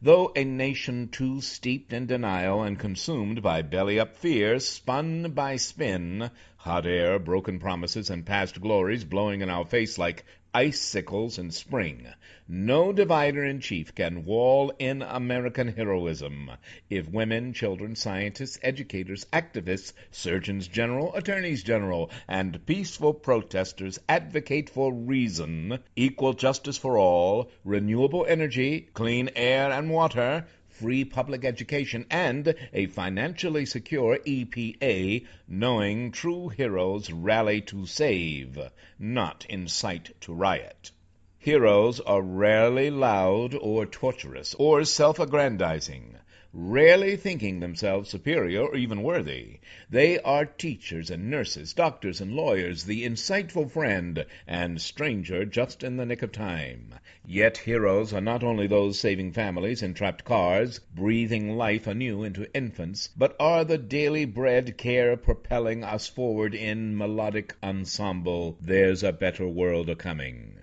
Though 0.02 0.32
a 0.36 0.44
nation 0.44 1.10
too 1.10 1.42
steeped 1.42 1.94
in 1.94 2.08
denial 2.08 2.64
and 2.64 2.80
consumed 2.80 3.42
by 3.42 3.62
belly-up 3.62 4.16
fear, 4.16 4.60
spun 4.60 5.32
by 5.32 5.58
spin, 5.58 6.32
hot 6.58 6.86
air, 6.86 7.20
broken 7.20 7.60
promises, 7.60 8.10
and 8.10 8.26
past 8.26 8.60
glories 8.60 9.04
blowing 9.06 9.42
in 9.42 9.50
our 9.50 9.66
face 9.66 9.98
like 9.98 10.26
icicles 10.54 11.38
in 11.38 11.52
spring, 11.52 12.08
no 12.48 12.92
divider 12.92 13.46
in 13.46 13.60
chief 13.60 13.94
can 13.94 14.26
wall 14.26 14.74
in 14.80 15.02
American 15.04 15.68
heroism. 15.68 16.50
If 16.90 17.08
women, 17.08 17.54
children, 17.54 17.96
scientists, 17.96 18.58
educators, 18.64 19.26
activists, 19.32 19.94
surgeons 20.10 20.68
general, 20.68 21.14
attorneys 21.16 21.62
general, 21.62 22.10
and 22.28 22.66
peaceful 22.66 23.14
protesters 23.14 24.00
advocate 24.10 24.70
for 24.70 24.92
reason, 24.92 25.80
equal 25.96 26.34
justice 26.34 26.78
for 26.78 26.98
all, 26.98 27.52
renewable 27.64 28.26
energy, 28.28 28.90
clean 28.94 29.30
air 29.36 29.72
and 29.72 29.92
water, 29.92 30.48
free 30.80 31.04
public 31.04 31.44
education, 31.44 32.06
and 32.10 32.56
a 32.72 32.86
financially 32.88 33.66
secure 33.66 34.18
EPA, 34.26 35.26
knowing 35.46 36.10
true 36.10 36.48
heroes 36.48 37.12
rally 37.12 37.60
to 37.60 37.86
save, 37.86 38.58
not 38.98 39.46
incite 39.50 40.10
to 40.22 40.34
riot. 40.34 40.92
Heroes 41.38 42.00
are 42.00 42.22
rarely 42.22 42.90
loud 42.90 43.54
or 43.56 43.86
torturous 43.86 44.54
or 44.56 44.86
self-aggrandizing, 44.86 46.16
rarely 46.54 47.16
thinking 47.16 47.60
themselves 47.60 48.10
superior 48.10 48.62
or 48.62 48.76
even 48.76 49.04
worthy. 49.04 49.60
They 49.90 50.20
are 50.20 50.46
teachers 50.46 51.10
and 51.10 51.30
nurses, 51.30 51.74
doctors 51.74 52.22
and 52.22 52.34
lawyers, 52.34 52.86
the 52.86 53.06
insightful 53.06 53.70
friend 53.70 54.26
and 54.48 54.82
stranger 54.82 55.46
just 55.46 55.84
in 55.84 55.98
the 55.98 56.06
nick 56.06 56.22
of 56.24 56.32
time. 56.32 56.96
Yet 57.28 57.58
heroes 57.58 58.14
are 58.14 58.22
not 58.22 58.46
only 58.46 58.66
those 58.66 58.98
saving 58.98 59.34
families 59.34 59.84
in 59.84 59.94
trapped 59.94 60.24
cars, 60.24 60.80
breathing 60.80 61.58
life 61.58 61.86
anew 61.86 62.24
into 62.24 62.50
infants, 62.54 63.10
but 63.18 63.36
are 63.38 63.66
the 63.66 63.78
daily 63.78 64.24
bread 64.24 64.78
care 64.78 65.18
propelling 65.18 65.84
us 65.84 66.08
forward 66.08 66.56
in 66.56 66.98
melodic 66.98 67.58
ensemble, 67.62 68.58
There's 68.62 69.04
a 69.04 69.12
Better 69.12 69.46
World 69.46 69.90
a-Coming. 69.90 70.60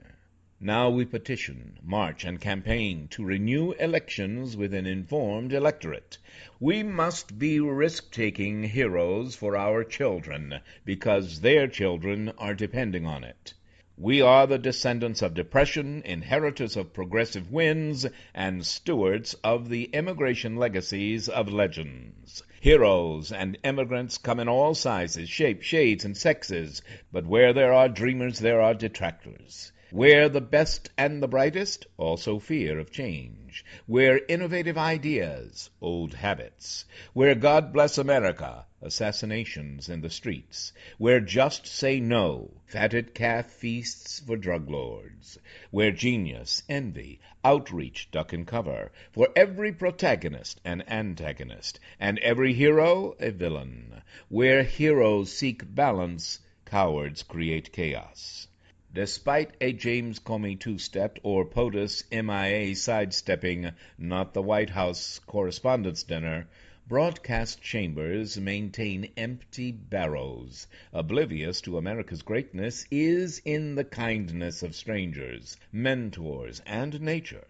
Now 0.59 0.89
we 0.89 1.05
petition, 1.05 1.79
march, 1.83 2.25
and 2.25 2.41
campaign 2.41 3.09
to 3.09 3.23
renew 3.23 3.73
elections 3.73 4.57
with 4.57 4.73
an 4.73 4.87
informed 4.87 5.53
electorate. 5.53 6.17
We 6.59 6.83
must 6.83 7.39
be 7.39 7.61
risk-taking 7.61 8.63
heroes 8.63 9.37
for 9.37 9.59
our 9.59 9.85
children, 9.85 10.61
because 10.87 11.43
their 11.43 11.69
children 11.69 12.33
are 12.39 12.55
depending 12.55 13.05
on 13.05 13.25
it. 13.25 13.53
We 13.99 14.21
are 14.21 14.47
the 14.47 14.59
descendants 14.59 15.23
of 15.23 15.33
depression, 15.33 16.03
inheritors 16.05 16.77
of 16.77 16.93
progressive 16.93 17.51
winds, 17.51 18.05
and 18.35 18.67
stewards 18.67 19.33
of 19.43 19.71
the 19.71 19.85
immigration 19.85 20.57
legacies 20.57 21.31
of 21.31 21.51
legends. 21.51 22.43
Heroes 22.61 23.33
and 23.33 23.57
emigrants 23.65 24.19
come 24.19 24.39
in 24.39 24.49
all 24.49 24.75
sizes, 24.75 25.31
shapes, 25.31 25.65
shades, 25.65 26.05
and 26.05 26.15
sexes, 26.15 26.83
but 27.11 27.25
where 27.25 27.55
there 27.55 27.73
are 27.73 27.89
dreamers 27.89 28.39
there 28.39 28.61
are 28.61 28.75
detractors. 28.75 29.73
Where 29.91 30.29
the 30.29 30.43
best 30.43 30.91
and 30.99 31.23
the 31.23 31.29
brightest, 31.29 31.87
also 31.97 32.39
fear 32.39 32.79
of 32.79 32.91
change. 32.91 33.65
Where 33.87 34.21
innovative 34.29 34.77
ideas, 34.77 35.71
old 35.81 36.13
habits. 36.13 36.85
Where 37.15 37.35
God 37.35 37.73
bless 37.73 37.97
America, 37.97 38.66
assassinations 38.83 39.89
in 39.89 40.03
the 40.03 40.11
streets. 40.11 40.73
Where 40.99 41.21
just 41.21 41.67
say 41.67 41.99
no, 41.99 42.51
fatted 42.67 43.15
calf 43.15 43.47
feasts 43.47 44.21
for 44.21 44.37
drug 44.37 44.69
lords. 44.69 45.39
Where 45.71 45.91
genius, 45.91 46.63
envy, 46.69 47.19
outreach 47.43 48.11
duck 48.11 48.35
and 48.35 48.47
cover. 48.47 48.93
For 49.13 49.31
every 49.35 49.73
protagonist 49.73 50.61
an 50.65 50.83
antagonist, 50.89 51.81
and 51.99 52.19
every 52.19 52.53
hero 52.53 53.15
a 53.19 53.31
villain. 53.31 54.03
Where 54.29 54.63
heroes 54.63 55.33
seek 55.33 55.75
balance, 55.75 56.41
cowards 56.67 57.23
create 57.23 57.73
chaos. 57.73 58.47
Despite 58.93 59.51
a 59.61 59.73
James 59.73 60.19
Comey 60.19 60.59
two-step 60.59 61.19
or 61.23 61.45
POTUS 61.45 62.05
MIA 62.11 62.75
sidestepping 62.75 63.73
not 63.99 64.33
the 64.35 64.43
White 64.43 64.71
House 64.71 65.19
Correspondents' 65.27 66.03
Dinner, 66.03 66.47
broadcast 66.89 67.61
chambers 67.61 68.39
maintain 68.39 69.11
empty 69.17 69.73
barrows. 69.73 70.69
Oblivious 70.93 71.61
to 71.61 71.77
America's 71.77 72.23
greatness 72.23 72.87
is 72.93 73.43
in 73.45 73.75
the 73.75 73.83
kindness 73.83 74.63
of 74.63 74.73
strangers, 74.73 75.57
mentors, 75.73 76.63
and 76.65 77.01
nature. 77.01 77.49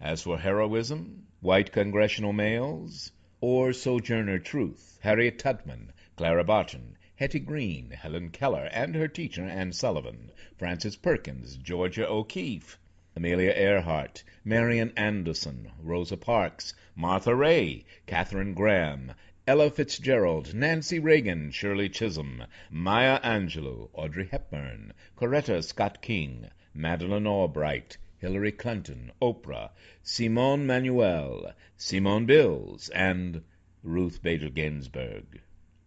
As 0.00 0.22
for 0.22 0.38
heroism, 0.38 1.26
white 1.40 1.70
congressional 1.70 2.32
males, 2.32 3.12
or 3.42 3.74
Sojourner 3.74 4.38
Truth, 4.38 4.98
Harriet 5.02 5.38
Tubman, 5.38 5.92
Clara 6.16 6.42
Barton, 6.42 6.96
Hetty 7.16 7.40
Green, 7.40 7.90
Helen 7.90 8.30
Keller 8.30 8.70
and 8.72 8.94
her 8.94 9.06
teacher 9.06 9.44
Anne 9.44 9.72
Sullivan, 9.72 10.30
Frances 10.56 10.96
Perkins, 10.96 11.58
Georgia 11.58 12.08
O'Keeffe, 12.08 12.78
Amelia 13.14 13.52
Earhart, 13.52 14.24
Marian 14.42 14.90
Anderson, 14.96 15.70
Rosa 15.78 16.16
Parks, 16.16 16.74
Martha 16.94 17.34
Raye, 17.34 17.84
Katharine 18.06 18.54
Graham, 18.54 19.12
Ella 19.46 19.70
Fitzgerald, 19.70 20.54
Nancy 20.54 20.98
Reagan, 20.98 21.50
Shirley 21.50 21.88
Chisholm, 21.88 22.44
Maya 22.70 23.20
Angelou, 23.22 23.90
Audrey 23.92 24.26
Hepburn, 24.26 24.94
Coretta 25.16 25.62
Scott 25.62 26.00
King, 26.00 26.48
Madeleine 26.72 27.26
Albright, 27.26 27.98
Hillary 28.18 28.52
Clinton, 28.52 29.12
Oprah, 29.20 29.70
Simone 30.02 30.64
Manuel, 30.64 31.52
Simone 31.76 32.24
Biles, 32.24 32.88
and 32.90 33.42
Ruth 33.82 34.22
Bader 34.22 34.48
Ginsburg. 34.48 35.40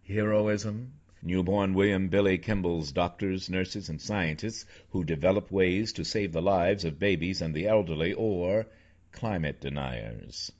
Heroism? 0.06 0.92
Newborn 1.28 1.74
William 1.74 2.06
Billy 2.06 2.38
Kimmel's 2.38 2.92
doctors, 2.92 3.50
nurses, 3.50 3.88
and 3.88 4.00
scientists 4.00 4.64
who 4.90 5.02
develop 5.02 5.50
ways 5.50 5.92
to 5.94 6.04
save 6.04 6.30
the 6.30 6.40
lives 6.40 6.84
of 6.84 7.00
babies 7.00 7.42
and 7.42 7.52
the 7.52 7.66
elderly, 7.66 8.12
or 8.12 8.68
climate 9.10 9.60
deniers. 9.60 10.52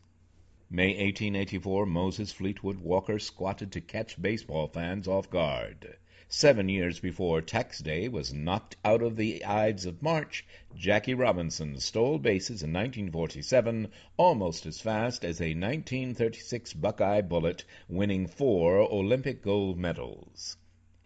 May 0.68 0.88
1884, 0.88 1.86
Moses 1.86 2.32
Fleetwood 2.32 2.80
Walker 2.80 3.20
squatted 3.20 3.70
to 3.70 3.80
catch 3.80 4.20
baseball 4.20 4.66
fans 4.66 5.06
off 5.06 5.30
guard. 5.30 5.98
Seven 6.28 6.68
years 6.68 6.98
before 6.98 7.40
Tax 7.40 7.78
Day 7.78 8.08
was 8.08 8.34
knocked 8.34 8.74
out 8.84 9.00
of 9.00 9.14
the 9.14 9.44
Ides 9.44 9.86
of 9.86 10.02
March, 10.02 10.44
Jackie 10.74 11.14
Robinson 11.14 11.78
stole 11.78 12.18
bases 12.18 12.64
in 12.64 12.72
1947 12.72 13.92
almost 14.16 14.66
as 14.66 14.80
fast 14.80 15.24
as 15.24 15.40
a 15.40 15.54
1936 15.54 16.72
Buckeye 16.72 17.20
bullet, 17.20 17.64
winning 17.88 18.26
four 18.26 18.80
Olympic 18.80 19.40
gold 19.40 19.78
medals. 19.78 20.56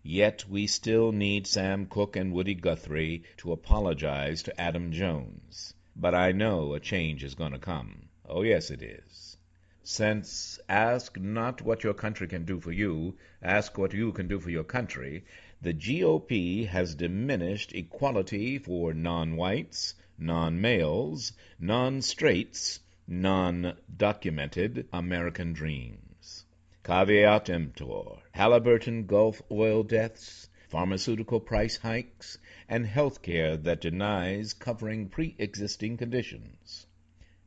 Yet 0.02 0.48
we 0.48 0.66
still 0.66 1.12
need 1.12 1.46
Sam 1.46 1.84
Cooke 1.84 2.16
and 2.16 2.32
Woody 2.32 2.54
Guthrie 2.54 3.22
to 3.36 3.52
apologize 3.52 4.42
to 4.44 4.58
Adam 4.58 4.90
Jones. 4.90 5.74
But 5.94 6.14
I 6.14 6.32
know 6.32 6.72
a 6.72 6.80
change 6.80 7.22
is 7.24 7.34
going 7.34 7.52
to 7.52 7.58
come. 7.58 8.08
Oh, 8.24 8.40
yes, 8.40 8.70
it 8.70 8.82
is. 8.82 9.29
Since 9.82 10.60
ask 10.68 11.18
not 11.18 11.62
what 11.62 11.84
your 11.84 11.94
country 11.94 12.28
can 12.28 12.44
do 12.44 12.60
for 12.60 12.70
you, 12.70 13.16
ask 13.40 13.78
what 13.78 13.94
you 13.94 14.12
can 14.12 14.28
do 14.28 14.38
for 14.38 14.50
your 14.50 14.62
country, 14.62 15.24
the 15.62 15.72
GOP 15.72 16.66
has 16.66 16.94
diminished 16.94 17.74
equality 17.74 18.58
for 18.58 18.92
non-whites, 18.92 19.94
non-males, 20.18 21.32
non-straights, 21.58 22.80
non-documented 23.08 24.86
American 24.92 25.54
dreams. 25.54 26.44
Caveat 26.84 27.48
emptor. 27.48 28.18
Halliburton 28.32 29.06
Gulf 29.06 29.40
oil 29.50 29.82
deaths, 29.82 30.50
pharmaceutical 30.68 31.40
price 31.40 31.78
hikes, 31.78 32.36
and 32.68 32.86
health 32.86 33.22
care 33.22 33.56
that 33.56 33.80
denies 33.80 34.52
covering 34.52 35.08
pre-existing 35.08 35.96
conditions. 35.96 36.86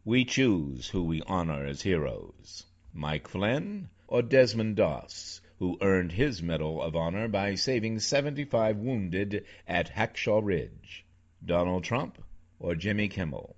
We 0.06 0.26
choose 0.26 0.90
who 0.90 1.06
we 1.06 1.22
honor 1.22 1.66
as 1.66 1.84
heroes 1.84 2.66
Mike 2.94 3.26
Flynn 3.26 3.88
or 4.06 4.22
Desmond 4.22 4.76
Doss, 4.76 5.40
who 5.60 5.78
earned 5.80 6.12
his 6.12 6.44
Medal 6.44 6.82
of 6.82 6.94
Honor 6.94 7.30
by 7.30 7.56
saving 7.56 8.00
75 8.00 8.76
wounded 8.80 9.46
at 9.66 9.92
Hacksaw 9.92 10.42
Ridge, 10.44 11.06
Donald 11.46 11.86
Trump 11.86 12.22
or 12.60 12.76
Jimmy 12.76 13.08
Kimmel. 13.08 13.56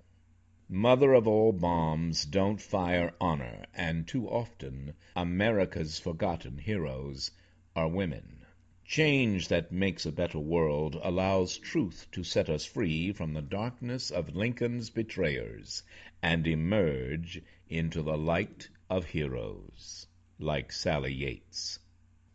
Mother 0.68 1.14
of 1.14 1.26
all 1.26 1.50
bombs 1.50 2.24
don't 2.24 2.62
fire 2.62 3.12
honor, 3.20 3.64
and 3.74 4.06
too 4.06 4.28
often 4.28 4.94
America's 5.16 5.98
forgotten 5.98 6.58
heroes 6.58 7.32
are 7.74 7.88
women. 7.88 8.45
Change 8.88 9.48
that 9.48 9.72
makes 9.72 10.06
a 10.06 10.12
better 10.12 10.38
world 10.38 10.96
allows 11.02 11.58
truth 11.58 12.06
to 12.12 12.22
set 12.22 12.48
us 12.48 12.64
free 12.64 13.10
from 13.10 13.32
the 13.32 13.42
darkness 13.42 14.12
of 14.12 14.36
Lincoln's 14.36 14.90
betrayers 14.90 15.82
and 16.22 16.46
emerge 16.46 17.42
into 17.68 18.00
the 18.00 18.16
light 18.16 18.68
of 18.88 19.06
heroes 19.06 20.06
like 20.38 20.70
Sally 20.70 21.12
Yates. 21.12 21.80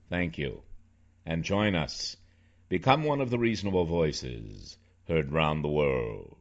Thank 0.09 0.37
you. 0.37 0.63
And 1.25 1.45
join 1.45 1.73
us. 1.73 2.17
Become 2.67 3.05
one 3.05 3.21
of 3.21 3.29
the 3.29 3.39
reasonable 3.39 3.85
voices 3.85 4.77
heard 5.07 5.31
round 5.31 5.63
the 5.63 5.69
world. 5.69 6.40